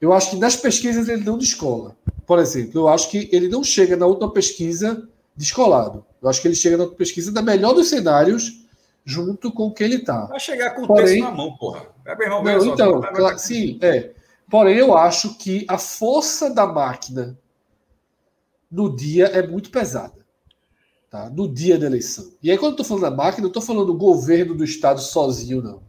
[0.00, 1.96] Eu acho que nas pesquisas ele não descola.
[2.26, 6.04] Por exemplo, eu acho que ele não chega na última pesquisa descolado.
[6.20, 8.66] Eu acho que ele chega na pesquisa da melhor dos cenários
[9.04, 10.26] junto com o que ele está.
[10.26, 11.86] Vai chegar com o Porém, texto na mão, porra.
[12.04, 14.12] É bem não, então, claro, sim, é.
[14.50, 17.38] Porém, eu acho que a força da máquina
[18.72, 20.22] no dia é muito pesada.
[21.10, 21.28] Tá?
[21.28, 22.32] No dia da eleição.
[22.42, 24.98] E aí, quando eu estou falando da máquina, não estou falando do governo do Estado
[24.98, 25.82] sozinho, não.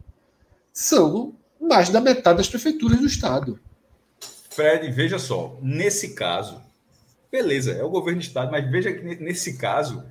[0.70, 3.58] São mais da metade das prefeituras do Estado.
[4.50, 6.60] Fred, veja só, nesse caso,
[7.32, 10.04] beleza, é o governo do Estado, mas veja que nesse caso,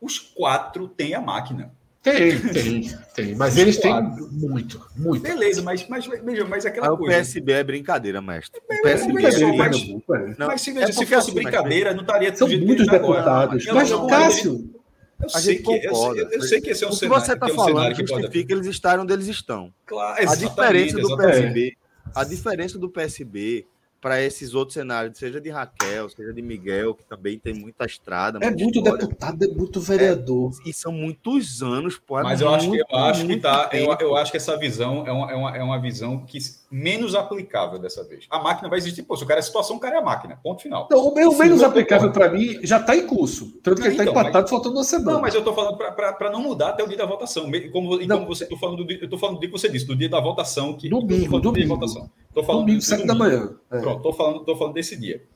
[0.00, 1.72] os quatro têm a máquina.
[2.02, 3.34] Tem, tem, tem.
[3.34, 3.92] Mas eles têm
[4.32, 5.22] muito, muito.
[5.22, 7.02] Beleza, mas, mas veja, mas aquela ah, coisa.
[7.02, 8.58] O PSB é brincadeira, mestre.
[8.58, 12.00] O PSB é, é mas, mas, mas se, veja, é se fosse assim, brincadeira, não
[12.00, 13.68] estaria São muitos deputados.
[13.68, 13.84] Agora.
[13.84, 14.80] Mas, Cássio.
[15.22, 17.18] Eu sei, que, eu, eu, sei que esse é um cenário.
[17.18, 18.52] O que você está é um falando justifica pode...
[18.52, 19.70] eles estarem onde eles estão.
[19.84, 21.76] Claro, a diferença do PSB,
[22.14, 23.66] a diferença do PSB
[24.00, 28.38] para esses outros cenários, seja de Raquel, seja de Miguel, que também tem muita estrada.
[28.40, 28.98] É muito história.
[28.98, 30.52] deputado, é muito vereador.
[30.64, 32.18] É, e são muitos anos, pô.
[32.18, 33.68] É Mas eu acho que eu acho que tá.
[33.72, 36.38] Eu, eu, acho que essa visão é uma, é, uma, é uma visão que
[36.70, 38.26] menos aplicável dessa vez.
[38.30, 40.38] A máquina vai existir, pô, se o cara é situação, o cara é a máquina.
[40.42, 40.84] Ponto final.
[40.86, 43.52] Então, o meu menos aplicável para mim já está em curso.
[43.62, 44.50] Tanto que ele está então, empatado, mas...
[44.50, 45.12] faltando uma semana.
[45.12, 47.50] Não, mas eu estou falando para não mudar até o dia da votação.
[47.72, 49.86] Como, e como você estou falando, do, eu estou falando do dia que você disse,
[49.86, 50.72] do dia da votação.
[50.72, 51.74] Que, domingo, domingo.
[51.74, 52.10] votação.
[52.32, 53.58] Tô falando domingo, sete da manhã.
[53.70, 53.80] É.
[53.80, 55.26] Pronto, tô falando, tô falando desse dia.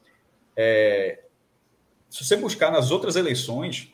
[0.57, 1.25] É,
[2.09, 3.93] se você buscar nas outras eleições,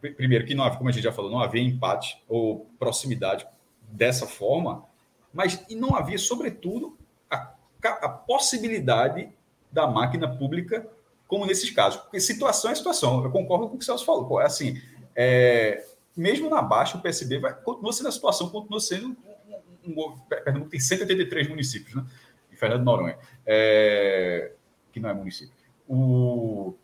[0.00, 3.46] primeiro que não havia, como a gente já falou, não havia empate ou proximidade
[3.82, 4.84] dessa forma,
[5.32, 6.98] mas não havia, sobretudo,
[7.30, 7.54] a,
[7.84, 9.30] a possibilidade
[9.70, 10.88] da máquina pública,
[11.28, 12.00] como nesses casos.
[12.00, 13.22] Porque situação é situação.
[13.22, 14.40] Eu concordo com o que o Celso falou.
[14.40, 14.80] É assim,
[15.14, 15.84] é,
[16.16, 19.16] mesmo na baixa, o PSB vai, continua sendo a situação, continua sendo
[19.86, 22.04] um, Pernambuco tem 183 municípios, né?
[22.50, 24.52] E Fernando Noronha, é,
[24.92, 25.54] que não é município.
[25.88, 26.74] O,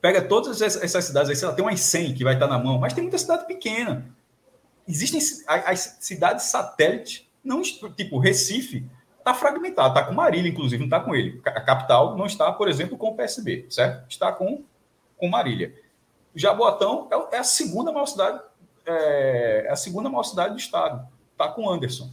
[0.00, 2.78] pega todas essas cidades aí, sei lá, tem umas 100 que vai estar na mão,
[2.78, 4.06] mas tem muita cidade pequena.
[4.86, 11.00] Existem as cidades satélite, não, tipo Recife, está fragmentado, está com Marília, inclusive, não está
[11.00, 11.40] com ele.
[11.44, 14.08] A capital não está, por exemplo, com o PSB, certo?
[14.08, 14.64] Está com,
[15.16, 15.74] com Marília.
[16.34, 18.40] Jaboatão é, é a segunda maior cidade,
[18.86, 21.06] é, é a segunda maior cidade do estado
[21.38, 22.10] está com Anderson.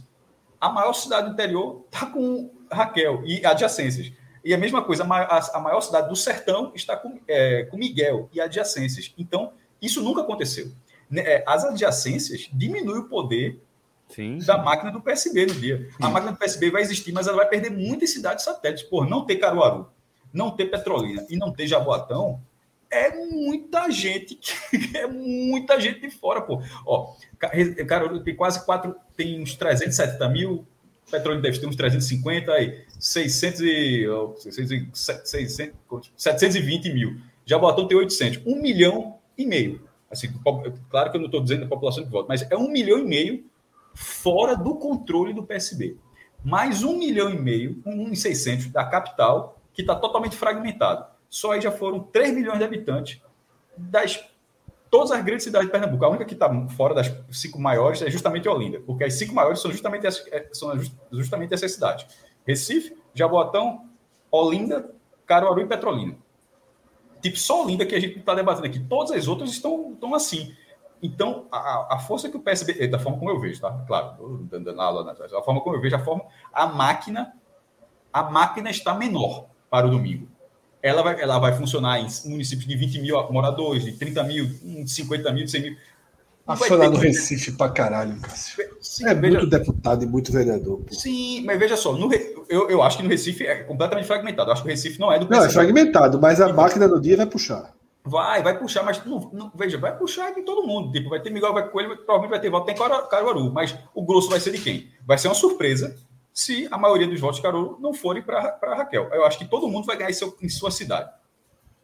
[0.60, 4.12] A maior cidade do interior está com Raquel e adjacências.
[4.44, 8.40] E a mesma coisa, a maior cidade do sertão está com, é, com Miguel e
[8.40, 9.12] adjacências.
[9.18, 10.70] Então, isso nunca aconteceu.
[11.10, 13.60] Né, é, as adjacências diminuem o poder
[14.08, 15.88] sim, da máquina do PSB no dia.
[15.90, 15.96] Sim.
[16.00, 18.84] A máquina do PSB vai existir, mas ela vai perder muitas cidades satélites.
[18.84, 19.90] Por não ter Caruaru,
[20.32, 22.40] não ter Petrolina e não ter Jaboatão,
[22.90, 24.38] é muita gente,
[24.94, 26.62] é muita gente de fora, pô.
[26.86, 30.66] Ó, cara, tem quase quatro, tem uns 370 mil,
[31.10, 34.06] petróleo deve ter uns 350, aí 600 e,
[34.38, 35.76] 600, 600,
[36.16, 37.16] 720 mil.
[37.44, 39.86] Jabotão tem 800, um milhão e meio.
[40.10, 40.32] Assim,
[40.90, 43.04] claro que eu não estou dizendo a população que vota, mas é um milhão e
[43.04, 43.44] meio
[43.94, 45.96] fora do controle do PSB.
[46.44, 51.04] mais um milhão e meio, um e seiscentos da capital, que está totalmente fragmentado.
[51.28, 53.20] Só aí já foram 3 milhões de habitantes
[53.76, 54.24] das
[54.90, 56.04] todas as grandes cidades de Pernambuco.
[56.04, 59.60] A única que está fora das cinco maiores é justamente Olinda, porque as cinco maiores
[59.60, 60.72] são justamente, é, são
[61.12, 62.06] justamente essas cidades.
[62.46, 63.88] Recife, Jaboatão,
[64.30, 64.90] Olinda,
[65.26, 66.16] Caruaru e Petrolina.
[67.20, 68.78] Tipo, só Olinda que a gente está debatendo aqui.
[68.78, 70.54] Todas as outras estão, estão assim.
[71.02, 73.70] Então, a, a força que o PSB, da forma como eu vejo, tá?
[73.86, 77.34] Claro, dando aula, a forma como eu vejo, a forma, a máquina,
[78.12, 80.28] a máquina está menor para o domingo.
[80.86, 84.88] Ela vai, ela vai funcionar em municípios de 20 mil moradores, de 30 mil, de
[84.88, 85.76] 50 mil, de 100 mil.
[86.46, 88.64] Acionar no Recife pra caralho, Cássio.
[88.80, 89.38] Sim, é veja...
[89.38, 90.78] muito deputado e muito vereador.
[90.78, 90.94] Pô.
[90.94, 92.08] Sim, mas veja só, no,
[92.48, 94.48] eu, eu acho que no Recife é completamente fragmentado.
[94.48, 95.44] Eu acho que o Recife não é do PSB.
[95.44, 97.74] Não, é fragmentado, mas a máquina do dia vai puxar.
[98.04, 100.92] Vai, vai puxar, mas não, não, veja, vai puxar de todo mundo.
[100.92, 102.76] Tipo, vai ter Miguel vai Coelho, provavelmente vai ter voto, tem
[103.10, 104.88] Caruaru, mas o grosso vai ser de quem?
[105.04, 105.96] Vai ser uma surpresa
[106.36, 109.08] se a maioria dos votos de Caruaru não forem para Raquel.
[109.12, 111.10] Eu acho que todo mundo vai ganhar em, seu, em sua cidade.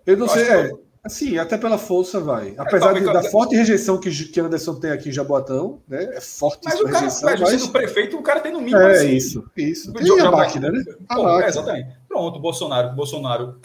[0.06, 0.72] Eu não eu sei, é,
[1.02, 2.54] assim, até pela força vai.
[2.58, 6.04] Apesar é, de, da forte rejeição que, que Anderson tem aqui em Jaboatão, né?
[6.16, 7.30] É forte mas o cara, rejeição.
[7.30, 7.66] Mas, mas...
[7.68, 8.82] prefeito, o cara tem no mínimo.
[8.82, 9.92] É assim, isso, isso.
[9.92, 10.84] Tem a máquina, né?
[11.08, 11.44] A Pô, máquina.
[11.44, 11.96] É, exatamente.
[12.06, 13.58] Pronto, Bolsonaro, Bolsonaro.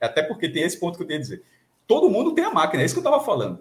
[0.00, 1.42] Até porque tem esse ponto que eu tenho a dizer
[1.90, 3.58] todo mundo tem a máquina, é isso que eu estava falando.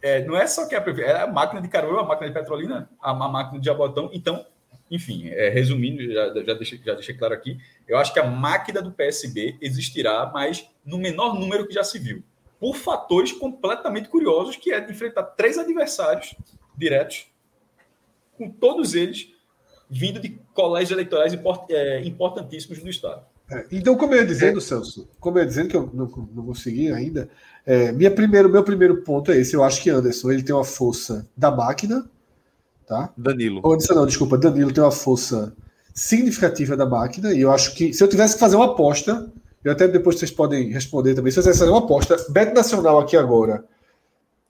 [0.00, 2.88] É, não é só que a, é a máquina de Caruaru, a máquina de Petrolina,
[2.98, 4.08] a, a máquina de Jabotão.
[4.10, 4.46] Então,
[4.90, 8.80] enfim, é, resumindo, já, já, deixei, já deixei claro aqui, eu acho que a máquina
[8.80, 12.22] do PSB existirá, mas no menor número que já se viu,
[12.58, 16.34] por fatores completamente curiosos, que é enfrentar três adversários
[16.76, 17.26] diretos,
[18.36, 19.32] com todos eles
[19.90, 21.32] vindo de colégios eleitorais
[21.70, 23.22] é, importantíssimos do Estado.
[23.50, 24.60] É, então, como eu ia dizendo, é.
[24.60, 27.30] Celso, como eu ia dizendo que eu não, não consegui ainda,
[27.64, 29.54] é, minha primeiro, meu primeiro ponto é esse.
[29.54, 32.08] Eu acho que Anderson ele tem uma força da máquina,
[32.88, 33.12] tá?
[33.16, 33.60] Danilo.
[33.62, 35.52] Ou não, desculpa, Danilo tem uma força
[35.94, 39.30] significativa da máquina, e eu acho que se eu tivesse que fazer uma aposta,
[39.64, 42.54] e até depois vocês podem responder também, se eu tivesse que fazer uma aposta, Beto
[42.54, 43.64] Nacional aqui agora,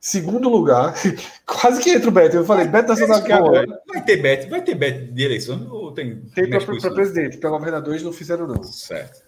[0.01, 0.95] segundo lugar,
[1.45, 3.67] quase que entra o Beto, eu falei, Beto Nacional aqui agora.
[3.89, 6.23] Vai ter Beto, vai ter Beto de eleição, tem.
[6.35, 8.63] Tem para presidente, para governador eles não fizeram, não.
[8.63, 9.27] Certo.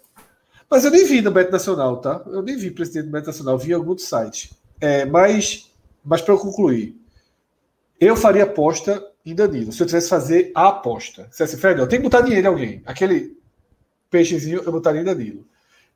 [0.69, 2.23] Mas eu nem vi no Beto Nacional, tá?
[2.27, 4.51] Eu nem vi presidente do Beto Nacional, vi em algum site.
[4.79, 5.69] É, mas,
[6.03, 7.00] mas para eu concluir,
[8.01, 9.71] eu faria aposta em Danilo.
[9.71, 11.29] Se eu tivesse fazer a aposta.
[11.31, 12.81] Se assim, Fred, eu tenho que botar dinheiro em alguém.
[12.83, 13.37] Aquele
[14.09, 15.47] peixezinho eu botaria em Danilo.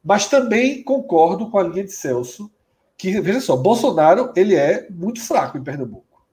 [0.04, 2.52] Mas também concordo com a linha de Celso,
[2.96, 6.24] que, veja só, Bolsonaro ele é muito fraco em Pernambuco.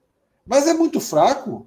[0.47, 1.67] Mas é muito fraco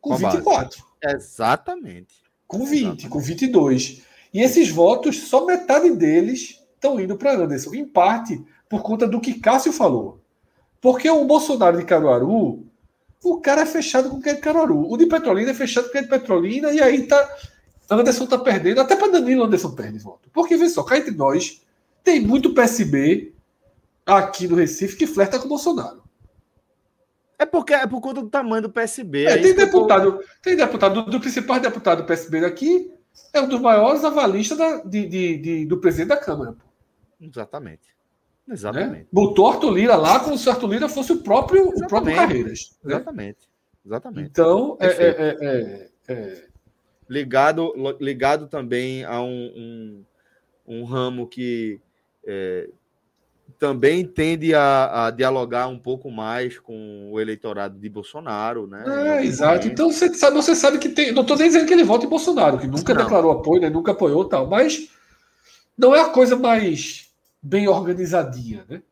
[0.00, 0.82] com, com 24.
[1.00, 1.16] Base.
[1.16, 2.14] Exatamente.
[2.48, 3.08] Com 20, Exatamente.
[3.08, 4.02] com 22.
[4.34, 7.72] E esses votos, só metade deles estão indo para Anderson.
[7.72, 10.20] Em parte por conta do que Cássio falou.
[10.80, 12.66] Porque o Bolsonaro de Caruaru,
[13.22, 14.90] o cara é fechado com quem é de Caruaru.
[14.90, 16.72] O de Petrolina é fechado com quem é de Petrolina.
[16.72, 17.36] E aí tá.
[17.88, 18.80] Anderson tá perdendo.
[18.80, 20.28] Até para Danilo, Anderson perde voto.
[20.32, 21.62] Porque, vê só, cá entre nós,
[22.02, 23.32] tem muito PSB
[24.04, 26.02] aqui no Recife que flerta com o Bolsonaro.
[27.38, 29.26] É porque é por conta do tamanho do PSB.
[29.26, 32.92] É, tem, deputado, tem deputado, do, do principal deputado do PSB daqui,
[33.32, 36.56] é um dos maiores avalistas da, de, de, de, do presidente da Câmara.
[37.20, 37.82] Exatamente.
[38.48, 39.00] Exatamente.
[39.00, 39.06] Né?
[39.12, 42.76] Botou Arthur Lira lá como se Arthur Lira fosse o próprio, o próprio Carreiras.
[42.82, 42.94] Né?
[42.94, 43.48] Exatamente.
[43.84, 44.28] Exatamente.
[44.28, 46.44] Então, é, é, é, é,
[47.08, 50.04] ligado, ligado também a um, um,
[50.66, 51.80] um ramo que
[52.24, 52.68] é,
[53.58, 58.84] também tende a, a, dialogar um pouco mais com o eleitorado de Bolsonaro, né?
[58.86, 59.66] É, exato.
[59.66, 61.12] Então você sabe, você sabe que tem.
[61.12, 63.02] Não estou nem dizendo que ele vote em Bolsonaro, que nunca não.
[63.02, 63.70] declarou apoio, né?
[63.70, 64.88] nunca apoiou tal, mas
[65.76, 67.01] não é a coisa mais
[67.42, 68.82] bem organizadinha, né?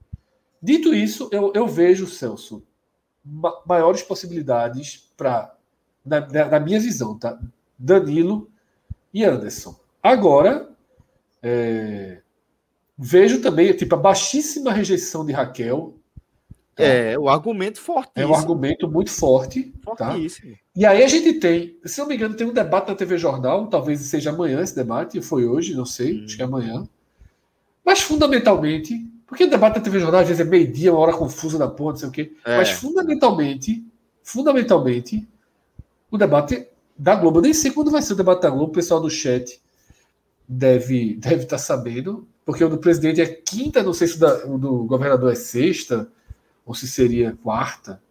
[0.62, 2.62] Dito isso, eu, eu vejo, Celso,
[3.24, 5.54] ma maiores possibilidades para,
[6.04, 7.38] na, na, minha visão, tá?
[7.78, 8.50] Danilo
[9.12, 9.78] e Anderson.
[10.02, 10.68] Agora,
[11.42, 12.20] é,
[13.02, 15.94] Vejo também, tipo, a baixíssima rejeição de Raquel.
[16.76, 16.84] Tá?
[16.84, 18.10] É, o argumento forte.
[18.14, 19.72] É um argumento muito forte.
[19.96, 20.10] Tá?
[20.10, 20.52] Fortíssimo.
[20.52, 20.58] Tá?
[20.76, 23.68] E aí a gente tem, se não me engano, tem um debate na TV Jornal,
[23.68, 26.24] talvez seja amanhã esse debate, foi hoje, não sei, hum.
[26.26, 26.86] acho que é amanhã.
[27.84, 28.94] Mas fundamentalmente,
[29.26, 31.92] porque o debate na TV Jornal às vezes é meio-dia, uma hora confusa da porra,
[31.92, 32.32] não sei o quê.
[32.44, 32.56] É.
[32.56, 33.84] Mas fundamentalmente,
[34.22, 35.28] fundamentalmente,
[36.10, 36.66] o debate
[36.96, 39.10] da Globo, eu nem sei quando vai ser o debate da Globo, o pessoal do
[39.10, 39.60] chat
[40.46, 44.58] deve deve estar tá sabendo porque o do presidente é quinta, não sei se o,
[44.58, 46.08] do governador é sexta,
[46.66, 48.02] ou se seria quarta.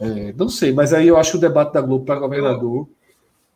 [0.00, 2.88] É, não sei, mas aí eu acho que o debate da Globo para governador.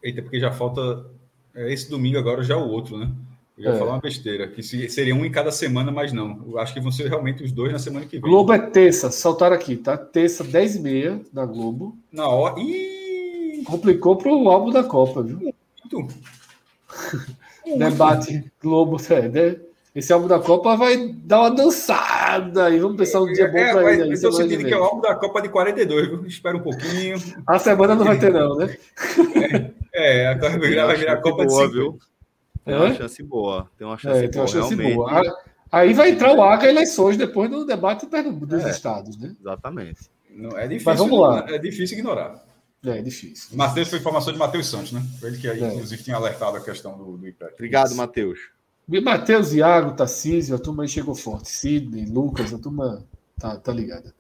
[0.00, 1.04] Eita, porque já falta.
[1.52, 3.10] É, esse domingo agora já é o outro, né?
[3.58, 3.78] Eu ia é.
[3.78, 6.44] falar uma besteira, que seria um em cada semana, mas não.
[6.46, 8.20] Eu acho que vão ser realmente os dois na semana que vem.
[8.20, 9.96] Globo é terça, saltaram aqui, tá?
[9.96, 11.98] Terça, 10 e meia da Globo.
[12.12, 12.60] Na hora.
[12.60, 13.64] Ih!
[13.64, 15.40] Complicou para o álbum da Copa, viu?
[15.40, 16.14] Muito.
[17.76, 18.96] Debate Globo.
[19.10, 19.56] É, né?
[19.92, 23.72] Esse álbum da Copa vai dar uma dançada e vamos pensar um dia bom é,
[23.72, 24.02] para ele.
[24.04, 26.24] Aí, estou sentindo que é o álbum da Copa de 42, viu?
[26.26, 27.16] Espera um pouquinho.
[27.44, 28.76] A semana não vai ter, não, né?
[29.92, 31.72] É, é agora vai virar a Copa boa, de 50.
[31.72, 31.98] Viu?
[32.68, 33.70] Tem uma chance boa.
[33.76, 35.22] Tem uma chance, é, tem uma chance boa.
[35.70, 39.34] Aí vai entrar o AGA eleições depois do debate dos é, estados, né?
[39.38, 40.10] Exatamente.
[40.30, 41.44] Não, é difícil, Mas vamos lá.
[41.48, 42.42] É difícil ignorar.
[42.84, 43.56] É, é difícil.
[43.56, 45.02] Matheus foi informação de Matheus Santos, né?
[45.18, 45.74] Foi ele que, aí, é.
[45.74, 47.54] inclusive, tinha alertado a questão do, do IPEC.
[47.54, 48.38] Obrigado, Matheus.
[49.02, 51.50] Matheus, Iago, Tarcísio, a turma aí chegou forte.
[51.50, 53.04] Sidney, Lucas, a turma
[53.38, 54.14] tá, tá ligada.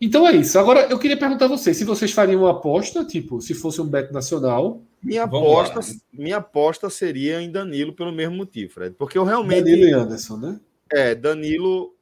[0.00, 0.58] Então é isso.
[0.58, 3.86] Agora eu queria perguntar a vocês se vocês fariam uma aposta, tipo, se fosse um
[3.86, 4.80] bet nacional.
[5.02, 5.80] Minha aposta,
[6.12, 8.94] minha aposta seria em Danilo pelo mesmo motivo, Fred.
[8.96, 9.64] Porque eu realmente.
[9.64, 10.60] Danilo e Anderson, né?
[10.90, 11.96] É, Danilo.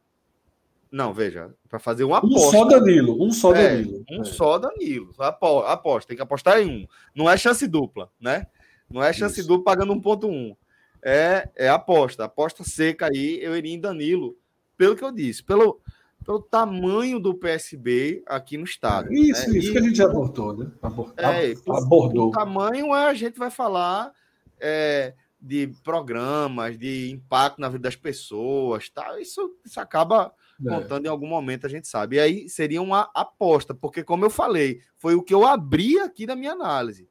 [0.92, 2.48] Não, veja, para fazer uma aposta.
[2.48, 4.04] Um só Danilo, um só é, Danilo.
[4.10, 4.24] Um é.
[4.24, 5.14] só Danilo.
[5.18, 6.86] Aposta, tem que apostar em um.
[7.14, 8.46] Não é chance dupla, né?
[8.90, 9.48] Não é chance Isso.
[9.48, 10.56] dupla pagando 1.1
[11.02, 12.24] é, é aposta.
[12.24, 14.36] Aposta seca aí, eu iria em Danilo,
[14.76, 15.80] pelo que eu disse, pelo,
[16.24, 19.12] pelo tamanho do PSB aqui no estado.
[19.12, 19.58] Isso, né?
[19.58, 20.70] isso e, que a gente já abordou, né?
[20.80, 21.14] Abordou.
[21.18, 22.28] É, abordou.
[22.28, 24.12] O tamanho a gente vai falar
[24.60, 29.20] é, de programas, de impacto na vida das pessoas, tá?
[29.20, 30.32] Isso, isso acaba
[30.64, 30.68] é.
[30.68, 32.16] contando em algum momento, a gente sabe.
[32.16, 36.26] E aí seria uma aposta, porque como eu falei, foi o que eu abri aqui
[36.26, 37.09] na minha análise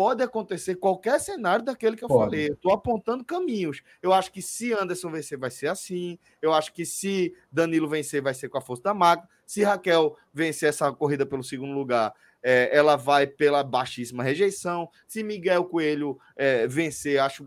[0.00, 2.24] pode acontecer qualquer cenário daquele que eu pode.
[2.24, 2.48] falei.
[2.48, 3.82] Eu estou apontando caminhos.
[4.02, 6.18] Eu acho que se Anderson vencer, vai ser assim.
[6.40, 9.28] Eu acho que se Danilo vencer, vai ser com a força da máquina.
[9.44, 14.88] Se Raquel vencer essa corrida pelo segundo lugar, é, ela vai pela baixíssima rejeição.
[15.06, 17.46] Se Miguel Coelho é, vencer, acho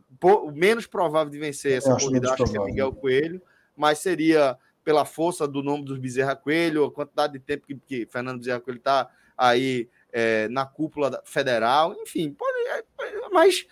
[0.53, 2.61] menos provável de vencer essa acho corrida, acho provável.
[2.61, 3.41] que é Miguel Coelho,
[3.75, 8.05] mas seria pela força do nome dos Bezerra Coelho, a quantidade de tempo que, que
[8.05, 12.83] Fernando Bezerra Coelho está aí é, na cúpula federal, enfim, pode, é,
[13.31, 13.65] mas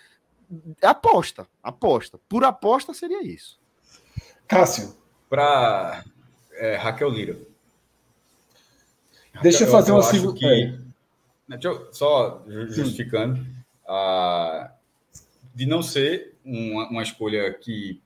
[0.82, 2.20] aposta, aposta.
[2.28, 3.60] Por aposta seria isso.
[4.48, 5.00] Cássio.
[5.30, 6.04] Para
[6.54, 7.38] é, Raquel Lira.
[9.42, 10.38] Deixa eu, eu fazer uma segunda.
[10.38, 10.78] Que...
[11.92, 13.46] só justificando,
[13.88, 14.72] a,
[15.56, 18.02] de não ser uma, uma escolha que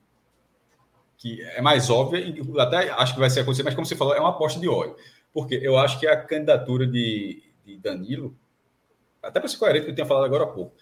[1.18, 2.22] que é mais óbvia,
[2.58, 4.94] até acho que vai ser acontecer, mas como você falou, é uma aposta de óleo.
[5.32, 8.36] Porque eu acho que a candidatura de, de Danilo,
[9.22, 10.74] até para ser coerente o que eu tinha falado agora há pouco,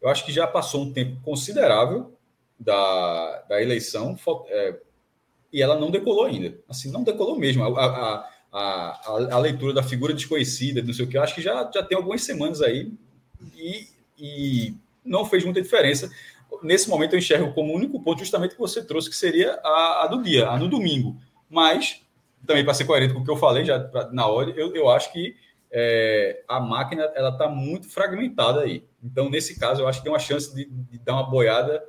[0.00, 2.16] eu acho que já passou um tempo considerável
[2.58, 4.16] da, da eleição
[4.48, 4.78] é,
[5.52, 6.58] e ela não decolou ainda.
[6.68, 7.64] Assim, não decolou mesmo.
[7.64, 9.00] A, a, a,
[9.32, 11.96] a, leitura da figura desconhecida, não sei o que, eu acho que já, já tem
[11.96, 12.92] algumas semanas aí
[13.56, 13.88] e,
[14.18, 16.10] e não fez muita diferença.
[16.62, 20.06] Nesse momento eu enxergo como único ponto justamente que você trouxe, que seria a, a
[20.06, 21.16] do dia, a no domingo.
[21.48, 22.02] Mas,
[22.46, 25.12] também para ser coerente com o que eu falei já na hora, eu, eu acho
[25.12, 25.36] que
[25.78, 28.82] é, a máquina ela está muito fragmentada aí.
[29.04, 31.84] Então, nesse caso, eu acho que tem uma chance de, de dar uma boiada,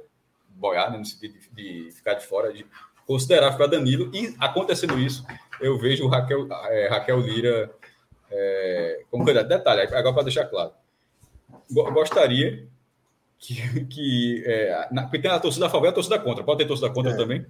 [0.50, 2.66] boiada no sentido de, de, ficar de fora, de
[3.06, 4.12] considerar para Danilo.
[4.14, 5.26] E acontecendo isso,
[5.62, 7.72] eu vejo o Raquel, é, Raquel Lira
[8.30, 9.48] é, como candidato.
[9.48, 10.74] Detalhe, agora para deixar claro.
[11.72, 12.68] Gostaria
[13.40, 13.86] que.
[13.86, 16.44] que é, na, porque tem a torcida a favor e a torcida contra.
[16.44, 17.16] Pode ter torcida contra é.
[17.16, 17.46] também?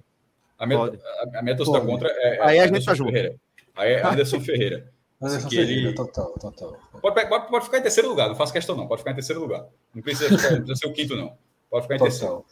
[0.56, 1.90] A minha, a, a minha torcida Pode.
[1.90, 2.38] contra é.
[2.42, 3.10] Aí a gente tá junto.
[3.10, 3.34] Ferreira.
[3.74, 4.97] Aí é Anderson Ferreira.
[5.20, 5.94] Anderson Ferreira, ele...
[5.94, 6.76] total, total.
[7.00, 8.86] Pode, pode, pode, ficar em terceiro lugar, não faço questão, não.
[8.86, 9.66] Pode ficar em terceiro lugar.
[9.94, 11.36] Não precisa, ficar, não precisa ser o quinto, não.
[11.68, 12.10] Pode ficar em total.
[12.10, 12.44] terceiro.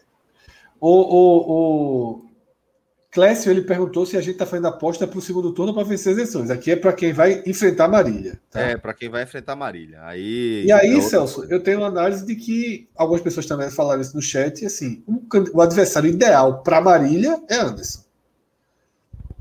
[0.80, 2.26] O, o, o
[3.16, 6.12] Clécio ele perguntou se a gente está fazendo aposta para o segundo turno para vencer
[6.12, 6.50] as eleições.
[6.50, 8.38] Aqui é para quem vai enfrentar Marília.
[8.50, 8.60] Tá?
[8.60, 10.00] É, para quem vai enfrentar Marília.
[10.02, 14.02] Aí, e aí, é Celso, eu tenho uma análise de que algumas pessoas também falaram
[14.02, 14.66] isso no chat.
[14.66, 18.04] assim, um, o adversário ideal para Marília é Anderson.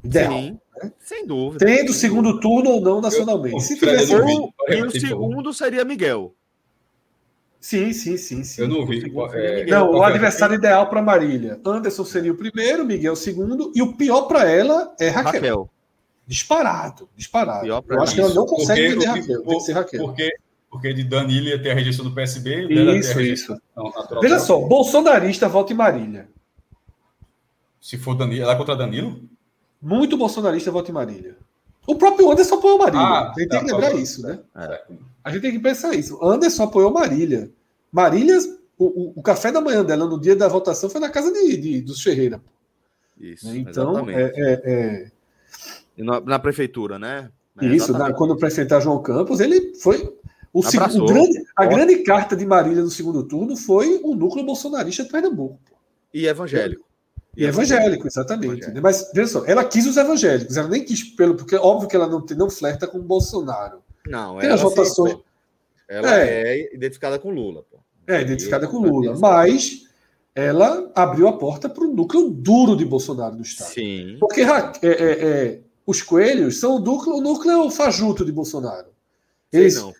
[0.02, 0.32] Ideal.
[0.32, 0.60] Sim.
[1.00, 1.66] Sem dúvida.
[1.66, 3.62] Tendo segundo turno ou não nacionalmente.
[3.64, 6.34] Se tivesse ou, e o segundo seria Miguel.
[7.60, 8.62] Sim, sim, sim, sim.
[8.62, 9.12] Eu não vi.
[9.34, 9.66] É...
[9.66, 11.60] Não, o adversário ideal para Marília.
[11.66, 15.34] Anderson seria o primeiro, Miguel o segundo, e o pior para ela é Raquel.
[15.34, 15.70] Raquel.
[16.28, 17.66] Disparado, disparado.
[17.66, 19.44] Eu acho que ela não consegue vender Raquel.
[19.44, 20.06] Tem que ser Raquel.
[20.06, 20.32] Porque,
[20.70, 22.68] porque de Danilo ia ter a rejeição do PSB.
[23.00, 23.58] Isso, isso.
[24.22, 26.30] Veja só, bolsonarista volta em Marília.
[27.82, 29.28] Se for Danilo, ela é contra Danilo?
[29.86, 31.38] Muito bolsonarista vota em Marília.
[31.86, 33.06] O próprio Anderson apoiou Marília.
[33.06, 34.40] Ah, a gente tá, tem que lembrar tá, isso, né?
[34.56, 34.82] É.
[35.24, 36.18] A gente tem que pensar isso.
[36.26, 37.52] Anderson apoiou Marília.
[37.92, 38.36] Marília,
[38.80, 41.56] o, o, o, café da manhã dela no dia da votação foi na casa de,
[41.56, 42.42] de dos Ferreira.
[43.20, 43.48] Isso.
[43.48, 43.58] Né?
[43.58, 46.04] Então, é, é, é...
[46.04, 47.30] Na, na, prefeitura, né?
[47.62, 50.12] É, isso, na, quando era João Campos, ele foi.
[50.52, 54.44] O, segundo, o grande, a grande carta de Marília no segundo turno foi o núcleo
[54.44, 55.60] bolsonarista de Pernambuco.
[56.12, 56.86] E evangélico.
[57.36, 58.64] E evangélico, exatamente.
[58.64, 58.82] Evangélico.
[58.82, 62.08] Mas, veja só, ela quis os evangélicos, ela nem quis pelo, porque óbvio que ela
[62.08, 63.84] não, não flerta com o Bolsonaro.
[64.08, 65.18] Não, tem as votações.
[65.88, 67.64] Ela é, é identificada com Lula.
[67.70, 67.78] Pô.
[68.08, 69.18] É, identificada com Lula.
[69.20, 69.86] Mas
[70.34, 73.70] ela abriu a porta para o núcleo duro de Bolsonaro no Estado.
[73.70, 74.18] Sim.
[74.20, 74.48] Porque é,
[74.82, 78.88] é, é, os coelhos são o núcleo, o núcleo fajuto de Bolsonaro.
[79.52, 79.94] Eles, não,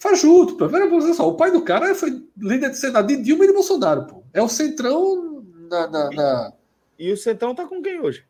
[0.00, 0.68] Fajuto, pô.
[1.14, 4.22] Só, o pai do cara foi líder de Senado de Dilma e de Bolsonaro, pô.
[4.32, 5.86] É o Centrão na.
[5.86, 6.52] na, na...
[7.00, 8.22] E, o Centrão tá com quem hoje?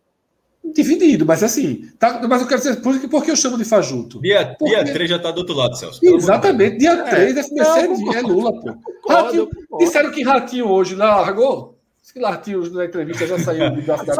[0.62, 1.90] Dividido, mas assim.
[1.98, 4.20] Tá, mas eu quero dizer, por, por que eu chamo de fajuto?
[4.20, 4.76] Dia, Porque...
[4.76, 5.98] dia 3 já tá do outro lado, Celso.
[6.05, 7.80] Exatamente, dia 3 é, FBC
[8.14, 8.76] é, é Lula, pô.
[9.09, 11.80] Ratinho, disseram que Ratinho hoje largou.
[12.01, 14.14] Se Ratinho na entrevista já saiu de braço da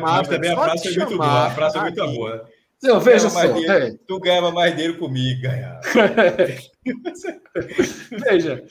[0.00, 1.46] Mas também a praça é muito boa.
[1.46, 2.44] A praça é muito boa.
[2.82, 3.46] Não, veja só.
[3.46, 3.94] Dinheiro, é.
[4.06, 5.80] Tu ganhava mais dinheiro comigo, ganhava.
[8.26, 8.64] veja,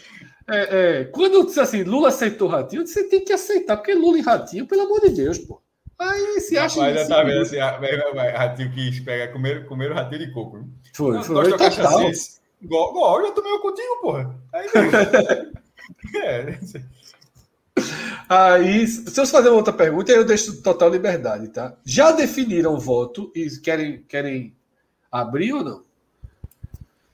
[0.48, 4.22] é, é, quando disse assim, Lula aceitou Ratinho, você tem que aceitar, porque Lula e
[4.22, 5.62] Ratinho, pelo amor de Deus, pô.
[5.98, 6.80] Aí se acha.
[6.80, 10.68] Mas já tá vendo assim, Ratinho quis pegar, comer, comer o ratinho de coco.
[10.94, 11.50] Foi, não, foi.
[11.50, 14.36] Nós assim, igual, eu tomei contigo, porra.
[14.54, 14.68] Aí,
[16.22, 16.60] é.
[18.28, 21.76] Aí, se eu fazer uma outra pergunta, eu deixo total liberdade, tá?
[21.86, 24.56] Já definiram o voto e querem, querem
[25.12, 25.84] abrir ou não?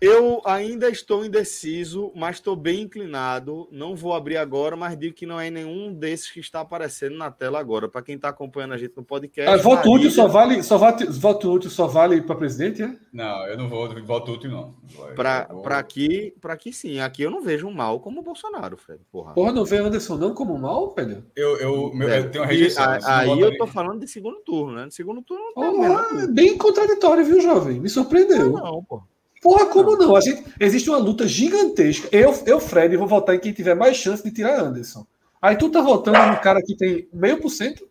[0.02, 3.68] Eu ainda estou indeciso, mas estou bem inclinado.
[3.70, 7.30] Não vou abrir agora, mas digo que não é nenhum desses que está aparecendo na
[7.30, 7.90] tela agora.
[7.90, 9.52] Para quem está acompanhando a gente no podcast.
[9.52, 12.96] Ah, voto útil só vale, só vale, voto útil só vale para presidente, é?
[13.12, 14.74] Não, eu não vou voto útil não.
[15.16, 15.68] Para vou...
[15.68, 17.02] aqui, para aqui sim.
[17.02, 19.02] Aqui eu não vejo um mal como o Bolsonaro, Fred.
[19.12, 19.34] Porra.
[19.34, 21.26] Porra, não vê Anderson não como mal, velho?
[21.36, 22.86] Eu, eu, meu, é, eu tenho uma rejeição.
[23.06, 24.88] aí eu tô falando de segundo turno, né?
[24.88, 27.82] De segundo turno não tem oh, é bem contraditório, viu, jovem?
[27.82, 28.52] Me surpreendeu.
[28.52, 29.02] Não, não pô.
[29.42, 30.16] Porra, como não?
[30.16, 32.10] A gente, existe uma luta gigantesca.
[32.12, 35.06] Eu, eu, Fred, vou votar em quem tiver mais chance de tirar Anderson.
[35.42, 37.88] Aí tu tá votando no cara que tem meio por cento?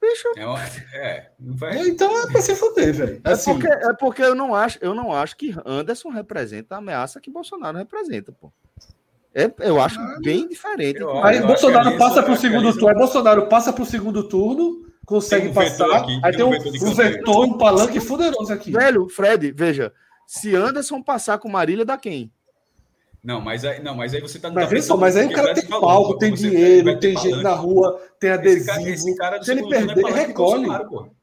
[0.00, 0.28] Bicho.
[0.36, 1.88] É, é, vai...
[1.88, 3.20] Então é pra se fuder, velho.
[3.24, 6.78] É, assim, porque, é porque eu não acho, eu não acho que Anderson representa a
[6.78, 8.50] ameaça que Bolsonaro representa, pô.
[9.34, 11.00] É, eu acho ah, bem diferente.
[11.00, 12.88] Eu, aí eu Bolsonaro passa para o segundo turno.
[12.88, 15.90] Aí Bolsonaro passa para o segundo turno, consegue um passar.
[15.96, 18.72] Aqui, aí tem um, um vetor, um palanque fuderoso aqui.
[18.72, 19.92] Velho, Fred, veja.
[20.28, 22.30] Se Anderson passar com Marília, dá quem?
[23.24, 24.50] Não, mas aí, não, mas aí você tá.
[24.50, 28.32] Mas, tá mas aí o cara tem palco, tem dinheiro, tem gente na rua, tem
[28.32, 28.60] adesivo.
[28.60, 30.68] Esse cara, esse cara se ele perder, ele recolhe.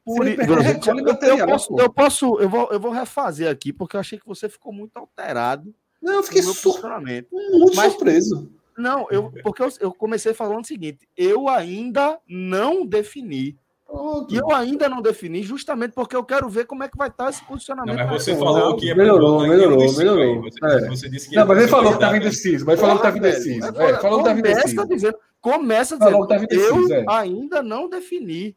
[0.03, 1.37] Por ele perder, recolhe material.
[1.37, 4.49] Eu posso, eu posso, eu vou, eu vou refazer aqui, porque eu achei que você
[4.49, 5.71] ficou muito alterado.
[6.01, 6.81] Não, eu fiquei sur...
[6.81, 8.51] muito mas, surpreso.
[8.75, 13.55] Não, eu, porque eu, eu comecei falando o seguinte: eu ainda não defini
[13.95, 14.33] Pronto.
[14.33, 17.29] E eu ainda não defini, justamente porque eu quero ver como é que vai estar
[17.29, 17.97] esse posicionamento.
[17.97, 20.41] Não, mas você falou que é melhorou, melhorou, melhorou.
[20.43, 20.89] Você, é.
[20.89, 23.67] você, disse que não, mas ele falou que estava indeciso, mas falou que estava indeciso.
[23.67, 24.87] É, falou que estava indeciso.
[24.87, 27.05] Dizendo, começa dizendo, indeciso, eu é.
[27.07, 28.55] ainda não defini,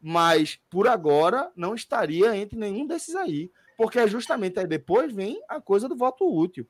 [0.00, 5.40] mas por agora não estaria entre nenhum desses aí, porque é justamente aí depois vem
[5.48, 6.66] a coisa do voto útil.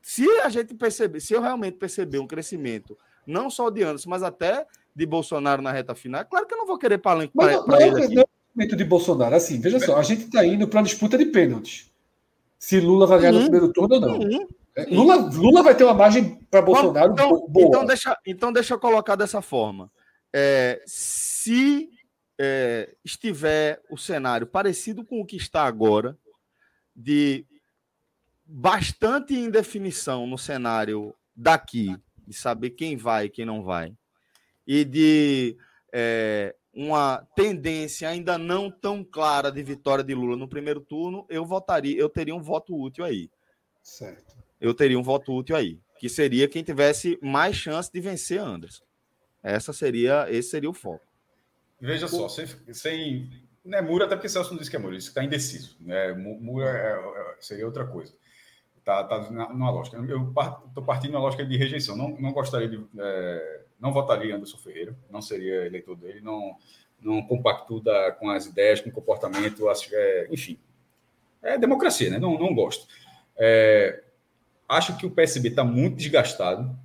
[0.00, 2.96] Se a gente perceber, se eu realmente perceber um crescimento,
[3.26, 4.66] não só de Anderson, mas até
[4.98, 6.22] de Bolsonaro na reta final.
[6.22, 7.52] É claro que eu não vou querer palanque para
[7.86, 8.04] ele.
[8.04, 8.14] Aqui.
[8.16, 8.24] Não
[8.58, 9.32] é de Bolsonaro.
[9.32, 11.88] Assim, veja só, a gente está indo para a disputa de pênaltis.
[12.58, 14.20] Se Lula vai ganhar no primeiro turno ou não.
[14.20, 14.44] Sim,
[14.74, 14.86] é.
[14.86, 17.68] Lula, Lula vai ter uma margem para Bolsonaro então, boa.
[17.68, 19.88] Então deixa, então deixa eu colocar dessa forma.
[20.32, 21.88] É, se
[22.36, 26.18] é, estiver o cenário parecido com o que está agora,
[26.94, 27.46] de
[28.44, 31.96] bastante indefinição no cenário daqui,
[32.26, 33.94] de saber quem vai e quem não vai,
[34.68, 35.56] e de
[35.90, 41.46] é, uma tendência ainda não tão clara de vitória de Lula no primeiro turno, eu
[41.46, 43.30] votaria, eu teria um voto útil aí.
[43.82, 44.36] Certo.
[44.60, 48.84] Eu teria um voto útil aí, que seria quem tivesse mais chance de vencer Anderson.
[49.42, 51.06] Essa seria, esse seria o foco.
[51.80, 53.30] Veja só, sem, sem
[53.64, 55.76] não é muro, até porque Celso não disse que é muro, isso está indeciso.
[55.80, 56.12] Né?
[56.12, 58.12] Muro é, é, seria outra coisa.
[58.84, 59.96] Tá, tá numa lógica.
[59.96, 60.32] Eu
[60.68, 61.96] estou partindo na lógica de rejeição.
[61.96, 62.82] Não, não gostaria de.
[62.98, 66.56] É, não votaria Anderson Ferreira, não seria eleitor dele, não,
[67.00, 70.58] não compactua com as ideias, com o comportamento, acho, é, enfim.
[71.42, 72.18] É democracia, né?
[72.18, 72.86] Não, não gosto.
[73.38, 74.02] É,
[74.68, 76.76] acho que o PSB está muito desgastado,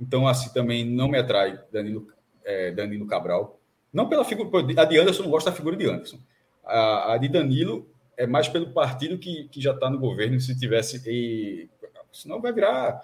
[0.00, 2.08] então assim também não me atrai Danilo,
[2.44, 3.60] é, Danilo Cabral.
[3.92, 4.50] Não pela figura.
[4.80, 6.18] A de Anderson não gosta da figura de Anderson.
[6.64, 10.40] A, a de Danilo é mais pelo partido que, que já está no governo.
[10.40, 11.00] Se tivesse.
[11.06, 11.68] E,
[12.12, 13.00] senão vai virar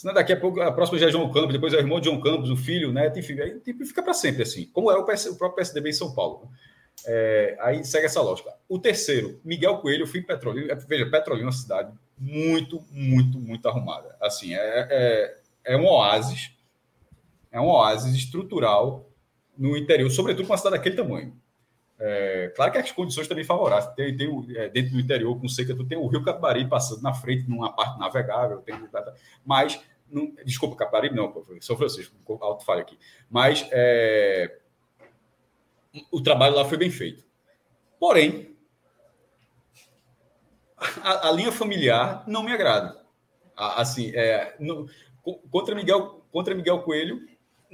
[0.00, 2.06] Senão daqui a pouco, a próxima já é João Campos, depois é o irmão de
[2.06, 3.12] João Campos, o filho, né?
[3.14, 5.92] Enfim, aí tipo, fica para sempre assim, como é o, PS, o, próprio PSDB em
[5.92, 6.48] São Paulo.
[7.04, 8.50] É, aí segue essa lógica.
[8.66, 10.72] O terceiro, Miguel Coelho, fui Petrolina.
[10.72, 14.16] É, veja, Petrolina é uma cidade muito, muito, muito arrumada.
[14.22, 16.50] Assim, é, é, é um oásis,
[17.52, 19.06] é um oásis estrutural
[19.54, 21.38] no interior, sobretudo com uma cidade daquele tamanho.
[22.02, 23.94] É, claro que as condições também favoráveis.
[23.94, 27.12] Tem, tem é, dentro do interior, com seca, tu tem o rio Capibaribe passando na
[27.12, 28.74] frente, numa parte navegável, tem,
[29.44, 29.78] mas,
[30.10, 32.98] não, desculpa, Capibaribe não, São Francisco, alto falha aqui.
[33.28, 34.58] Mas é,
[36.10, 37.24] o trabalho lá foi bem feito.
[37.98, 38.56] Porém,
[41.02, 42.98] a, a linha familiar não me agrada.
[43.56, 44.88] Assim, é, no,
[45.50, 47.20] contra Miguel contra Miguel Coelho,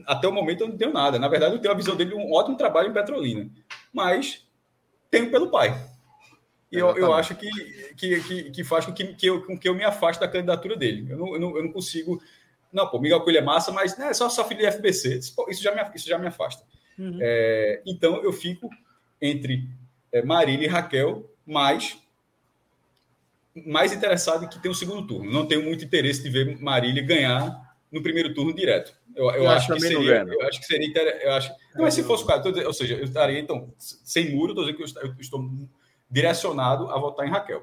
[0.06, 1.18] até o momento eu não tenho nada.
[1.18, 3.50] Na verdade, eu tenho a visão dele de um ótimo trabalho em Petrolina.
[3.92, 4.46] Mas
[5.10, 5.85] tenho pelo pai.
[6.70, 7.48] E eu, eu acho que,
[7.94, 10.76] que, que, que faz com que, que, eu, com que eu me afaste da candidatura
[10.76, 11.06] dele.
[11.08, 12.20] Eu não, eu não, eu não consigo.
[12.72, 15.20] Não, pô, Miguel Coelho é massa, mas né, é só, só filho de FBC.
[15.48, 16.64] Isso já me, isso já me afasta.
[16.98, 17.18] Uhum.
[17.20, 18.68] É, então eu fico
[19.20, 19.68] entre
[20.12, 21.98] é, Marília e Raquel, mas
[23.64, 25.30] mais interessado em que tem o um segundo turno.
[25.30, 28.92] Não tenho muito interesse de ver Marília ganhar no primeiro turno direto.
[29.14, 32.02] Eu, eu, eu acho, que seria, eu acho que seria eu acho, não, mas se
[32.02, 35.40] fosse o caso, ou seja, eu estaria então sem muro, estou dizendo que eu estou
[36.10, 37.62] direcionado a votar em Raquel.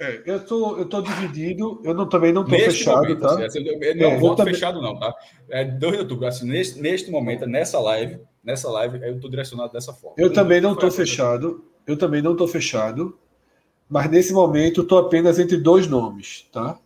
[0.00, 3.44] É, eu tô, eu tô dividido, eu não, também não estou fechado, momento, tá?
[3.44, 3.64] Assim,
[3.96, 4.54] não, é, voto também...
[4.54, 5.12] fechado não, tá?
[5.50, 9.72] É 2 de outubro, assim, neste, neste momento, nessa live, nessa live, eu estou direcionado
[9.72, 10.14] dessa forma.
[10.16, 13.18] Eu, eu também não estou fechado, eu também não estou fechado,
[13.88, 16.78] mas nesse momento estou apenas entre dois nomes, tá?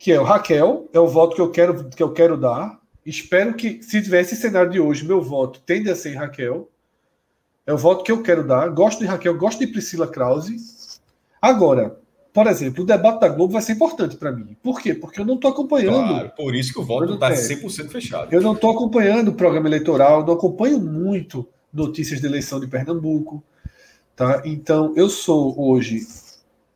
[0.00, 2.80] que é o Raquel, é o voto que eu quero, que eu quero dar.
[3.04, 6.70] Espero que, se tivesse esse cenário de hoje, meu voto tende a ser em Raquel.
[7.70, 8.68] É o voto que eu quero dar.
[8.70, 10.56] Gosto de Raquel, gosto de Priscila Krause.
[11.40, 11.96] Agora,
[12.32, 14.56] por exemplo, o debate da Globo vai ser importante para mim.
[14.60, 14.92] Por quê?
[14.92, 16.08] Porque eu não estou acompanhando.
[16.08, 18.34] Claro, por isso que o voto está 100% fechado.
[18.34, 23.40] Eu não estou acompanhando o programa eleitoral, não acompanho muito notícias de eleição de Pernambuco.
[24.16, 24.42] Tá?
[24.44, 26.04] Então, eu sou hoje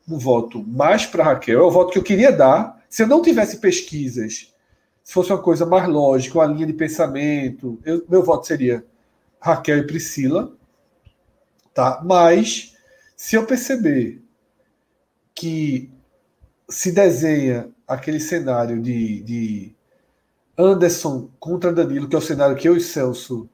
[0.08, 3.20] um voto mais para Raquel, é o voto que eu queria dar, se eu não
[3.20, 4.54] tivesse pesquisas,
[5.02, 8.84] se fosse uma coisa mais lógica, uma linha de pensamento, eu, meu voto seria
[9.40, 10.52] Raquel e Priscila,
[11.74, 12.00] tá?
[12.04, 12.74] Mas
[13.16, 14.22] se eu perceber
[15.34, 15.90] que
[16.68, 19.74] se desenha aquele cenário de, de
[20.56, 23.48] Anderson contra Danilo, que é o cenário que eu e Celso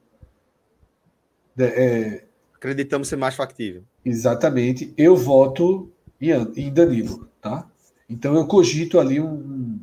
[1.57, 2.23] é,
[2.55, 3.83] acreditamos ser mais factível.
[4.05, 4.93] Exatamente.
[4.97, 7.67] Eu voto em Danilo, tá?
[8.09, 9.79] Então eu cogito ali um.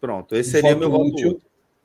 [0.00, 1.40] Pronto, esse um seria meu voto útil.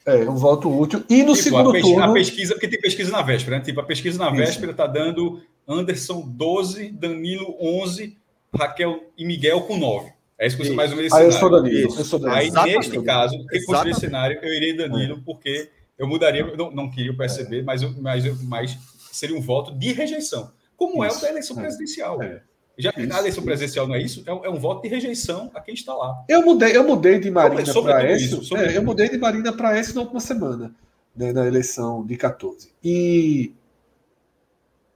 [0.05, 1.03] É, um voto útil.
[1.09, 2.11] E no tipo, segundo a pesquisa, turno.
[2.11, 3.63] A pesquisa, porque tem pesquisa na véspera, né?
[3.63, 8.17] Tipo, a pesquisa na véspera está dando Anderson 12, Danilo 11,
[8.53, 10.11] Raquel e Miguel com 9.
[10.39, 11.11] É isso que mais ou menos.
[11.13, 11.95] Aí eu sou Danilo.
[11.97, 12.39] Eu sou Danilo.
[12.39, 12.77] Aí, Exatamente.
[12.77, 16.89] neste caso, que fosse esse cenário, eu iria Danilo, porque eu mudaria, eu não, não
[16.89, 18.77] queria perceber, mas, mas, mas
[19.11, 21.15] seria um voto de rejeição, como isso.
[21.15, 22.21] é o da eleição presidencial.
[22.21, 22.41] É.
[22.77, 25.49] Já que a eleição presidencial não é isso, é um, é um, voto de rejeição
[25.55, 26.23] a quem está lá.
[26.29, 28.55] Eu mudei, eu mudei de Marina para esse.
[28.55, 30.71] É, eu mudei de Marina para esse na última semana,
[31.15, 32.69] né, na eleição de 14.
[32.83, 33.51] E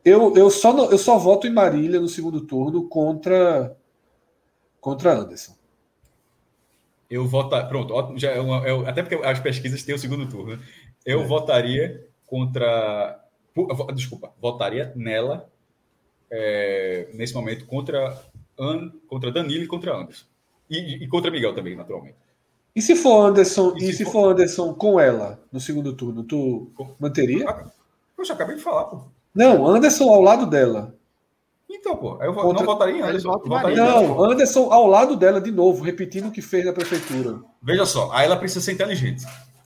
[0.04, 3.76] eu, eu, só, eu só voto em Marília no segundo turno contra,
[4.80, 5.54] contra Anderson.
[7.10, 7.68] Eu votaria.
[7.68, 10.56] Pronto, já é é, até porque as pesquisas têm o segundo turno.
[10.56, 10.64] Né?
[11.06, 11.26] Eu é.
[11.26, 13.20] votaria contra.
[13.94, 15.52] Desculpa, votaria nela
[16.32, 18.18] é, nesse momento contra,
[18.58, 20.26] An, contra Danilo e contra Anderson.
[20.70, 22.16] E, e, contra Miguel também, naturalmente.
[22.74, 24.12] E se for Anderson, e, e se, for...
[24.12, 24.32] for...
[24.32, 27.46] Anderson com ela no segundo turno, tu manteria?
[28.18, 29.04] Eu já acabei de falar, pô.
[29.34, 30.96] Não, Anderson ao lado dela.
[31.70, 32.64] Então, pô, eu contra...
[32.64, 33.32] não votaria em Anderson.
[33.46, 37.40] Votaria não, Anderson ao lado dela de novo, repetindo o que fez na prefeitura.
[37.62, 39.26] Veja só, aí ela precisa ser inteligente.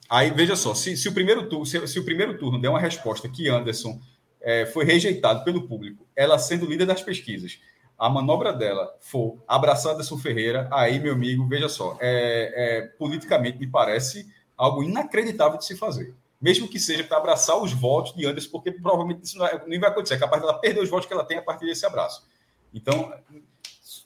[0.09, 2.79] Aí, veja só, se, se o, primeiro turno, se, se, o primeiro turno der uma
[2.79, 3.99] resposta que Anderson
[4.39, 7.59] é, foi rejeitado pelo público, ela sendo líder das pesquisas,
[7.97, 13.57] a manobra dela for abraçar Anderson Ferreira, aí, meu amigo, veja só, é, é, politicamente
[13.57, 16.13] me parece algo inacreditável de se fazer.
[16.39, 20.15] Mesmo que seja para abraçar os votos de Anderson, porque provavelmente isso não, vai acontecer,
[20.15, 22.27] é capaz dela perder os votos que ela tem a partir desse abraço.
[22.73, 23.13] Então,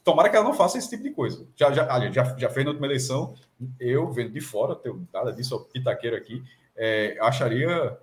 [0.03, 1.47] tomara que ela não faça esse tipo de coisa.
[1.55, 3.35] Já, já, já, já fez na última eleição,
[3.79, 6.43] eu, vendo de fora, tenho nada disso, pitaqueiro aqui,
[6.75, 7.97] é, acharia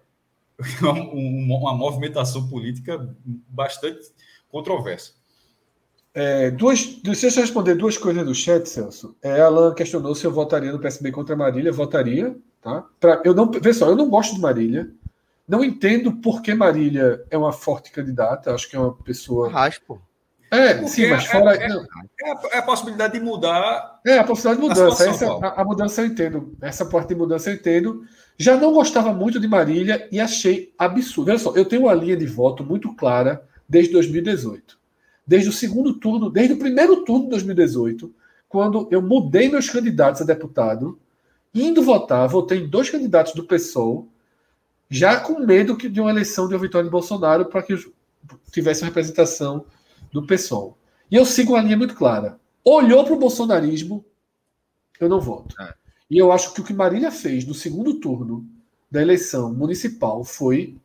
[0.82, 3.08] uma, uma movimentação política
[3.48, 4.12] bastante
[4.48, 5.12] controversa.
[6.18, 9.14] É, duas, deixa eu responder duas coisas do chat, Celso.
[9.22, 11.70] Alan questionou se eu votaria no PSB contra Marília.
[11.70, 12.34] Votaria,
[12.66, 12.84] tá?
[12.98, 14.90] Pra, eu não, pessoal, eu não gosto de Marília.
[15.46, 18.52] Não entendo por que Marília é uma forte candidata.
[18.52, 19.48] Acho que é uma pessoa.
[19.48, 20.02] Raspo.
[20.50, 21.56] É, Porque sim, mas fora.
[21.56, 24.00] É, é, é, a possibilidade de mudar.
[24.04, 25.08] É, a possibilidade de mudança.
[25.08, 26.56] Essa, a, a, mudança eu entendo.
[26.60, 28.02] Essa parte de mudança eu entendo.
[28.36, 31.30] Já não gostava muito de Marília e achei absurdo.
[31.30, 34.78] Olha só, eu tenho uma linha de voto muito clara desde 2018.
[35.26, 38.12] Desde o segundo turno, desde o primeiro turno de 2018,
[38.48, 40.98] quando eu mudei meus candidatos a deputado,
[41.62, 44.08] indo votar, votei em dois candidatos do PSOL,
[44.88, 47.74] já com medo de uma eleição de uma vitória de Bolsonaro para que
[48.50, 49.66] tivesse uma representação
[50.12, 50.76] do PSOL.
[51.10, 52.38] E eu sigo uma linha muito clara.
[52.64, 54.04] Olhou para o bolsonarismo,
[55.00, 55.54] eu não voto.
[55.60, 55.74] É.
[56.10, 58.46] E eu acho que o que Marília fez no segundo turno
[58.90, 60.76] da eleição municipal foi.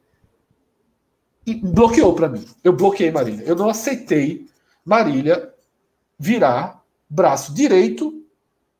[1.64, 2.46] bloqueou para mim.
[2.64, 3.46] Eu bloqueei Marília.
[3.46, 4.48] Eu não aceitei
[4.84, 5.54] Marília
[6.18, 8.24] virar braço direito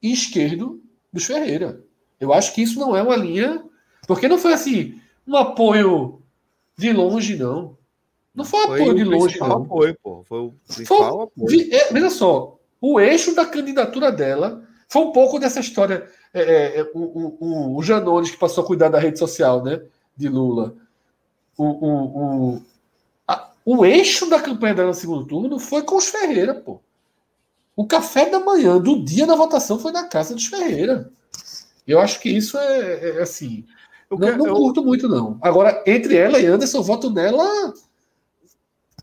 [0.02, 0.81] e esquerdo
[1.12, 1.84] dos Ferreira.
[2.20, 3.64] Eu acho que isso não é uma linha.
[4.08, 6.22] Porque não foi assim, um apoio
[6.78, 7.78] de longe, não.
[8.34, 9.52] Não foi um foi apoio de longe, não.
[9.64, 10.24] Apoio, pô.
[10.28, 11.74] Foi o principal foi, apoio.
[11.74, 16.10] É, veja só, o eixo da candidatura dela foi um pouco dessa história.
[16.34, 19.82] É, é, é o, o, o Janones, que passou a cuidar da rede social né,
[20.16, 20.76] de Lula.
[21.58, 22.62] O, o, o,
[23.28, 26.82] a, o eixo da campanha dela no segundo turno foi com os Ferreira, pô.
[27.76, 31.12] O café da manhã do dia da votação foi na casa dos Ferreira.
[31.88, 33.66] Eu acho que isso é, é, é assim.
[34.10, 34.56] Eu não, não eu...
[34.56, 35.38] curto muito, não.
[35.42, 37.74] Agora, entre ela e Anderson, eu voto nela.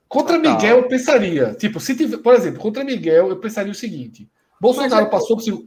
[0.06, 1.54] Contra Miguel, eu pensaria.
[1.54, 4.28] Tipo, se tiver, por exemplo, contra Miguel, eu pensaria o seguinte:
[4.60, 5.66] Bolsonaro é, passou por.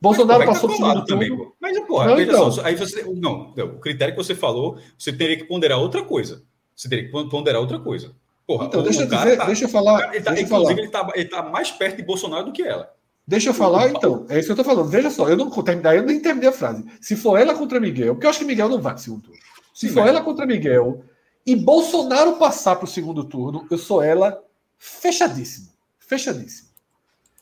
[0.00, 1.54] Bolsonaro mas, passou por segundo turno.
[1.60, 2.52] Mas, porra, não, então.
[2.52, 3.02] só, aí você.
[3.02, 6.42] Não, não, o critério que você falou, você teria que ponderar outra coisa.
[6.76, 8.14] Você teria que ponderar outra coisa.
[8.48, 10.14] Porra, então, deixa, eu dizer, tá, deixa eu falar.
[10.14, 10.80] Ele tá, deixa inclusive, falar.
[10.80, 12.90] Ele, tá, ele tá mais perto de Bolsonaro do que ela.
[13.26, 14.24] Deixa eu falar, então.
[14.26, 14.88] É isso que eu tô falando.
[14.88, 16.82] Veja só, eu não eu nem terminei a frase.
[16.98, 19.20] Se for ela contra Miguel, porque eu acho que Miguel não vai para o segundo
[19.20, 19.38] turno.
[19.74, 21.04] Se Sim, for ela contra Miguel
[21.44, 24.42] e Bolsonaro passar para o segundo turno, eu sou ela
[24.78, 25.68] fechadíssimo.
[25.98, 26.68] Fechadíssimo.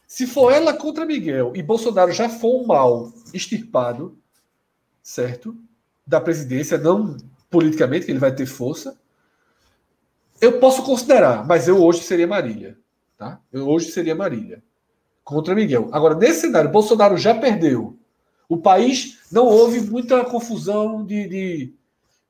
[0.09, 4.19] Se for ela contra Miguel e Bolsonaro já for um mal extirpado,
[5.01, 5.57] certo?
[6.05, 7.17] Da presidência, não
[7.49, 8.99] politicamente, que ele vai ter força,
[10.41, 12.77] eu posso considerar, mas eu hoje seria Marília.
[13.17, 13.41] Tá?
[13.53, 14.63] Eu hoje seria Marília.
[15.25, 15.89] Contra Miguel.
[15.93, 17.99] Agora, nesse cenário, Bolsonaro já perdeu.
[18.49, 21.75] O país não houve muita confusão de, de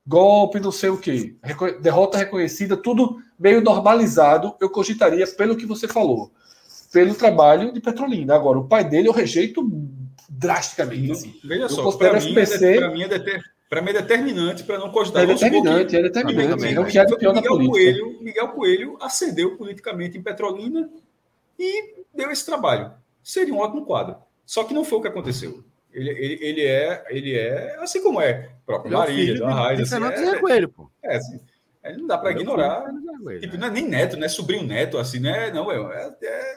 [0.05, 1.35] golpe, não sei o quê.
[1.81, 4.55] Derrota reconhecida, tudo meio normalizado.
[4.59, 6.31] Eu cogitaria pelo que você falou
[6.91, 8.35] pelo trabalho de Petrolina.
[8.35, 9.63] Agora, o pai dele eu rejeito
[10.29, 11.11] drasticamente.
[11.11, 11.39] Assim.
[11.43, 13.43] Veja eu só, para mim, é, mim, é deter,
[13.81, 15.23] mim é determinante para não cogitar.
[15.23, 16.67] É determinante, é determinante.
[16.67, 20.89] É o que é pior Miguel Coelho, Miguel Coelho ascendeu politicamente em Petrolina
[21.59, 22.91] e deu esse trabalho.
[23.21, 24.17] Seria um ótimo quadro.
[24.45, 25.63] Só que não foi o que aconteceu.
[25.91, 28.51] Ele, ele, ele, é, ele é assim como é.
[28.63, 29.93] O próprio é Marília, da Raiz.
[29.93, 30.89] Assim, é, Coelho, pô.
[31.03, 31.39] É, assim,
[31.97, 32.85] não dá para ignorar.
[33.41, 35.51] Tipo, não é nem neto, não é sobrinho neto, assim, né?
[35.51, 36.55] Não, é, é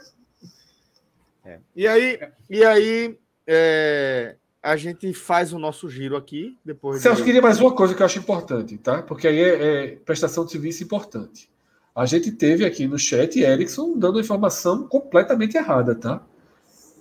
[1.45, 1.59] é.
[1.74, 2.19] E aí,
[2.49, 6.59] e aí é, a gente faz o nosso giro aqui.
[6.65, 7.03] depois.
[7.03, 7.24] Celso, de...
[7.24, 9.03] queria mais uma coisa que eu acho importante, tá?
[9.03, 11.49] Porque aí é, é, prestação de serviço importante.
[11.95, 16.23] A gente teve aqui no chat Erickson dando informação completamente errada, tá?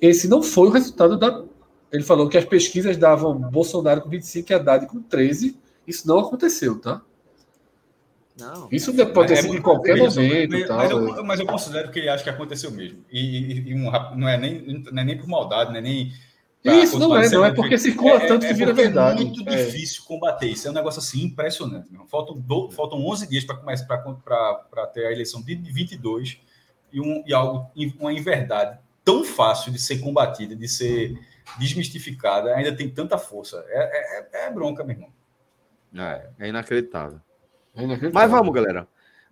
[0.01, 1.43] Esse não foi o resultado da.
[1.91, 5.57] Ele falou que as pesquisas davam Bolsonaro com 25 e Haddad com 13.
[5.87, 7.01] Isso não aconteceu, tá?
[8.39, 10.51] Não, Isso pode ter sido em qualquer momento.
[10.51, 13.03] Mas, mas, eu, mas, eu, considero que ele acha que aconteceu mesmo.
[13.11, 16.13] E, e, e um, não, é nem, não é nem por maldade, não é nem.
[16.63, 19.21] Isso não é, não é porque circula é, tanto é, que vira verdade.
[19.21, 19.63] É muito é.
[19.63, 20.67] difícil combater isso.
[20.67, 21.89] É um negócio assim impressionante.
[22.07, 26.41] Faltam, do, faltam 11 dias para começar para ter a eleição de 22
[26.91, 31.17] e, um, e algo, uma inverdade tão fácil de ser combatida, de ser
[31.57, 33.63] desmistificada, ainda tem tanta força.
[33.69, 35.09] É, é, é bronca, meu irmão.
[35.95, 37.19] É, é inacreditável.
[38.13, 38.87] Mas vamos, galera.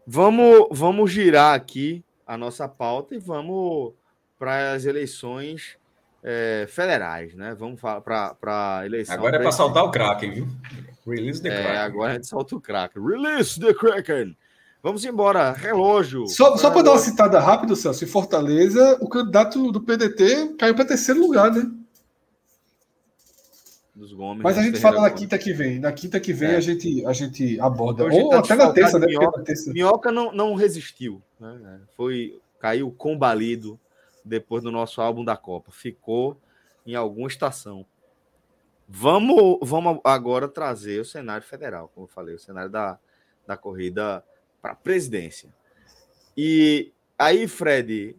[0.05, 3.93] Vamos, vamos girar aqui a nossa pauta e vamos
[4.39, 5.77] para as eleições
[6.29, 7.55] é, federais, né?
[7.57, 9.15] Vamos para a eleição.
[9.15, 10.47] Agora é para saltar o Kraken, viu?
[11.07, 11.77] Release the é, Kraken.
[11.77, 13.01] Agora a gente solta o Kraken.
[13.01, 14.35] Release the Kraken.
[14.83, 16.27] Vamos embora, relógio.
[16.27, 20.75] Só, só para dar uma citada rápida, Celso, em Fortaleza, o candidato do PDT caiu
[20.75, 21.71] para terceiro lugar, né?
[23.95, 24.43] dos Gomes.
[24.43, 25.79] Mas a gente fala na quinta que vem.
[25.79, 26.55] Na quinta que vem é.
[26.57, 28.03] a, gente, a gente aborda.
[28.03, 29.07] Hoje Ou tá até na terça, né?
[29.07, 29.73] Minhoca, terça...
[29.73, 31.21] Minhoca não, não resistiu.
[31.39, 31.79] Né?
[31.95, 33.79] Foi, caiu combalido
[34.27, 35.71] depois do nosso álbum da Copa.
[35.71, 36.39] Ficou
[36.85, 37.85] em alguma estação.
[38.87, 42.97] Vamos, vamos agora trazer o cenário federal, como eu falei, o cenário da,
[43.45, 44.23] da corrida
[44.61, 45.53] para a presidência.
[46.35, 48.15] E aí, Fred,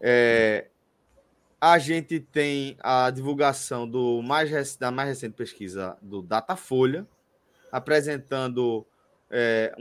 [0.00, 0.68] é,
[1.60, 7.06] a gente tem a divulgação do mais, da mais recente pesquisa do Datafolha,
[7.70, 8.84] apresentando
[9.30, 9.72] é,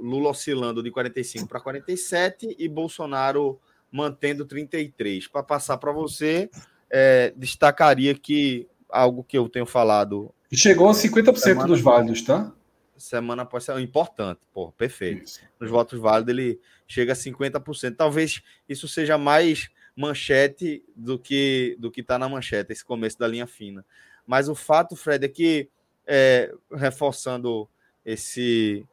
[0.00, 3.60] Lula oscilando de 45 para 47 e Bolsonaro
[3.94, 5.28] mantendo 33.
[5.28, 6.50] Para passar para você,
[6.90, 10.34] é, destacaria que algo que eu tenho falado.
[10.52, 12.52] Chegou a 50% semana, dos válidos, tá?
[12.98, 13.84] Semana após semana.
[13.84, 15.24] Importante, pô, perfeito.
[15.24, 15.40] Isso.
[15.60, 17.94] Nos votos válidos ele chega a 50%.
[17.94, 23.28] Talvez isso seja mais manchete do que do que está na manchete, esse começo da
[23.28, 23.86] linha fina.
[24.26, 25.68] Mas o fato, Fred, é que,
[26.04, 27.68] é, reforçando
[28.04, 28.84] esse,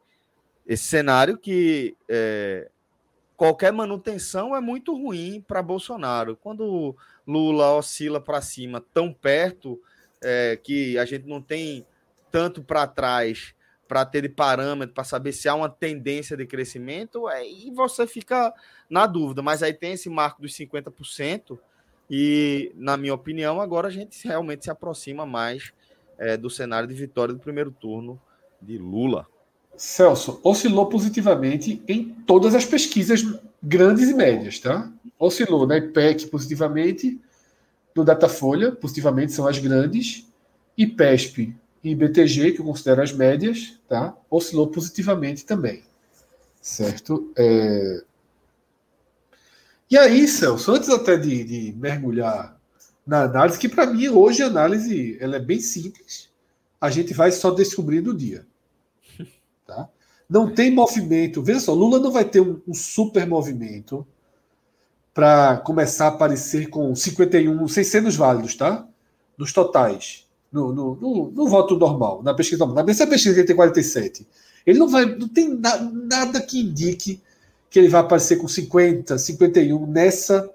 [0.67, 2.69] esse cenário que é,
[3.41, 6.35] qualquer manutenção é muito ruim para Bolsonaro.
[6.35, 6.95] Quando
[7.25, 9.81] Lula oscila para cima tão perto
[10.23, 11.83] é, que a gente não tem
[12.31, 13.55] tanto para trás
[13.87, 18.53] para ter de parâmetro, para saber se há uma tendência de crescimento, aí você fica
[18.87, 19.41] na dúvida.
[19.41, 21.57] Mas aí tem esse marco dos 50%,
[22.07, 25.73] e, na minha opinião, agora a gente realmente se aproxima mais
[26.19, 28.21] é, do cenário de vitória do primeiro turno
[28.61, 29.25] de Lula.
[29.77, 33.23] Celso, oscilou positivamente em todas as pesquisas
[33.61, 34.91] grandes e médias, tá?
[35.17, 37.19] Oscilou na IPEC positivamente,
[37.95, 40.27] no Datafolha, positivamente são as grandes,
[40.77, 44.15] IPESP e BTG, que eu considero as médias, tá?
[44.29, 45.83] oscilou positivamente também.
[46.61, 47.31] Certo?
[47.37, 48.03] É...
[49.89, 52.57] E aí, Celso, antes até de, de mergulhar
[53.05, 56.29] na análise, que para mim hoje a análise ela é bem simples,
[56.79, 58.45] a gente vai só descobrir no dia.
[59.71, 59.89] Tá?
[60.29, 61.41] Não tem movimento.
[61.41, 64.05] Veja só, Lula não vai ter um, um super movimento
[65.13, 68.85] para começar a aparecer com 51, sem ser nos válidos, tá?
[69.37, 72.83] Nos totais no, no, no, no, voto normal, na pesquisa normal.
[72.83, 74.27] Nessa pesquisa ele tem 47.
[74.65, 77.21] Ele não vai, não tem na, nada que indique
[77.69, 80.49] que ele vai aparecer com 50, 51 nessa,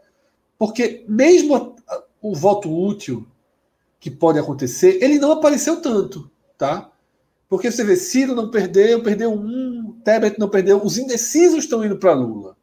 [0.59, 1.75] porque mesmo
[2.21, 3.27] o voto útil
[3.99, 6.91] que pode acontecer, ele não apareceu tanto, tá?
[7.49, 11.97] Porque você vê, Ciro não perdeu, perdeu um, Tebet não perdeu, os indecisos estão indo
[11.97, 12.57] para Lula.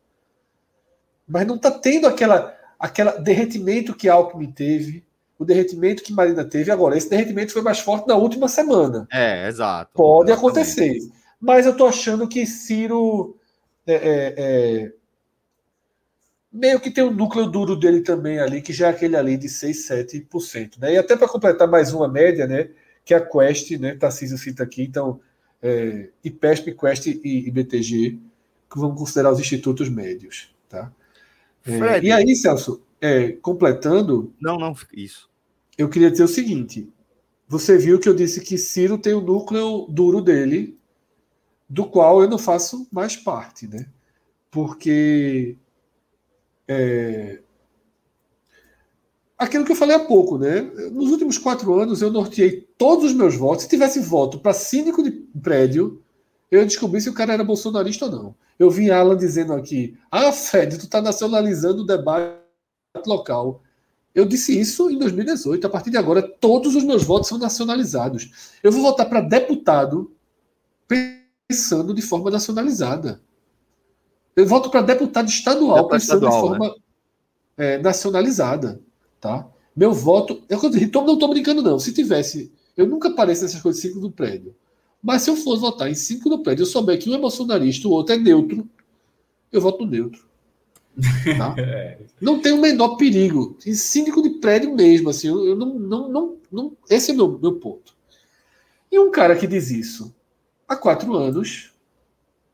[1.27, 5.05] Mas não está tendo aquela, aquela derretimento que Alckmin teve,
[5.39, 6.72] o derretimento que Marina teve.
[6.72, 9.07] Agora, esse derretimento foi mais forte na última semana.
[9.11, 9.91] É, exato.
[9.93, 10.38] Pode exatamente.
[10.38, 10.97] acontecer.
[11.39, 13.38] Mas eu tô achando que Ciro
[13.85, 14.93] é, é, é,
[16.51, 19.49] meio que tem um núcleo duro dele também ali, que já é aquele ali de
[19.49, 20.80] 6, 7%.
[20.80, 20.93] Né?
[20.93, 22.69] E até para completar mais uma média, né?
[23.05, 23.95] Que é a Quest, né?
[23.95, 25.19] Tarcísio cita aqui, então,
[25.61, 28.19] é, IPESP, Quest e, e BTG,
[28.71, 30.53] que vamos considerar os institutos médios.
[30.69, 30.91] Tá?
[31.65, 34.34] É, e aí, Celso, é, completando.
[34.39, 35.30] Não, não, isso.
[35.77, 36.89] Eu queria dizer o seguinte:
[37.47, 40.77] você viu que eu disse que Ciro tem o núcleo duro dele,
[41.69, 43.88] do qual eu não faço mais parte, né?
[44.51, 45.57] Porque.
[46.67, 47.41] É,
[49.38, 50.61] aquilo que eu falei há pouco, né?
[50.91, 53.64] Nos últimos quatro anos eu norteei todos os meus votos.
[53.64, 56.01] Se tivesse voto para síndico de prédio,
[56.49, 58.35] eu descobri se o cara era bolsonarista ou não.
[58.57, 62.38] Eu vi Alan dizendo aqui: ah, Fred, tu está nacionalizando o debate
[63.05, 63.61] local.
[64.14, 65.65] Eu disse isso em 2018.
[65.65, 68.57] A partir de agora, todos os meus votos são nacionalizados.
[68.61, 70.11] Eu vou votar para deputado
[70.88, 73.19] pensando de forma nacionalizada.
[74.35, 76.76] Eu voto para deputado estadual pensando estadual, de forma né?
[77.57, 78.80] é, nacionalizada.
[79.24, 79.48] Tá?
[79.74, 80.44] Meu voto.
[80.50, 81.80] Eu não estou brincando, não.
[81.80, 82.52] Se tivesse.
[82.76, 84.54] Eu nunca apareço nessas coisas cinco do prédio.
[85.02, 87.88] Mas se eu fosse votar em cinco do prédio, eu souber que um é bolsonarista,
[87.88, 88.68] o outro é neutro,
[89.50, 90.26] eu voto neutro.
[91.38, 91.56] Tá?
[91.58, 92.00] É.
[92.20, 93.58] Não tem o menor perigo.
[93.66, 97.56] Em síndico de prédio mesmo, assim, eu não, não, não, não, esse é meu, meu
[97.56, 97.95] ponto.
[98.91, 100.14] E um cara que diz isso
[100.68, 101.72] há quatro anos,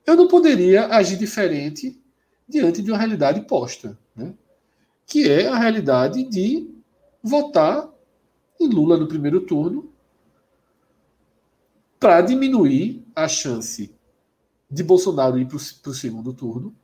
[0.06, 2.00] eu não poderia agir diferente
[2.48, 4.34] diante de uma realidade posta, né?
[5.10, 6.70] Que é a realidade de
[7.22, 7.90] votar
[8.60, 9.92] em Lula no primeiro turno
[12.00, 13.92] para diminuir a chance
[14.70, 16.76] de Bolsonaro ir para o segundo turno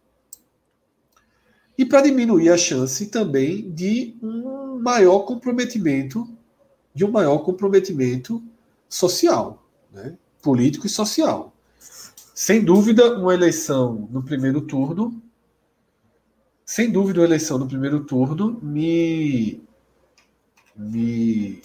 [1.78, 6.28] e para diminuir a chance também de um maior comprometimento,
[6.96, 8.44] de um maior comprometimento
[8.90, 10.18] social, né?
[10.42, 11.54] político e social.
[12.34, 15.22] Sem dúvida, uma eleição no primeiro turno,
[16.66, 19.62] sem dúvida, uma eleição no primeiro turno me,
[20.76, 21.62] me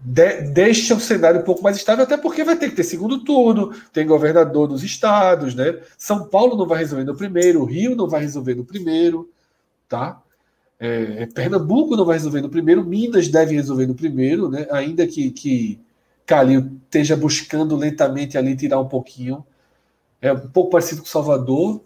[0.00, 3.24] de, deixa o cenário um pouco mais estável, até porque vai ter que ter segundo
[3.24, 5.80] turno, tem governador dos estados, né?
[5.96, 9.30] São Paulo não vai resolver no primeiro, Rio não vai resolver no primeiro
[9.88, 10.20] tá?
[10.78, 14.66] É, é, Pernambuco não vai resolver no primeiro, Minas deve resolver no primeiro, né?
[14.70, 15.80] ainda que, que
[16.26, 19.44] Calil esteja buscando lentamente ali tirar um pouquinho.
[20.20, 21.80] É um pouco parecido com Salvador,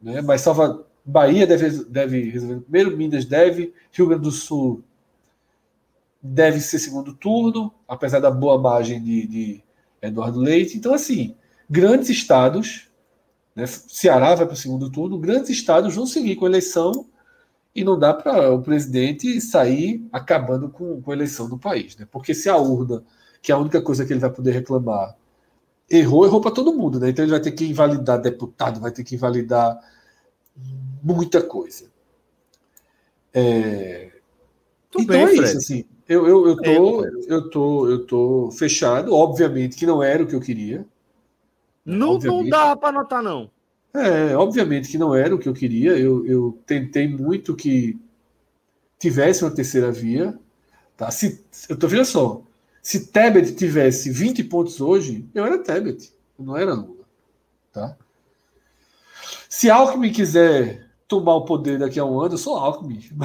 [0.00, 0.20] né?
[0.20, 0.86] mas Salva...
[1.08, 4.84] Bahia deve, deve resolver primeiro, Minas deve, Rio Grande do Sul
[6.22, 9.64] deve ser segundo turno, apesar da boa margem de, de
[10.02, 10.76] Eduardo Leite.
[10.76, 11.34] Então, assim,
[11.70, 12.90] grandes estados,
[13.56, 13.66] né?
[13.66, 17.06] Ceará vai para o segundo turno, grandes estados vão seguir com a eleição
[17.74, 21.96] e não dá para o presidente sair acabando com, com a eleição do país.
[21.96, 22.06] Né?
[22.10, 23.02] Porque se a urna,
[23.40, 25.16] que é a única coisa que ele vai poder reclamar,
[25.88, 27.00] errou, errou para todo mundo.
[27.00, 27.08] Né?
[27.08, 29.78] Então ele vai ter que invalidar deputado, vai ter que invalidar
[31.02, 31.86] muita coisa.
[33.32, 34.10] É...
[34.88, 35.58] Então bem, é isso.
[35.58, 39.14] Assim, eu, eu, eu, tô, eu, tô, eu tô fechado.
[39.14, 40.86] Obviamente que não era o que eu queria.
[41.84, 43.50] Não, não dá para notar, não.
[43.94, 45.96] É, obviamente que não era o que eu queria.
[45.96, 47.98] Eu, eu tentei muito que
[48.98, 50.38] tivesse uma terceira via.
[50.96, 51.10] Tá?
[51.10, 52.42] Se, eu tô vendo só.
[52.82, 56.12] Se Tebet tivesse 20 pontos hoje, eu era Tebet.
[56.38, 57.04] não era Lula.
[57.72, 57.96] Tá?
[59.48, 63.00] Se Alckmin quiser tomar o poder daqui a um ano, eu sou Alckmin.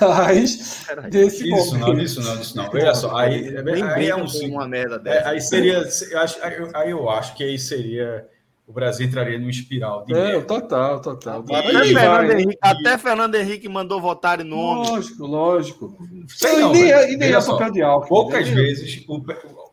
[0.00, 1.94] Mas desse isso momento...
[1.94, 2.68] não, isso não, isso não.
[2.68, 5.28] Olha só, aí, aí, aí é um uma merda dessa.
[5.28, 6.38] É, aí seria, eu acho,
[6.74, 8.28] aí eu acho que aí seria
[8.70, 10.14] o Brasil entraria numa espiral de.
[10.14, 11.40] É, total, total.
[11.40, 14.88] Até, vai, Fernando Henrique, até Fernando Henrique mandou votar em nome.
[14.88, 15.98] Lógico, lógico.
[16.28, 18.06] Sei não, e nem, é, e nem é papel de álcool.
[18.06, 18.54] Poucas né?
[18.54, 19.24] vezes o,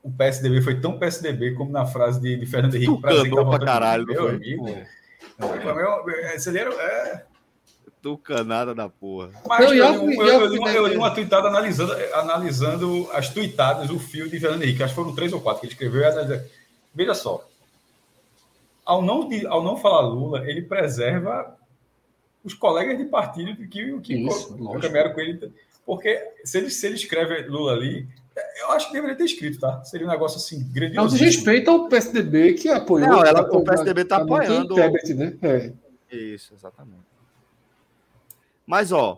[0.01, 2.91] o PSDB foi tão PSDB como na frase de, de Fernando Henrique.
[2.91, 4.65] Tucanou pra caralho, meu amigo.
[5.39, 6.73] Ali era.
[6.73, 7.25] É...
[8.01, 9.31] Tucanada da porra.
[9.47, 14.29] Mas eu, eu, eu, eu, eu li uma tweetada analisando, analisando as tweetadas, o fio
[14.29, 14.83] de Fernando Henrique.
[14.83, 16.03] Acho que foram três ou quatro que ele escreveu.
[16.93, 17.43] Veja só
[18.87, 21.53] ao não, ao não falar Lula, ele preserva
[22.41, 25.51] os colegas de partido que, que Isso, caminharam com ele.
[25.85, 28.07] Porque se ele, se ele escreve Lula ali,
[28.61, 29.83] eu acho que deveria ter escrito, tá?
[29.83, 31.07] Seria um negócio assim, grandioso.
[31.07, 33.07] Não desrespeita ao PSDB que apoiou.
[33.07, 34.75] Não, ela, o PSDB está apoiando.
[34.75, 35.37] Tebet, né?
[35.41, 35.71] É.
[36.11, 37.05] Isso, exatamente.
[38.65, 39.17] Mas, ó.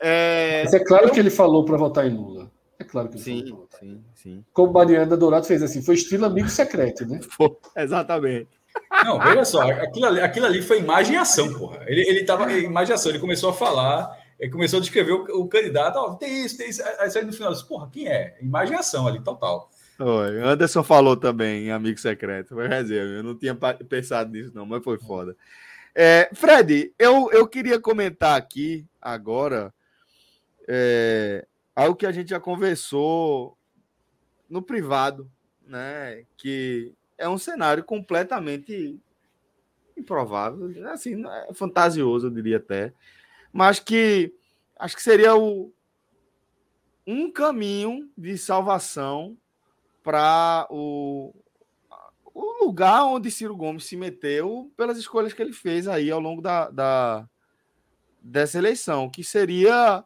[0.00, 1.10] É, Mas é claro eu...
[1.10, 2.50] que ele falou para votar em Lula.
[2.78, 3.68] É claro que ele sim, falou.
[3.78, 4.44] Sim, sim.
[4.52, 7.20] Como Mariana Dourado fez assim, foi estilo amigo secreto, né?
[7.76, 8.48] exatamente.
[9.04, 11.82] Não, veja só, aquilo ali, aquilo ali foi imagem e ação, porra.
[11.86, 15.12] Ele, ele tava em imagem e ação, ele começou a falar, ele começou a descrever
[15.12, 16.82] o, o candidato, oh, tem isso, tem isso.
[16.82, 18.36] Aí no final, disse, porra, quem é?
[18.40, 19.70] Imagem e ação ali, total.
[19.98, 23.14] Oi, Anderson falou também em Amigo Secreto, foi reserva.
[23.14, 25.34] Eu não tinha pensado nisso, não, mas foi foda.
[25.94, 29.72] É, Fred, eu, eu queria comentar aqui agora
[30.68, 33.56] é, algo que a gente já conversou
[34.50, 35.30] no privado,
[35.66, 36.24] né?
[36.36, 39.00] Que é um cenário completamente
[39.96, 42.92] improvável, assim, é fantasioso, eu diria até,
[43.56, 44.34] mas que
[44.78, 45.72] acho que seria o,
[47.06, 49.34] um caminho de salvação
[50.02, 51.34] para o,
[52.34, 56.42] o lugar onde Ciro Gomes se meteu pelas escolhas que ele fez aí ao longo
[56.42, 57.28] da, da
[58.20, 60.04] dessa eleição, que seria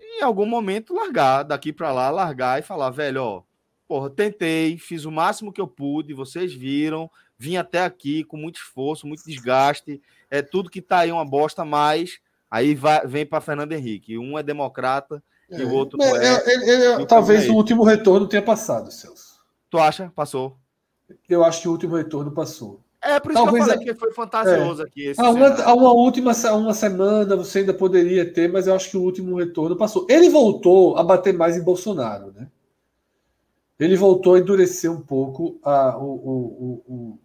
[0.00, 3.42] em algum momento largar daqui para lá, largar e falar, velho, ó,
[3.88, 8.56] porra, tentei, fiz o máximo que eu pude, vocês viram, vim até aqui com muito
[8.56, 10.00] esforço, muito desgaste,
[10.30, 12.20] é tudo que tá aí uma bosta, mas
[12.54, 14.18] aí vai, vem para Fernando Henrique.
[14.18, 16.26] Um é democrata é, e o outro é.
[16.26, 19.40] é ele, ele, talvez o último retorno tenha passado, Celso.
[19.68, 20.12] Tu acha?
[20.14, 20.56] Passou?
[21.28, 22.80] Eu acho que o último retorno passou.
[23.02, 24.86] É, por isso talvez que eu falei que foi fantasioso é.
[24.86, 25.12] aqui.
[25.18, 28.96] Há uma, há uma última uma semana você ainda poderia ter, mas eu acho que
[28.96, 30.06] o último retorno passou.
[30.08, 32.48] Ele voltou a bater mais em Bolsonaro, né?
[33.78, 37.18] ele voltou a endurecer um pouco a, o, o, o,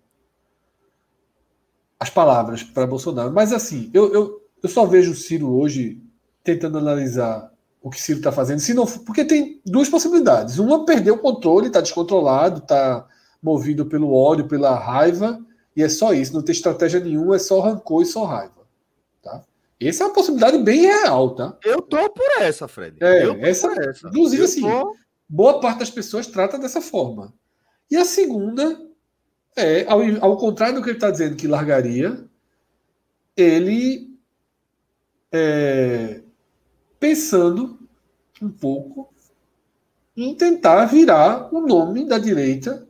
[1.99, 3.31] as palavras para Bolsonaro.
[3.31, 6.01] Mas assim, eu, eu, eu só vejo o Ciro hoje
[6.43, 10.59] tentando analisar o que Ciro está fazendo, se não, porque tem duas possibilidades.
[10.59, 13.07] Uma, perder o controle, está descontrolado, está
[13.41, 15.39] movido pelo ódio, pela raiva,
[15.75, 18.67] e é só isso, não tem estratégia nenhuma, é só rancor e só raiva.
[19.23, 19.43] Tá?
[19.79, 21.57] Essa é uma possibilidade bem real, tá?
[21.63, 22.97] Eu tô por essa, Fred.
[23.01, 24.09] É, essa, essa.
[24.09, 24.95] Inclusive, eu assim, tô
[25.27, 27.33] boa parte das pessoas trata dessa forma.
[27.89, 28.77] E a segunda
[29.55, 32.25] é, ao, ao contrário do que ele está dizendo que largaria,
[33.35, 34.08] ele
[35.31, 36.21] é,
[36.99, 37.79] pensando
[38.41, 39.13] um pouco
[40.15, 42.87] em tentar virar o nome da direita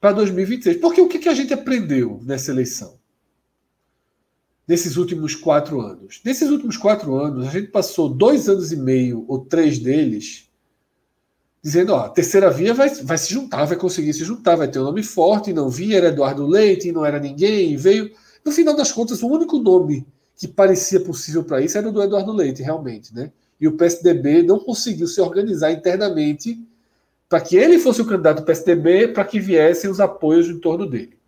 [0.00, 0.78] para 2026.
[0.78, 2.98] Porque o que, que a gente aprendeu nessa eleição?
[4.66, 6.20] Nesses últimos quatro anos.
[6.24, 10.48] Nesses últimos quatro anos, a gente passou dois anos e meio ou três deles
[11.62, 14.78] dizendo, ó, a terceira via vai, vai se juntar, vai conseguir se juntar, vai ter
[14.78, 18.10] um nome forte, não via, era Eduardo Leite, não era ninguém, veio.
[18.42, 20.06] No final das contas, o único nome
[20.40, 23.30] que parecia possível para isso era o do Eduardo Leite, realmente, né?
[23.60, 26.66] E o PSDB não conseguiu se organizar internamente
[27.28, 30.86] para que ele fosse o candidato do PSDB, para que viessem os apoios em torno
[30.88, 31.18] dele.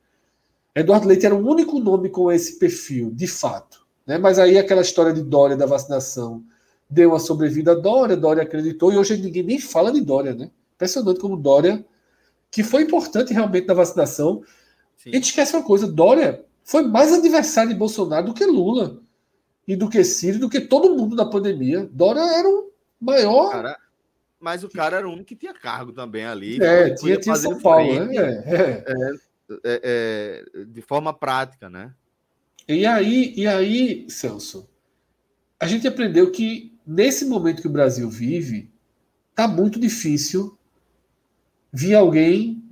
[0.75, 3.85] Eduardo Leite era o único nome com esse perfil, de fato.
[4.07, 4.17] Né?
[4.17, 6.43] Mas aí aquela história de Dória da vacinação
[6.89, 10.51] deu uma sobrevida a Dória, Dória acreditou, e hoje ninguém nem fala de Dória, né?
[10.75, 11.85] Impressionante como Dória,
[12.51, 14.43] que foi importante realmente na vacinação.
[14.97, 15.11] Sim.
[15.11, 19.02] A gente esquece uma coisa: Dória foi mais adversário de Bolsonaro do que Lula,
[19.67, 21.89] e do que Ciro, do que todo mundo na pandemia.
[21.93, 22.71] Dória era o
[23.01, 23.51] maior.
[23.51, 23.77] Cara,
[24.41, 26.63] mas o cara era o único que tinha cargo também ali.
[26.63, 28.17] É, tinha, tinha São Paulo, né?
[28.17, 29.33] É, é.
[29.65, 31.95] É, é, de forma prática, né?
[32.67, 34.69] E aí, e aí, Celso,
[35.59, 38.73] a gente aprendeu que nesse momento que o Brasil vive,
[39.35, 40.59] tá muito difícil
[41.73, 42.63] vir alguém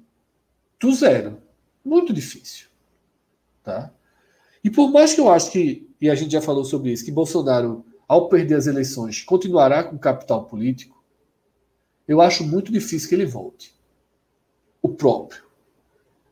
[0.79, 1.43] do zero.
[1.85, 2.69] Muito difícil.
[3.63, 3.93] Tá?
[4.63, 7.11] E por mais que eu acho que, e a gente já falou sobre isso, que
[7.11, 11.01] Bolsonaro, ao perder as eleições, continuará com capital político,
[12.09, 13.75] eu acho muito difícil que ele volte.
[14.83, 15.43] O próprio.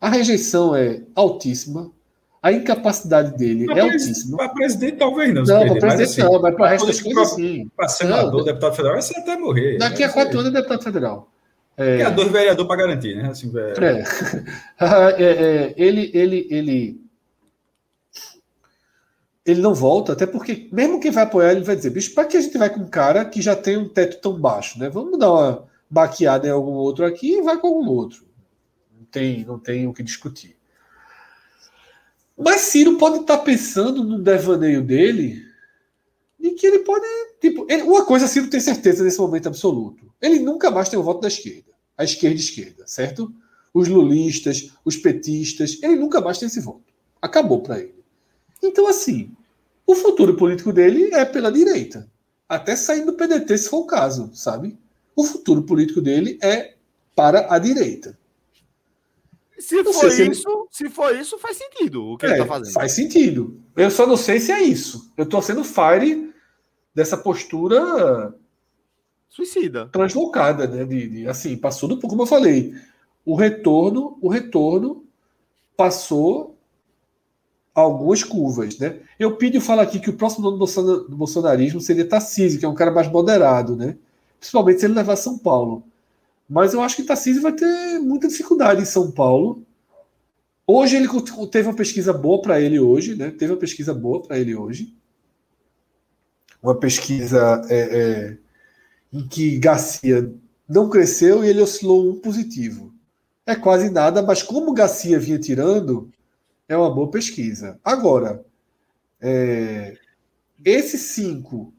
[0.00, 1.92] A rejeição é altíssima,
[2.42, 4.36] a incapacidade dele pra é altíssima.
[4.36, 5.42] Para presidente, talvez não.
[5.42, 7.70] Não, para presidente assim, não, mas para o resto das coisas, sim.
[7.76, 9.78] Para senador, não, deputado federal, vai ser até morrer.
[9.78, 11.30] Daqui a quatro anos é deputado federal.
[11.76, 13.28] É, é dois vereadores para garantir, né?
[13.28, 14.02] Assim, é.
[14.80, 15.22] é.
[15.22, 17.00] é, ele, ele, ele,
[19.50, 22.36] ele não volta, até porque, mesmo quem vai apoiar, ele vai dizer: bicho, para que
[22.36, 24.88] a gente vai com um cara que já tem um teto tão baixo, né?
[24.88, 28.26] Vamos dar uma baqueada em algum outro aqui e vai com algum outro.
[28.96, 30.56] Não tem, não tem o que discutir.
[32.36, 35.42] Mas Ciro pode estar tá pensando no devaneio dele
[36.38, 37.06] de que ele pode.
[37.40, 40.12] Tipo, ele, uma coisa Ciro tem certeza nesse momento absoluto.
[40.20, 41.72] Ele nunca mais tem o voto da esquerda.
[41.96, 43.32] A esquerda esquerda, certo?
[43.72, 46.92] Os lulistas, os petistas, ele nunca mais tem esse voto.
[47.20, 47.97] Acabou para ele.
[48.62, 49.30] Então, assim,
[49.86, 52.08] o futuro político dele é pela direita.
[52.48, 54.78] Até saindo do PDT, se for o caso, sabe?
[55.14, 56.74] O futuro político dele é
[57.14, 58.18] para a direita.
[59.58, 60.66] Se for se isso, ele...
[60.70, 62.72] se for isso, faz sentido o que é, ele tá fazendo.
[62.72, 63.60] Faz sentido.
[63.76, 65.12] Eu só não sei se é isso.
[65.16, 66.32] Eu tô sendo fire
[66.94, 68.34] dessa postura
[69.28, 70.84] suicida, translocada, né?
[70.84, 72.74] De, de, assim, passou do como eu falei.
[73.24, 75.04] O retorno, o retorno
[75.76, 76.57] passou
[77.80, 79.00] algumas curvas, né?
[79.18, 82.74] Eu pido fala aqui que o próximo nome do bolsonarismo seria Tarcísio, que é um
[82.74, 83.96] cara mais moderado, né?
[84.38, 85.82] Principalmente se ele levar São Paulo.
[86.48, 89.62] Mas eu acho que Tarcísio vai ter muita dificuldade em São Paulo.
[90.66, 91.08] Hoje ele
[91.50, 93.30] teve uma pesquisa boa para ele hoje, né?
[93.30, 94.94] Teve uma pesquisa boa para ele hoje.
[96.62, 98.36] Uma pesquisa é, é,
[99.12, 100.32] em que Garcia
[100.68, 102.92] não cresceu e ele oscilou um positivo.
[103.46, 106.10] É quase nada, mas como Garcia vinha tirando,
[106.68, 107.80] é uma boa pesquisa.
[107.82, 108.44] Agora,
[109.20, 109.98] é,
[110.64, 111.72] esses cinco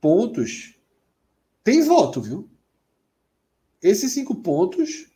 [0.00, 0.76] pontos
[1.64, 2.48] tem voto, viu?
[3.82, 5.06] esses cinco pontos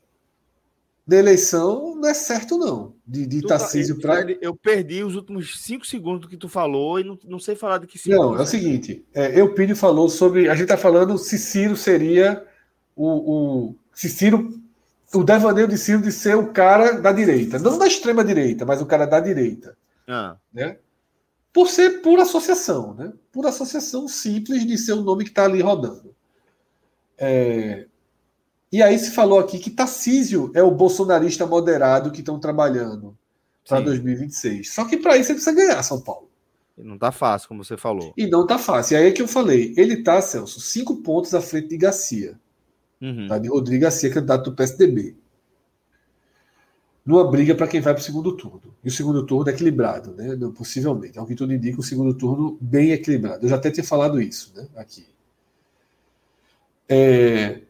[1.07, 2.95] da eleição não é certo, não.
[3.07, 4.31] De, de tá- Tarcísio para.
[4.41, 7.79] Eu perdi os últimos cinco segundos do que tu falou e não, não sei falar
[7.79, 8.09] de que.
[8.09, 10.49] Não, é o seguinte: é, Eupídio falou sobre.
[10.49, 12.47] A gente está falando se Ciro seria
[12.95, 13.07] o,
[13.71, 13.77] o.
[13.93, 14.62] Se Ciro.
[15.15, 17.59] O devaneio de Ciro de ser o cara da direita.
[17.59, 19.77] Não da extrema direita, mas o cara da direita.
[20.09, 20.37] Ah.
[20.53, 20.79] Né?
[21.53, 23.13] Por ser por associação, né?
[23.31, 26.15] Por associação simples de ser o nome que está ali rodando.
[27.19, 27.87] É,
[28.73, 33.15] e aí se falou aqui que Tarcísio é o bolsonarista moderado que estão trabalhando
[33.69, 34.73] para 2026.
[34.73, 36.31] Só que para isso ele precisa ganhar São Paulo.
[36.79, 38.15] E não tá fácil, como você falou.
[38.17, 38.95] E não tá fácil.
[38.95, 42.41] E aí é que eu falei, ele tá, Celso, cinco pontos à frente de Garcia.
[43.03, 43.27] Uhum.
[43.27, 43.37] Tá?
[43.37, 45.17] De Rodrigo Garcia, candidato do PSDB.
[47.05, 48.75] Numa briga para quem vai para o segundo turno.
[48.85, 50.37] E o segundo turno é equilibrado, né?
[50.37, 51.19] Não, possivelmente.
[51.19, 53.45] Ao que tudo indica, o segundo turno bem equilibrado.
[53.45, 54.69] Eu já até tinha falado isso né?
[54.77, 55.05] aqui.
[56.89, 57.63] É,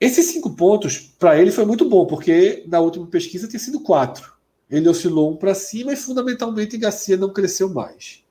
[0.00, 4.32] esses cinco pontos, para ele, foi muito bom, porque na última pesquisa tinha sido quatro.
[4.70, 8.22] Ele oscilou um para cima e, fundamentalmente, Garcia não cresceu mais.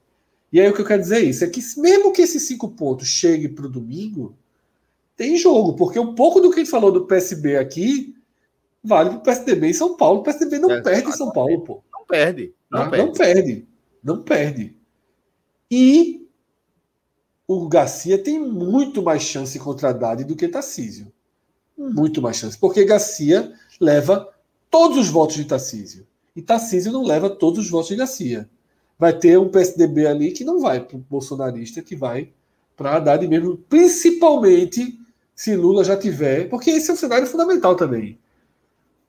[0.51, 2.69] E aí o que eu quero dizer é isso: é que mesmo que esses cinco
[2.69, 4.33] pontos cheguem para o domingo,
[5.15, 8.15] tem jogo, porque um pouco do que ele falou do PSB aqui
[8.83, 10.19] vale para o PSDB em São Paulo.
[10.19, 11.83] O PSDB não é, perde em São Paulo, pô.
[11.91, 12.53] Não perde.
[12.69, 13.05] Não, ah, perde.
[13.05, 13.67] não perde.
[14.03, 14.75] Não perde.
[15.71, 16.27] E
[17.47, 21.11] o Garcia tem muito mais chance contra Haddad do que Tarcísio
[21.77, 24.29] muito mais chance, porque Garcia leva
[24.69, 26.07] todos os votos de Tarcísio.
[26.35, 28.49] E Tarcísio não leva todos os votos de Garcia.
[28.97, 32.29] Vai ter um PSDB ali que não vai para o bolsonarista, que vai
[32.75, 34.99] para Haddad mesmo, principalmente
[35.35, 38.17] se Lula já tiver, porque esse é um cenário fundamental também.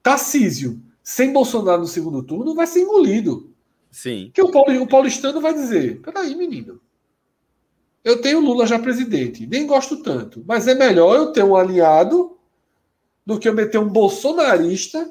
[0.03, 3.55] Tarcísio, sem Bolsonaro no segundo turno, vai ser engolido.
[3.93, 4.31] Sim.
[4.35, 6.81] Que o, Paulo, o paulistano vai dizer: peraí, menino.
[8.03, 12.37] Eu tenho Lula já presidente, nem gosto tanto, mas é melhor eu ter um aliado
[13.25, 15.11] do que eu meter um bolsonarista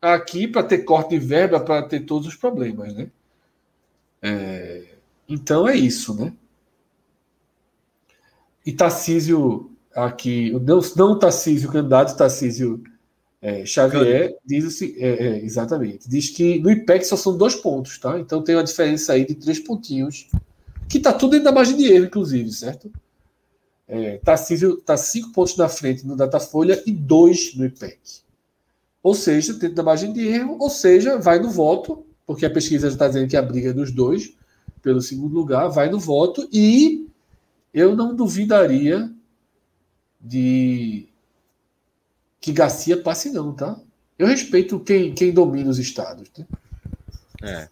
[0.00, 3.10] aqui para ter corte de verba, para ter todos os problemas, né?
[4.22, 4.94] É,
[5.28, 6.32] então é isso, né?
[8.64, 12.82] E Tarcísio aqui, não, não Tarcísio, o candidato Tarcísio
[13.42, 18.18] é, Xavier, diz é, é, exatamente, diz que no IPEC só são dois pontos, tá?
[18.18, 20.28] Então tem uma diferença aí de três pontinhos,
[20.88, 22.90] que tá tudo dentro da margem de erro, inclusive, certo?
[23.88, 27.98] É, Tarcísio está cinco pontos na frente no Datafolha e dois no IPEC.
[29.02, 32.88] Ou seja, dentro da margem de erro, ou seja, vai no voto, porque a pesquisa
[32.88, 34.34] já está dizendo que a briga é dos dois
[34.82, 37.06] pelo segundo lugar, vai no voto e
[37.72, 39.10] eu não duvidaria
[40.20, 41.08] de
[42.40, 43.78] que Garcia passe não, tá?
[44.18, 46.30] Eu respeito quem, quem domina os estados.
[46.36, 46.46] Né?
[47.42, 47.68] É.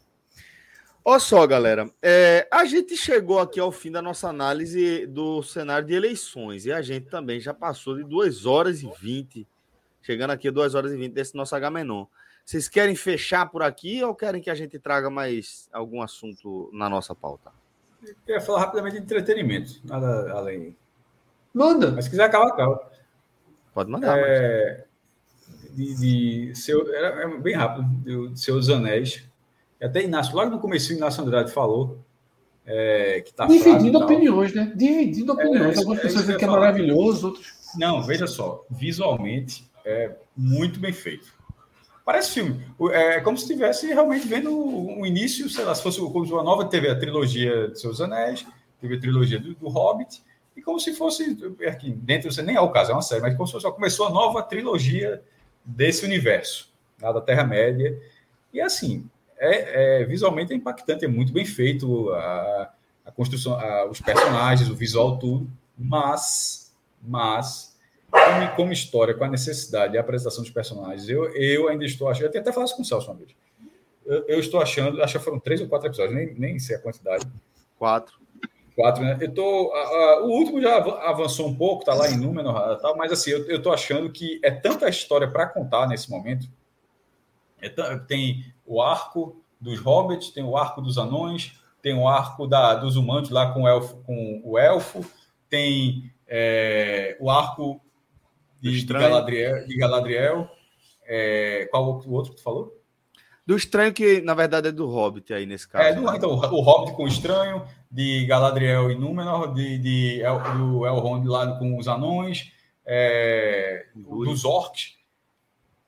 [1.05, 1.91] Olha só, galera.
[2.03, 6.73] É, a gente chegou aqui ao fim da nossa análise do cenário de eleições e
[6.73, 9.47] a gente também já passou de 2 horas e 20,
[10.03, 12.07] chegando aqui a 2 horas e 20 desse nosso H-Menon.
[12.45, 16.89] Vocês querem fechar por aqui ou querem que a gente traga mais algum assunto na
[16.89, 17.53] nossa pauta?
[18.03, 20.75] Eu queria falar rapidamente de entretenimento, nada além.
[21.53, 21.93] Manda.
[21.93, 22.91] Mas se quiser acabar, acaba.
[23.75, 24.19] Pode mandar.
[24.19, 24.85] É,
[25.71, 29.25] de, de seu, era, é bem rápido, de Seus Anéis.
[29.81, 32.01] Até Inácio, logo no começo, Inácio Andrade falou
[32.69, 34.71] é, que está Dividindo opiniões, né?
[34.77, 35.77] Dividindo opiniões.
[35.77, 37.47] É, Algumas é, pessoas dizem que é maravilhoso, outros.
[37.77, 41.33] Não, veja só, visualmente é muito bem feito.
[42.05, 42.65] Parece filme.
[42.93, 46.67] É como se estivesse realmente vendo o início, sei lá, se fosse como uma nova
[46.67, 48.47] TV, a trilogia de Seus Anéis,
[48.81, 50.23] teve a trilogia do, do Hobbit,
[50.59, 53.37] e como se fosse, aqui dentro, você nem é o caso, é uma série, mas
[53.37, 55.23] como se fosse, começou a nova trilogia
[55.65, 56.69] desse universo,
[56.99, 57.97] da Terra-média.
[58.53, 59.09] E assim,
[59.39, 62.73] é, é, visualmente é impactante, é muito bem feito a,
[63.07, 65.49] a construção, a, os personagens, o visual, tudo,
[65.79, 67.79] mas, mas
[68.11, 72.09] como, como, história, com a necessidade e a apresentação dos personagens, eu, eu ainda estou
[72.09, 72.27] achando.
[72.27, 73.31] Até falado isso com o Celso uma vez.
[74.05, 76.81] Eu, eu, estou achando, acho que foram três ou quatro episódios, nem, nem sei a
[76.81, 77.25] quantidade.
[77.79, 78.19] Quatro.
[78.79, 79.19] Quatro, né?
[79.21, 82.97] Eu tô, a, a, o último já avançou um pouco, tá lá em número, tal,
[82.97, 86.49] mas assim, eu, eu tô achando que é tanta história para contar nesse momento.
[87.61, 87.69] É,
[88.07, 92.95] tem o arco dos hobbits, tem o arco dos anões, tem o arco da, dos
[92.95, 95.05] humanos lá com o elfo, com o elfo
[95.51, 97.81] tem é, o arco
[98.61, 99.67] de, de Galadriel.
[99.67, 100.49] De Galadriel.
[101.05, 102.78] É, qual o outro que tu falou?
[103.49, 105.83] Do estranho, que na verdade é do Hobbit aí nesse caso.
[105.83, 110.39] É, do, então, o Hobbit com o estranho, de Galadriel e Númenor, de, de El,
[110.59, 112.53] do Elrond lá com os anões,
[112.85, 114.99] é, dos orcs.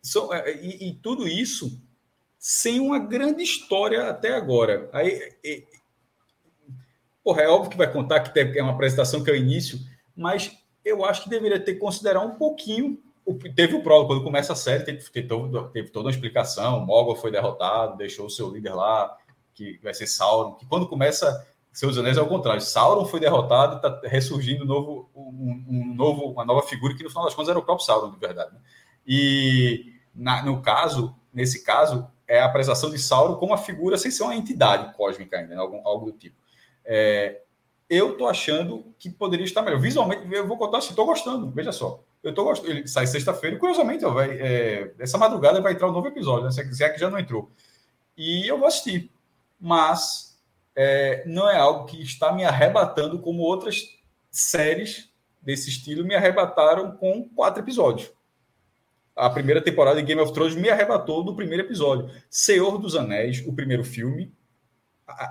[0.01, 1.79] São, é, e, e, tudo isso
[2.39, 4.89] sem uma grande história até agora.
[4.95, 5.63] Aí, e,
[7.23, 9.79] porra, é óbvio que vai contar que é uma apresentação que é o início,
[10.17, 10.51] mas
[10.83, 12.99] eu acho que deveria ter que considerar um pouquinho.
[13.55, 15.29] Teve o prólogo, quando começa a série, teve, teve,
[15.73, 16.85] teve toda uma explicação.
[16.85, 19.17] Mogul foi derrotado, deixou o seu líder lá,
[19.55, 20.55] que vai ser Sauron.
[20.55, 22.61] Que quando começa Seus Anéis é o contrário.
[22.61, 27.11] Sauron foi derrotado está ressurgindo um novo, um, um, novo, uma nova figura que no
[27.11, 28.53] final das contas era o próprio Sauron, de verdade.
[28.53, 28.61] Né?
[29.07, 34.11] E na, no caso, nesse caso, é a apresentação de Sauron como uma figura sem
[34.11, 35.61] ser uma entidade cósmica ainda, né?
[35.61, 36.37] algo, algo do tipo.
[36.85, 37.41] É,
[37.89, 39.81] eu tô achando que poderia estar melhor.
[39.81, 42.03] Visualmente, eu vou contar assim, tô gostando, veja só.
[42.23, 42.71] Eu tô gostando.
[42.71, 46.51] Ele sai sexta-feira, curiosamente, ó, vai, é, essa madrugada vai entrar um novo episódio, né?
[46.51, 47.51] Se é que já não entrou.
[48.17, 49.11] E eu vou assistir.
[49.59, 50.39] Mas
[50.75, 53.99] é, não é algo que está me arrebatando como outras
[54.31, 55.11] séries
[55.41, 58.11] desse estilo me arrebataram com quatro episódios.
[59.17, 62.11] A primeira temporada de Game of Thrones me arrebatou no primeiro episódio.
[62.29, 64.33] Senhor dos Anéis, o primeiro filme,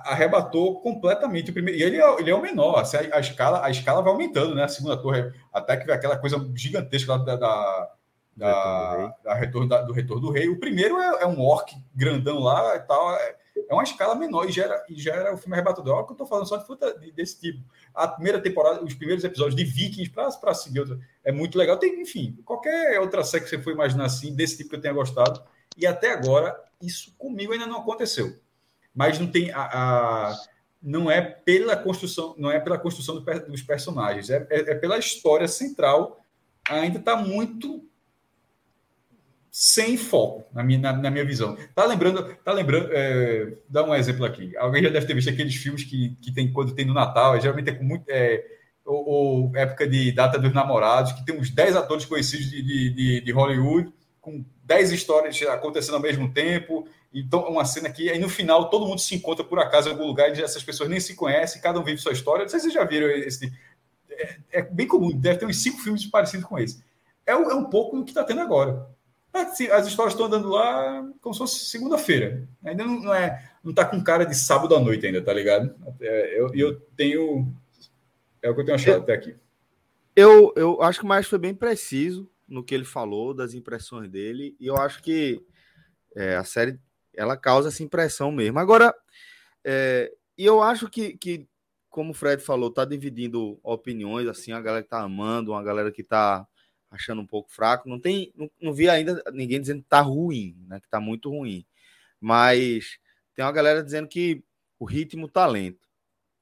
[0.04, 1.78] arrebatou completamente o primeiro.
[1.78, 4.54] E ele é, ele é o menor, assim, a, a, escala, a escala vai aumentando,
[4.54, 4.64] né?
[4.64, 7.90] A segunda torre, até que vem aquela coisa gigantesca lá da, da,
[8.36, 10.48] da, da retorno, da, do retorno do rei.
[10.48, 13.14] O primeiro é, é, um orc grandão lá e tal.
[13.16, 13.36] É,
[13.68, 15.96] é uma escala menor e já era, e já era o filme arrebatador.
[15.96, 17.62] Olha que eu tô falando só de fruta desse tipo.
[17.94, 21.76] A primeira temporada, os primeiros episódios de Vikings para seguir outra, é muito legal.
[21.76, 24.94] Tem, enfim, qualquer outra série que você for imaginar assim, desse tipo que eu tenha
[24.94, 25.42] gostado.
[25.76, 28.40] E até agora, isso comigo ainda não aconteceu
[29.00, 30.36] mas não tem a, a
[30.82, 34.98] não é pela construção, não é pela construção do, dos personagens, é, é, é, pela
[34.98, 36.22] história central.
[36.68, 37.82] Ainda está muito
[39.50, 41.56] sem foco na minha, na, na, minha visão.
[41.74, 44.54] Tá lembrando, tá lembrando, é, dá um exemplo aqui.
[44.58, 47.70] Alguém já deve ter visto aqueles filmes que, que tem quando tem no Natal, geralmente
[47.70, 48.44] é com muito é,
[48.84, 53.20] ou, ou, época de data dos namorados, que tem uns 10 atores conhecidos de, de,
[53.22, 53.90] de Hollywood,
[54.20, 58.86] com 10 histórias acontecendo ao mesmo tempo, então, uma cena que aí no final todo
[58.86, 61.80] mundo se encontra por acaso em algum lugar e essas pessoas nem se conhecem, cada
[61.80, 62.44] um vive sua história.
[62.44, 63.52] Não sei se vocês já viram esse.
[64.08, 66.82] É, é bem comum, deve ter uns cinco filmes parecidos com esse.
[67.26, 68.88] É, é um pouco do que está tendo agora.
[69.32, 72.48] Assim, as histórias estão andando lá como se fosse segunda-feira.
[72.64, 75.74] Ainda não, não, é, não tá com cara de sábado à noite ainda, tá ligado?
[76.00, 77.52] É, eu, eu tenho.
[78.42, 79.36] É o que eu tenho achado eu, até aqui.
[80.14, 84.10] Eu, eu acho que o mais foi bem preciso no que ele falou, das impressões
[84.10, 85.40] dele, e eu acho que
[86.16, 86.80] é, a série
[87.14, 88.58] ela causa essa impressão mesmo.
[88.58, 88.94] Agora,
[89.64, 91.46] é, e eu acho que, que,
[91.88, 95.92] como o Fred falou, tá dividindo opiniões, assim, a galera que tá amando, uma galera
[95.92, 96.46] que tá
[96.90, 97.88] achando um pouco fraco.
[97.88, 100.80] Não tem, não, não vi ainda ninguém dizendo que tá ruim, né?
[100.80, 101.64] Que tá muito ruim.
[102.20, 102.98] Mas
[103.34, 104.42] tem uma galera dizendo que
[104.78, 105.88] o ritmo tá lento.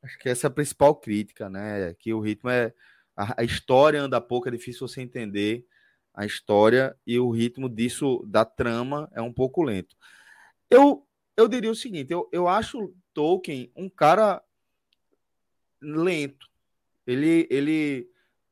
[0.03, 1.95] Acho que essa é a principal crítica, né?
[1.95, 2.73] Que o ritmo é.
[3.17, 5.67] A, a história anda pouco, é difícil você entender
[6.15, 9.97] a história e o ritmo disso, da trama, é um pouco lento.
[10.71, 14.43] Eu, eu diria o seguinte: eu, eu acho Tolkien um cara
[15.81, 16.49] lento.
[17.07, 18.11] Ele, ele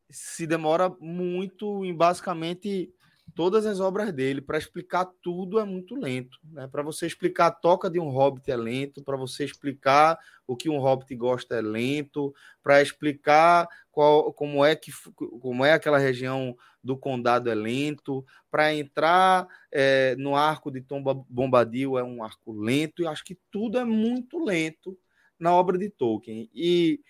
[0.08, 2.92] se demora muito em basicamente
[3.36, 4.40] todas as obras dele.
[4.40, 6.38] Para explicar tudo é muito lento.
[6.42, 6.66] Né?
[6.66, 10.70] Para você explicar a toca de um hobbit é lento, para você explicar o que
[10.70, 16.56] um hobbit gosta é lento, para explicar qual, como, é que, como é aquela região
[16.82, 22.52] do condado é lento, para entrar é, no arco de Tom Bombadil é um arco
[22.52, 24.98] lento, e acho que tudo é muito lento
[25.38, 26.48] na obra de Tolkien.
[26.54, 27.00] E,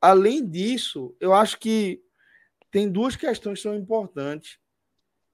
[0.00, 2.02] além disso, eu acho que
[2.70, 4.61] tem duas questões que são importantes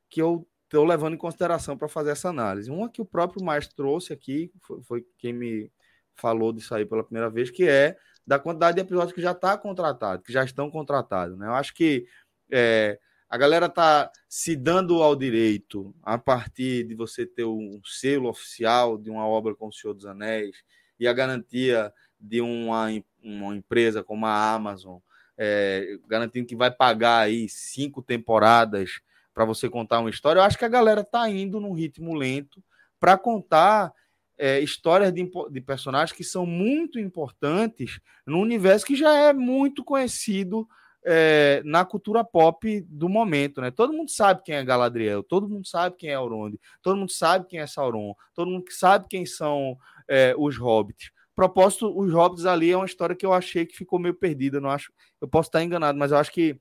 [0.09, 2.71] que eu estou levando em consideração para fazer essa análise.
[2.71, 5.73] Uma que o próprio Maestro trouxe aqui, foi, foi, quem me
[6.15, 9.57] falou disso aí pela primeira vez, que é da quantidade de episódios que já está
[9.57, 11.39] contratado, que já estão contratados.
[11.39, 11.47] Né?
[11.47, 12.07] Eu acho que
[12.51, 12.99] é,
[13.29, 18.99] a galera está se dando ao direito a partir de você ter um selo oficial
[18.99, 20.63] de uma obra como O Senhor dos Anéis
[21.01, 22.89] e a garantia de uma,
[23.23, 24.99] uma empresa como a Amazon,
[25.37, 29.01] é, garantindo que vai pagar aí cinco temporadas
[29.39, 30.41] para você contar uma história.
[30.41, 32.61] Eu acho que a galera tá indo num ritmo lento
[32.99, 33.93] para contar
[34.37, 39.85] é, histórias de, de, personagens que são muito importantes no universo que já é muito
[39.85, 40.67] conhecido
[41.07, 43.71] é, na cultura pop do momento, né?
[43.71, 47.47] Todo mundo sabe quem é Galadriel, todo mundo sabe quem é Elrond, todo mundo sabe
[47.47, 49.79] quem é Sauron, todo mundo sabe quem são
[50.09, 51.13] é, os hobbits.
[51.33, 54.69] Propósito, os hobbits ali é uma história que eu achei que ficou meio perdida, não
[54.69, 54.93] acho.
[55.21, 56.61] Eu posso estar enganado, mas eu acho que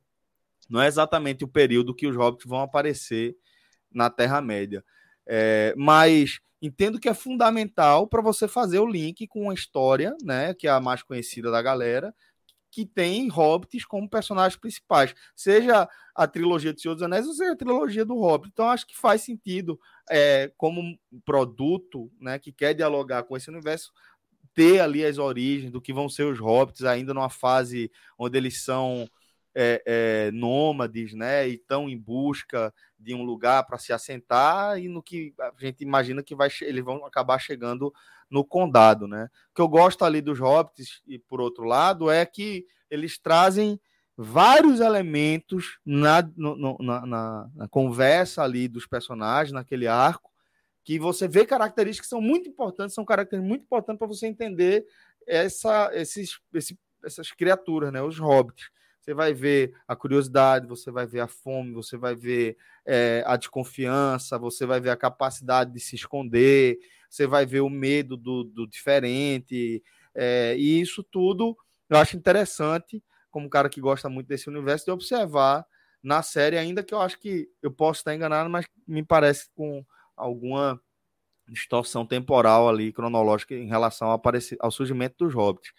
[0.69, 3.35] não é exatamente o período que os hobbits vão aparecer
[3.91, 4.83] na Terra-média.
[5.25, 10.53] É, mas entendo que é fundamental para você fazer o link com a história, né,
[10.53, 12.13] que é a mais conhecida da galera,
[12.71, 17.53] que tem hobbits como personagens principais, seja a trilogia de Senhor dos Anéis ou seja
[17.53, 18.51] a trilogia do Hobbit.
[18.51, 19.79] Então acho que faz sentido,
[20.09, 23.91] é, como produto, né, que quer dialogar com esse universo,
[24.53, 28.63] ter ali as origens do que vão ser os hobbits ainda numa fase onde eles
[28.63, 29.07] são
[29.59, 31.49] é, é, nômades, né?
[31.49, 35.83] E estão em busca de um lugar para se assentar e no que a gente
[35.83, 37.91] imagina que vai, eles vão acabar chegando
[38.29, 39.27] no condado, né?
[39.49, 43.79] O que eu gosto ali dos hobbits e por outro lado é que eles trazem
[44.15, 50.31] vários elementos na, no, na, na, na, conversa ali dos personagens, naquele arco,
[50.83, 54.85] que você vê características que são muito importantes, são características muito importantes para você entender
[55.25, 58.03] essa, esses, esse, essas criaturas, né?
[58.03, 58.69] Os hobbits.
[59.07, 63.37] Você vai ver a curiosidade, você vai ver a fome, você vai ver é, a
[63.37, 66.77] desconfiança, você vai ver a capacidade de se esconder,
[67.09, 69.81] você vai ver o medo do, do diferente.
[70.13, 71.57] É, e isso tudo
[71.89, 73.01] eu acho interessante,
[73.31, 75.65] como cara que gosta muito desse universo, de observar
[76.03, 79.85] na série, ainda que eu acho que eu posso estar enganado, mas me parece com
[80.17, 80.81] alguma
[81.47, 84.21] distorção temporal ali, cronológica, em relação ao,
[84.59, 85.71] ao surgimento dos hobbits.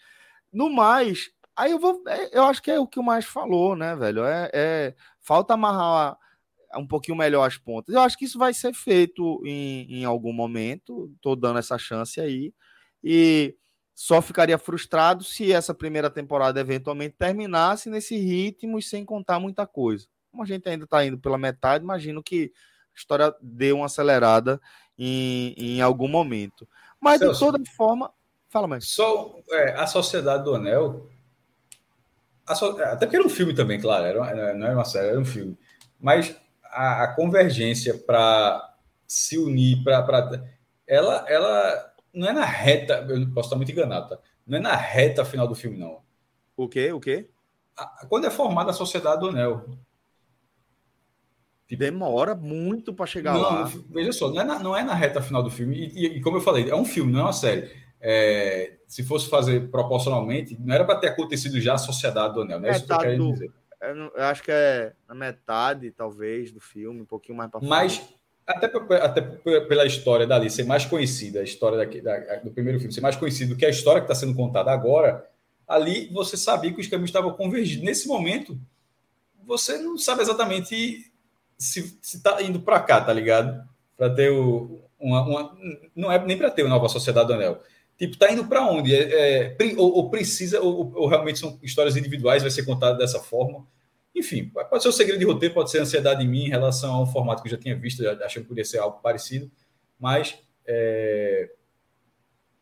[0.50, 2.01] No mais, Aí eu vou.
[2.06, 4.24] É, eu acho que é o que o mais falou, né, velho?
[4.24, 6.16] É, é, falta amarrar
[6.76, 7.93] um pouquinho melhor as pontas.
[7.93, 11.12] Eu acho que isso vai ser feito em, em algum momento.
[11.20, 12.55] Tô dando essa chance aí.
[13.02, 13.56] E
[13.93, 19.66] só ficaria frustrado se essa primeira temporada eventualmente terminasse nesse ritmo e sem contar muita
[19.66, 20.06] coisa.
[20.30, 22.52] Como a gente ainda está indo pela metade, imagino que
[22.94, 24.60] a história dê uma acelerada
[24.97, 26.68] em, em algum momento.
[27.01, 28.12] Mas Celso, de toda forma.
[28.48, 28.89] Fala mais.
[28.89, 31.09] Só é, a Sociedade do Anel
[32.48, 35.56] até porque era um filme também, claro, era, não era uma série, era um filme.
[36.00, 36.34] Mas
[36.64, 38.74] a, a convergência para
[39.06, 40.44] se unir, para.
[40.86, 44.18] Ela, ela não é na reta, eu posso estar muito enganado, tá?
[44.46, 46.00] Não é na reta final do filme, não.
[46.56, 46.92] O quê?
[46.92, 47.28] O quê?
[47.76, 49.68] A, quando é formada a Sociedade do Anel.
[51.66, 53.70] Tipo, Demora muito para chegar não, lá.
[53.90, 55.76] Veja só, não é, na, não é na reta final do filme.
[55.76, 57.70] E, e, e, como eu falei, é um filme, não é uma série.
[58.00, 62.60] É, se fosse fazer proporcionalmente, não era para ter acontecido já a sociedade do Anel,
[62.60, 63.52] não é isso que eu quero dizer.
[63.80, 67.70] Eu, acho que é na metade, talvez, do filme, um pouquinho mais para frente.
[67.70, 68.08] Mas,
[68.46, 68.66] até,
[68.96, 73.00] até pela história dali ser mais conhecida, a história daqui, da, do primeiro filme ser
[73.00, 75.28] mais conhecida do que a história que está sendo contada agora,
[75.66, 77.84] ali você sabia que os caminhos estavam convergidos.
[77.84, 78.58] Nesse momento,
[79.44, 81.12] você não sabe exatamente
[81.56, 83.68] se está indo para cá, tá ligado?
[83.96, 85.58] Para ter o, uma, uma,
[85.94, 87.60] Não é nem para ter uma nova Sociedade do Anel
[87.98, 88.94] Tipo, tá indo para onde?
[88.94, 93.18] É, é, ou, ou, precisa, ou, ou, realmente são histórias individuais, vai ser contado dessa
[93.18, 93.66] forma.
[94.14, 97.06] Enfim, pode ser o segredo de roteiro, pode ser ansiedade em mim em relação ao
[97.06, 99.50] formato que eu já tinha visto, já achei que poderia ser algo parecido,
[99.98, 101.50] mas é,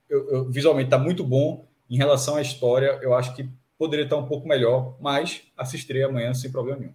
[0.08, 1.66] eu, eu, visualmente está muito bom.
[1.88, 3.48] Em relação à história, eu acho que
[3.78, 6.94] poderia estar um pouco melhor, mas assistirei amanhã sem problema nenhum.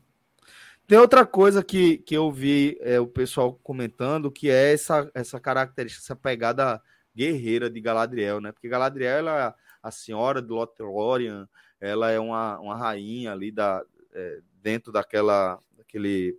[0.88, 5.40] Tem outra coisa que, que eu vi é, o pessoal comentando, que é essa, essa
[5.40, 6.82] característica, essa pegada
[7.16, 8.52] guerreira de Galadriel, né?
[8.52, 11.48] Porque Galadriel, ela é a senhora de Lothlórien,
[11.80, 13.84] ela é uma, uma rainha ali da,
[14.14, 16.38] é, dentro daquela, daquele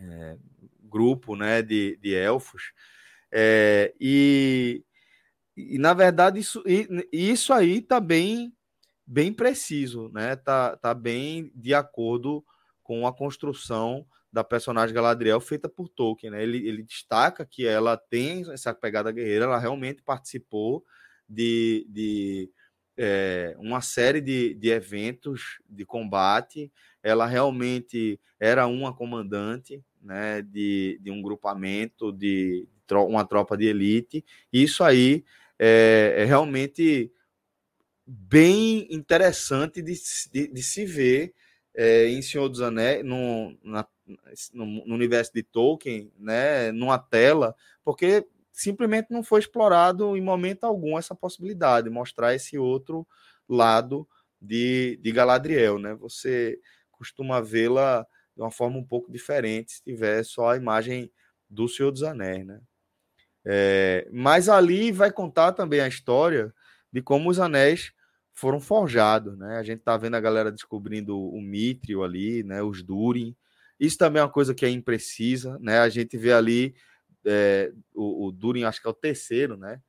[0.00, 0.36] é,
[0.82, 2.72] grupo, né, de, de elfos.
[3.30, 4.84] É, e,
[5.56, 6.62] e, na verdade, isso,
[7.12, 8.54] isso aí tá bem,
[9.06, 10.36] bem preciso, né?
[10.36, 12.44] Tá, tá bem de acordo
[12.82, 16.30] com a construção da personagem Galadriel feita por Tolkien.
[16.30, 16.42] Né?
[16.42, 20.84] Ele, ele destaca que ela tem essa pegada guerreira, ela realmente participou
[21.28, 22.50] de, de
[22.96, 26.72] é, uma série de, de eventos de combate,
[27.02, 33.66] ela realmente era uma comandante né, de, de um grupamento, de, de uma tropa de
[33.66, 35.24] elite, e isso aí
[35.58, 37.12] é, é realmente
[38.06, 39.94] bem interessante de,
[40.32, 41.34] de, de se ver
[41.74, 43.86] é, em Senhor dos Anéis, no, na,
[44.52, 44.64] no,
[44.94, 51.14] universo de Tolkien, né, numa tela, porque simplesmente não foi explorado em momento algum essa
[51.14, 53.06] possibilidade, mostrar esse outro
[53.48, 54.06] lado
[54.40, 55.94] de, de Galadriel, né?
[55.94, 56.58] Você
[56.90, 58.06] costuma vê-la
[58.36, 61.10] de uma forma um pouco diferente se tiver só a imagem
[61.48, 62.60] do Senhor dos Anéis, né?
[63.44, 66.54] É, mas ali vai contar também a história
[66.92, 67.92] de como os anéis
[68.32, 69.56] foram forjados, né?
[69.58, 72.62] A gente tá vendo a galera descobrindo o Mithril ali, né?
[72.62, 73.36] Os Durin.
[73.78, 75.78] Isso também é uma coisa que é imprecisa, né?
[75.78, 76.74] A gente vê ali
[77.24, 79.80] é, o, o Durin, acho que é o terceiro, né?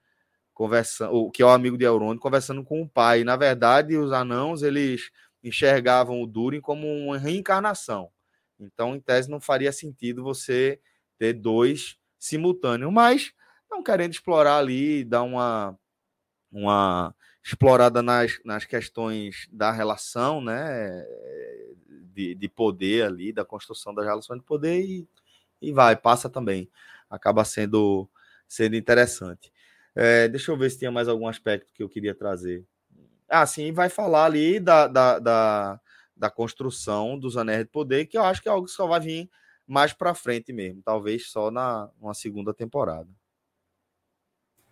[0.53, 3.23] Conversando, o que é o amigo de Elrond, conversando com o pai.
[3.23, 5.11] Na verdade, os anãos eles
[5.43, 8.09] enxergavam o Durin como uma reencarnação.
[8.59, 10.79] Então, em tese, não faria sentido você
[11.17, 13.33] ter dois simultâneos, mas
[13.69, 15.77] não querendo explorar ali, dar uma
[16.51, 21.05] uma explorada nas, nas questões da relação, né,
[22.13, 25.07] de, de poder ali, da construção das relações de poder e,
[25.61, 26.69] e vai, passa também.
[27.09, 28.09] Acaba sendo,
[28.47, 29.51] sendo interessante.
[29.95, 32.65] É, deixa eu ver se tinha mais algum aspecto que eu queria trazer.
[33.29, 35.81] Ah, sim, vai falar ali da, da, da,
[36.15, 38.99] da construção dos anéis de poder, que eu acho que é algo que só vai
[38.99, 39.29] vir
[39.65, 43.09] mais para frente mesmo, talvez só na uma segunda temporada.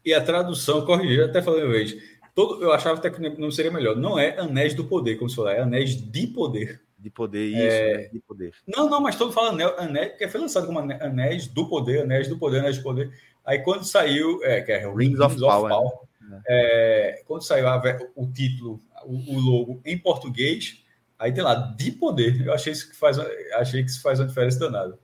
[0.04, 1.96] E a tradução, corrigir, até falei uma vez,
[2.34, 3.96] todo, eu achava até que não seria melhor.
[3.96, 6.82] Não é anéis do poder, como se falar, é anéis de poder.
[7.02, 7.98] De poder, isso, é...
[7.98, 8.10] né?
[8.10, 8.54] de poder.
[8.68, 12.28] Não, não, mas todo fala anel, anéis, porque foi lançado como anéis do poder, anéis
[12.28, 13.12] do poder, anéis do poder.
[13.44, 16.42] Aí quando saiu, é, que é o Rings, Rings of, of, Power, Power né?
[16.48, 17.82] é, quando saiu a,
[18.16, 20.84] o título, o, o, logo em português,
[21.18, 22.46] aí tem lá, de poder.
[22.46, 23.18] Eu achei isso que faz,
[23.54, 25.00] achei que isso faz uma diferença danada.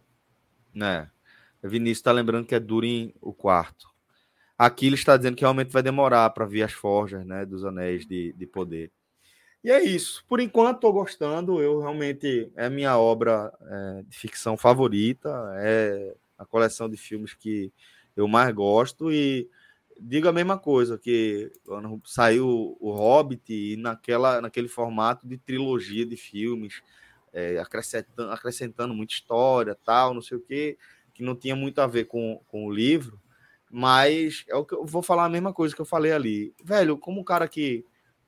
[0.71, 1.09] Né?
[1.63, 3.87] Vinícius está lembrando que é Durin o quarto.
[4.55, 8.05] Aqui ele está dizendo que realmente vai demorar para ver as forjas né, dos anéis
[8.05, 8.91] de, de poder.
[9.63, 10.23] E é isso.
[10.27, 11.61] Por enquanto, estou gostando.
[11.61, 15.29] Eu realmente é minha obra é, de ficção favorita.
[15.57, 17.71] É a coleção de filmes que
[18.15, 19.11] eu mais gosto.
[19.11, 19.49] E
[19.99, 21.51] digo a mesma coisa, que
[22.05, 26.81] saiu o Hobbit e naquela, naquele formato de trilogia de filmes,
[27.33, 30.77] é, acrescentando, acrescentando muita história, tal, não sei o quê,
[31.13, 33.19] que não tinha muito a ver com, com o livro
[33.69, 36.53] mas é o que eu vou falar a mesma coisa que eu falei ali.
[36.63, 37.85] Velho, como o cara que,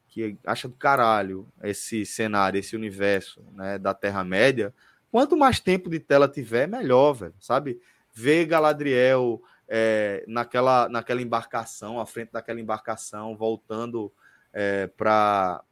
[0.09, 4.73] que acha do caralho esse cenário, esse universo né, da Terra-média,
[5.11, 7.35] quanto mais tempo de tela tiver, melhor, velho.
[7.39, 7.79] Sabe?
[8.13, 14.11] Ver Galadriel é, naquela, naquela embarcação, à frente daquela embarcação, voltando
[14.51, 15.63] é, para.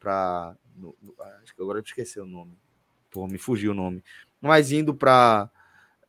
[1.44, 2.58] Acho que agora eu esqueci o nome.
[3.10, 4.04] Pô, me fugiu o nome.
[4.40, 5.50] Mas indo para.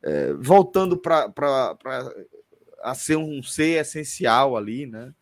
[0.01, 1.27] É, voltando para
[2.81, 5.13] a ser um ser essencial ali, né?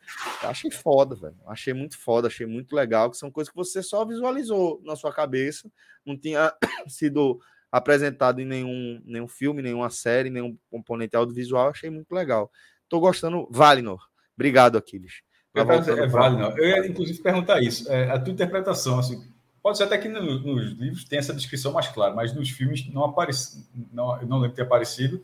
[0.43, 1.35] Eu achei foda, velho.
[1.47, 5.13] Achei muito foda, achei muito legal, que são coisas que você só visualizou na sua
[5.13, 5.69] cabeça,
[6.05, 6.53] não tinha
[6.87, 7.39] sido
[7.71, 12.51] apresentado em nenhum, nenhum filme, nenhuma série, nenhum componente audiovisual, achei muito legal.
[12.87, 13.47] Tô gostando.
[13.51, 14.07] Valinor.
[14.35, 15.21] Obrigado, Aquiles.
[15.53, 16.57] Tá é, Valinor.
[16.57, 17.91] Eu ia, inclusive, perguntar isso.
[17.91, 19.21] É, a tua interpretação, assim,
[19.61, 22.87] pode ser até que no, nos livros tenha essa descrição mais clara, mas nos filmes
[22.93, 25.21] não aparece, não, eu não lembro ter aparecido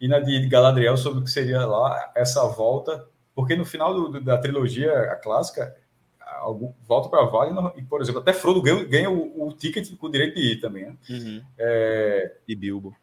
[0.00, 4.20] e na de Galadriel sobre o que seria lá essa volta, porque no final do,
[4.20, 5.74] da trilogia a clássica,
[6.40, 10.06] algum, volta para Valinor e, por exemplo, até Frodo ganha, ganha o, o, ticket com
[10.06, 10.86] o direito de ir também.
[10.86, 10.96] Né?
[11.08, 11.42] Uhum.
[11.58, 12.36] É...
[12.46, 12.94] E Bilbo.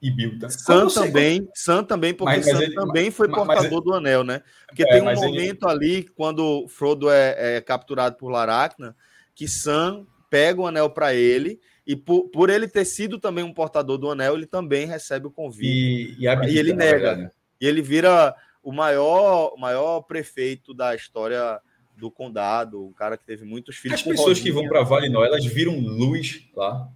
[0.00, 0.56] E Bilbo também.
[0.58, 3.94] Sam também, Sam também, porque mas, mas Sam ele, também foi mas, portador mas, do
[3.94, 4.42] anel, né?
[4.66, 5.72] Porque é, tem um momento ele...
[5.72, 8.94] ali, quando Frodo é, é capturado por Laracna,
[9.34, 13.52] que Sam pega o anel para ele e por, por ele ter sido também um
[13.54, 16.18] portador do anel, ele também recebe o convite.
[16.18, 17.32] E, e, e ele nega.
[17.58, 21.58] E ele vira o maior, maior prefeito da história
[21.96, 24.00] do condado, um cara que teve muitos filhos.
[24.00, 26.90] As pessoas que vão para Valinor, elas viram luz lá.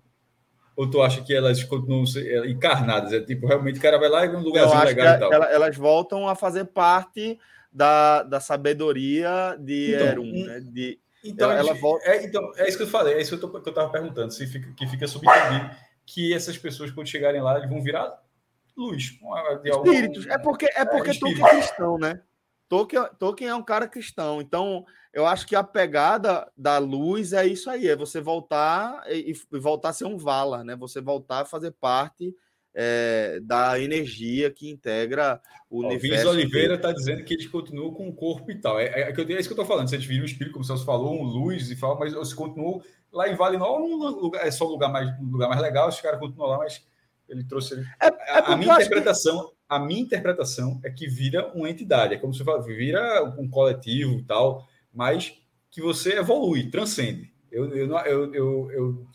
[0.76, 3.14] Ou tu acha que elas continuam é, encarnadas?
[3.14, 5.32] É tipo, realmente o cara vai lá e vê um lugarzinho legal e tal.
[5.32, 7.38] Ela, elas voltam a fazer parte
[7.72, 10.60] da, da sabedoria de então, Erum, um, né?
[10.60, 12.08] De, então, ela, ela volta...
[12.08, 13.90] é, então, é isso que eu falei, é isso que eu, tô, que eu tava
[13.90, 15.70] perguntando, se fica, que fica subentendido
[16.04, 18.20] que essas pessoas, quando chegarem lá, vão virar
[18.76, 19.18] luz.
[19.64, 20.26] Espíritos.
[20.26, 20.32] Algum...
[20.32, 22.22] É porque, é porque é, Tolkien é cristão, né?
[22.68, 24.40] Tolkien, Tolkien é um cara cristão.
[24.40, 29.32] Então, eu acho que a pegada da luz é isso aí: é você voltar e,
[29.32, 30.74] e voltar a ser um Vala, né?
[30.76, 32.34] Você voltar a fazer parte
[32.74, 36.02] é, da energia que integra o Ó, universo.
[36.02, 38.78] Vinícius Oliveira está dizendo que eles continuam com o corpo e tal.
[38.78, 39.88] É, é, é, é isso que eu estou falando.
[39.88, 42.34] Se a gente vira um espírito, como você falou, um luz e fala, mas se
[42.34, 45.88] continuam lá em Vale um lugar, é só um lugar mais, um lugar mais legal,
[45.88, 46.84] os caras continuam lá, mas
[47.28, 47.74] ele trouxe.
[48.00, 49.54] É, é a, a minha interpretação, que...
[49.68, 54.18] a minha interpretação é que vira uma entidade, é como se fala, vira um coletivo
[54.18, 55.34] e tal, mas
[55.70, 57.31] que você evolui, transcende.
[57.52, 59.06] Eu, eu, eu, eu, eu,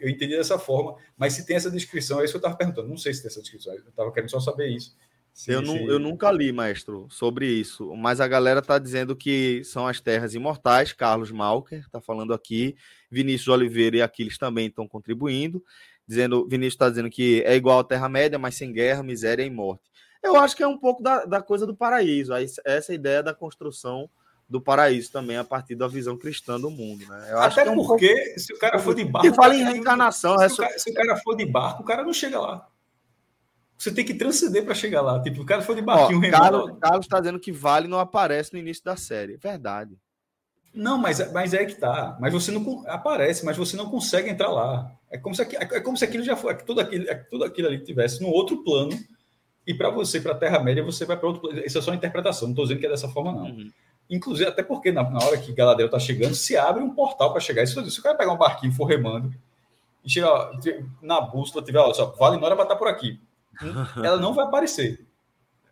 [0.00, 2.88] eu, entendi dessa forma, mas se tem essa descrição, é isso que eu estava perguntando.
[2.88, 4.96] Não sei se tem essa descrição, eu estava querendo só saber isso.
[5.32, 9.62] Se, eu, não, eu nunca li, mestre, sobre isso, mas a galera está dizendo que
[9.64, 10.92] são as terras imortais.
[10.92, 12.76] Carlos Malker está falando aqui,
[13.10, 15.62] Vinícius Oliveira e Aquiles também estão contribuindo
[16.06, 19.90] dizendo, Vinícius está dizendo que é igual à Terra-média, mas sem guerra, miséria e morte.
[20.22, 22.32] Eu acho que é um pouco da, da coisa do paraíso,
[22.64, 24.08] essa ideia da construção
[24.48, 27.28] do paraíso também a partir da visão cristã do mundo, né?
[27.30, 30.54] Eu Até é porque se o cara for de barco, e fala em reencarnação, se,
[30.54, 32.68] o cara, se o cara for de barco, o cara não chega lá.
[33.76, 35.20] Você tem que transcender para chegar lá.
[35.20, 36.18] Tipo, o cara foi de barquinho.
[36.18, 39.36] Ó, Carlos, Carlos está dizendo que Vale não aparece no início da série.
[39.36, 39.98] Verdade.
[40.72, 42.16] Não, mas, mas é que tá.
[42.20, 44.90] Mas você não aparece, mas você não consegue entrar lá.
[45.10, 47.68] É como se, é como se aquilo já foi, é tudo aquilo, é tudo aquilo
[47.68, 48.98] ali tivesse no outro plano.
[49.66, 51.60] E para você, para a Terra-média, você vai para outro plano.
[51.64, 53.44] Isso é só interpretação, não estou dizendo que é dessa forma, não.
[53.44, 53.70] Uhum.
[54.08, 57.40] Inclusive, até porque na, na hora que Galadriel está chegando, se abre um portal para
[57.40, 57.66] chegar.
[57.66, 59.34] Se, se o cara pegar um barquinho for remando
[60.04, 60.52] e chegar
[61.00, 63.20] na bússola, tiver, olha só, Valinora vai estar por aqui.
[63.96, 65.06] Ela não vai aparecer.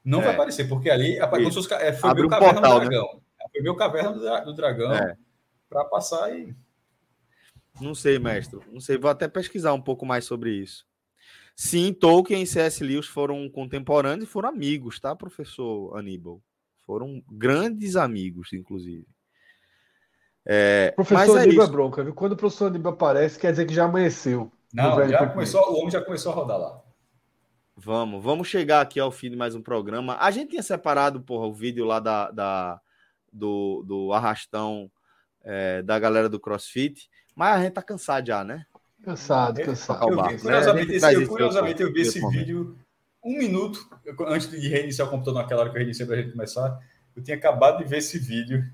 [0.04, 0.24] Não é.
[0.24, 2.86] vai aparecer, porque ali é, foi Abre meu um caverna portal, do né?
[2.86, 3.14] dragão.
[3.14, 3.20] Né?
[3.52, 5.16] Foi meu caverna do, do dragão é.
[5.68, 6.54] para passar e.
[7.80, 8.60] Não sei, mestre.
[8.70, 8.98] Não sei.
[8.98, 10.86] Vou até pesquisar um pouco mais sobre isso.
[11.54, 12.82] Sim, Tolkien e C.S.
[12.82, 16.42] Lewis foram contemporâneos e foram amigos, tá, professor Aníbal?
[16.92, 19.06] Foram grandes amigos, inclusive.
[20.44, 22.12] É, professor é Aníbal é bronca, viu?
[22.12, 24.52] Quando o professor Aníbal aparece, quer dizer que já amanheceu.
[24.74, 26.82] Não, já começou, o homem já começou a rodar lá.
[27.74, 30.18] Vamos, vamos chegar aqui ao fim de mais um programa.
[30.20, 32.78] A gente tinha separado, porra, o vídeo lá da, da
[33.32, 34.90] do, do arrastão
[35.42, 38.66] é, da galera do CrossFit, mas a gente tá cansado já, né?
[39.02, 40.10] Cansado, cansado.
[40.10, 42.76] Eu, vi, curiosamente, esse, eu, curiosamente, eu vi esse vídeo
[43.22, 43.88] um minuto
[44.26, 46.80] antes de reiniciar o computador, naquela hora que eu reiniciei para a gente começar.
[47.14, 48.64] Eu tinha acabado de ver esse vídeo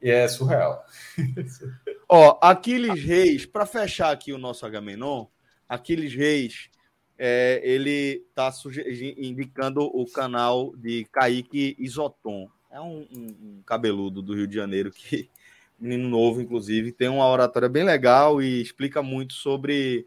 [0.00, 0.84] e é surreal.
[2.08, 5.26] Ó, Aquiles Reis, para fechar aqui o nosso Agamenon,
[5.68, 6.70] Aquiles Reis,
[7.18, 8.52] é, ele está
[9.18, 12.48] indicando o canal de Kaique Isoton.
[12.70, 15.30] É um, um, um, cabeludo do Rio de Janeiro que,
[15.78, 20.06] menino novo, inclusive, tem uma oratória bem legal e explica muito sobre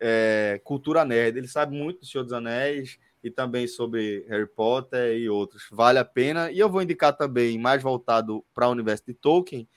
[0.00, 1.38] é, cultura nerd.
[1.38, 5.68] Ele sabe muito do Senhor dos Anéis e também sobre Harry Potter e outros.
[5.70, 6.50] Vale a pena.
[6.50, 9.68] E eu vou indicar também, mais voltado para o universo de Tolkien,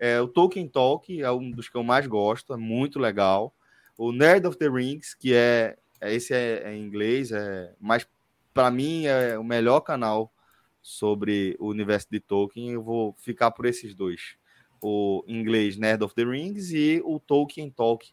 [0.00, 3.54] é, o Tolkien Talk, é um dos que eu mais gosto, é muito legal.
[3.98, 8.08] O Nerd of the Rings, que é, é esse é, é em inglês, é, mas
[8.54, 10.32] para mim é o melhor canal
[10.80, 14.36] sobre o universo de Tolkien, eu vou ficar por esses dois.
[14.80, 18.10] O inglês Nerd of the Rings e o Tolkien Talk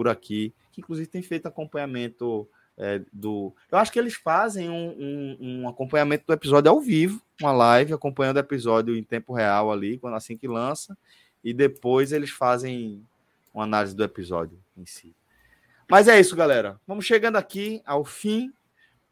[0.00, 2.48] por aqui, que inclusive tem feito acompanhamento
[2.78, 3.52] é, do.
[3.70, 7.92] Eu acho que eles fazem um, um, um, acompanhamento do episódio ao vivo, uma live,
[7.92, 10.96] acompanhando o episódio em tempo real ali, quando assim que lança,
[11.44, 13.06] e depois eles fazem
[13.52, 15.14] uma análise do episódio em si.
[15.86, 16.80] Mas é isso, galera.
[16.86, 18.50] Vamos chegando aqui ao fim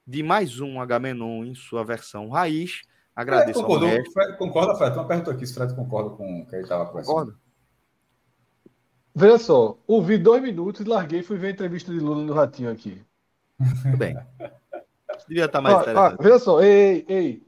[0.06, 2.80] de mais um H-Menon em sua versão raiz.
[3.14, 3.62] Agradeço.
[3.62, 4.96] Fred, Fred, concorda, Fred?
[4.96, 7.14] Uma pergunta aqui se Fred concorda com o que ele estava conversando.
[7.14, 7.47] Concorda.
[9.18, 12.32] Veja só, ouvi dois minutos e larguei e fui ver a entrevista de Lula no
[12.32, 13.02] Ratinho aqui.
[13.82, 14.16] Tudo bem.
[15.26, 17.42] Devia estar tá mais ah, ah, Veja só, ei, ei.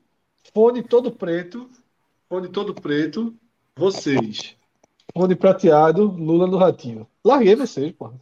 [0.53, 1.71] Fone todo preto,
[2.29, 3.33] fone todo preto,
[3.77, 4.57] vocês.
[5.17, 7.07] Fone prateado, Lula no Ratinho.
[7.25, 8.19] Larguei vocês, porra.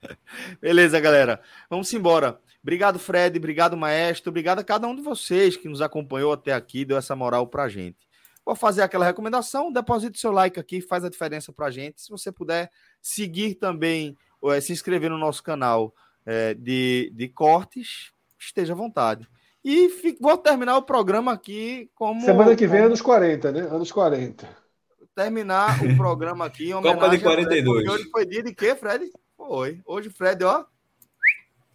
[0.62, 1.40] Beleza, galera.
[1.68, 2.38] Vamos embora.
[2.62, 3.36] Obrigado, Fred.
[3.36, 4.30] Obrigado, maestro.
[4.30, 7.68] Obrigado a cada um de vocês que nos acompanhou até aqui, deu essa moral pra
[7.68, 8.07] gente.
[8.48, 12.00] Vou fazer aquela recomendação, deposite seu like aqui, faz a diferença pra gente.
[12.00, 15.94] Se você puder seguir também, é, se inscrever no nosso canal
[16.24, 19.28] é, de, de cortes, esteja à vontade.
[19.62, 22.22] E fico, vou terminar o programa aqui como.
[22.22, 22.86] Semana que vem, como...
[22.86, 23.60] anos 40, né?
[23.70, 24.48] Anos 40.
[25.14, 27.84] Terminar o programa aqui em homenagem Copa de 42.
[27.84, 29.12] Fred, hoje foi dia de quê, Fred?
[29.36, 29.82] Foi.
[29.84, 30.64] Hoje Fred, ó,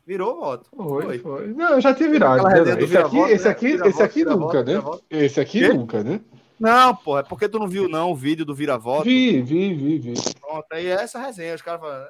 [0.07, 0.71] virou voto.
[0.75, 1.19] Foi, foi.
[1.19, 1.47] foi.
[1.53, 2.41] Não, eu já tinha virado.
[2.41, 2.83] Né?
[2.83, 4.81] Esse, aqui, esse aqui, esse aqui nunca, né?
[5.07, 6.19] Esse aqui nunca, né?
[6.63, 9.03] Não, pô, é porque tu não viu não o vídeo do vira-voto.
[9.03, 10.13] Vi, vi, vi, vi.
[10.39, 12.07] Pronto, aí é essa resenha, os caras falam...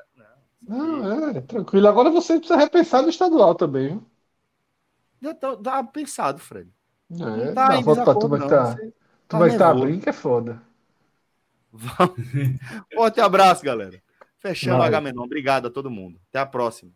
[0.67, 1.87] Não, é, tranquilo.
[1.87, 4.05] Agora você precisa repensar no estadual também, viu?
[5.23, 6.69] Já tá, tá pensado, Fred.
[7.13, 8.93] É, não tá não, volta pra turma que tá, tu
[9.27, 10.61] tá, vai estar abrindo que é foda.
[12.93, 13.99] Forte abraço, galera.
[14.37, 16.19] Fechando o H Obrigado a todo mundo.
[16.29, 16.91] Até a próxima.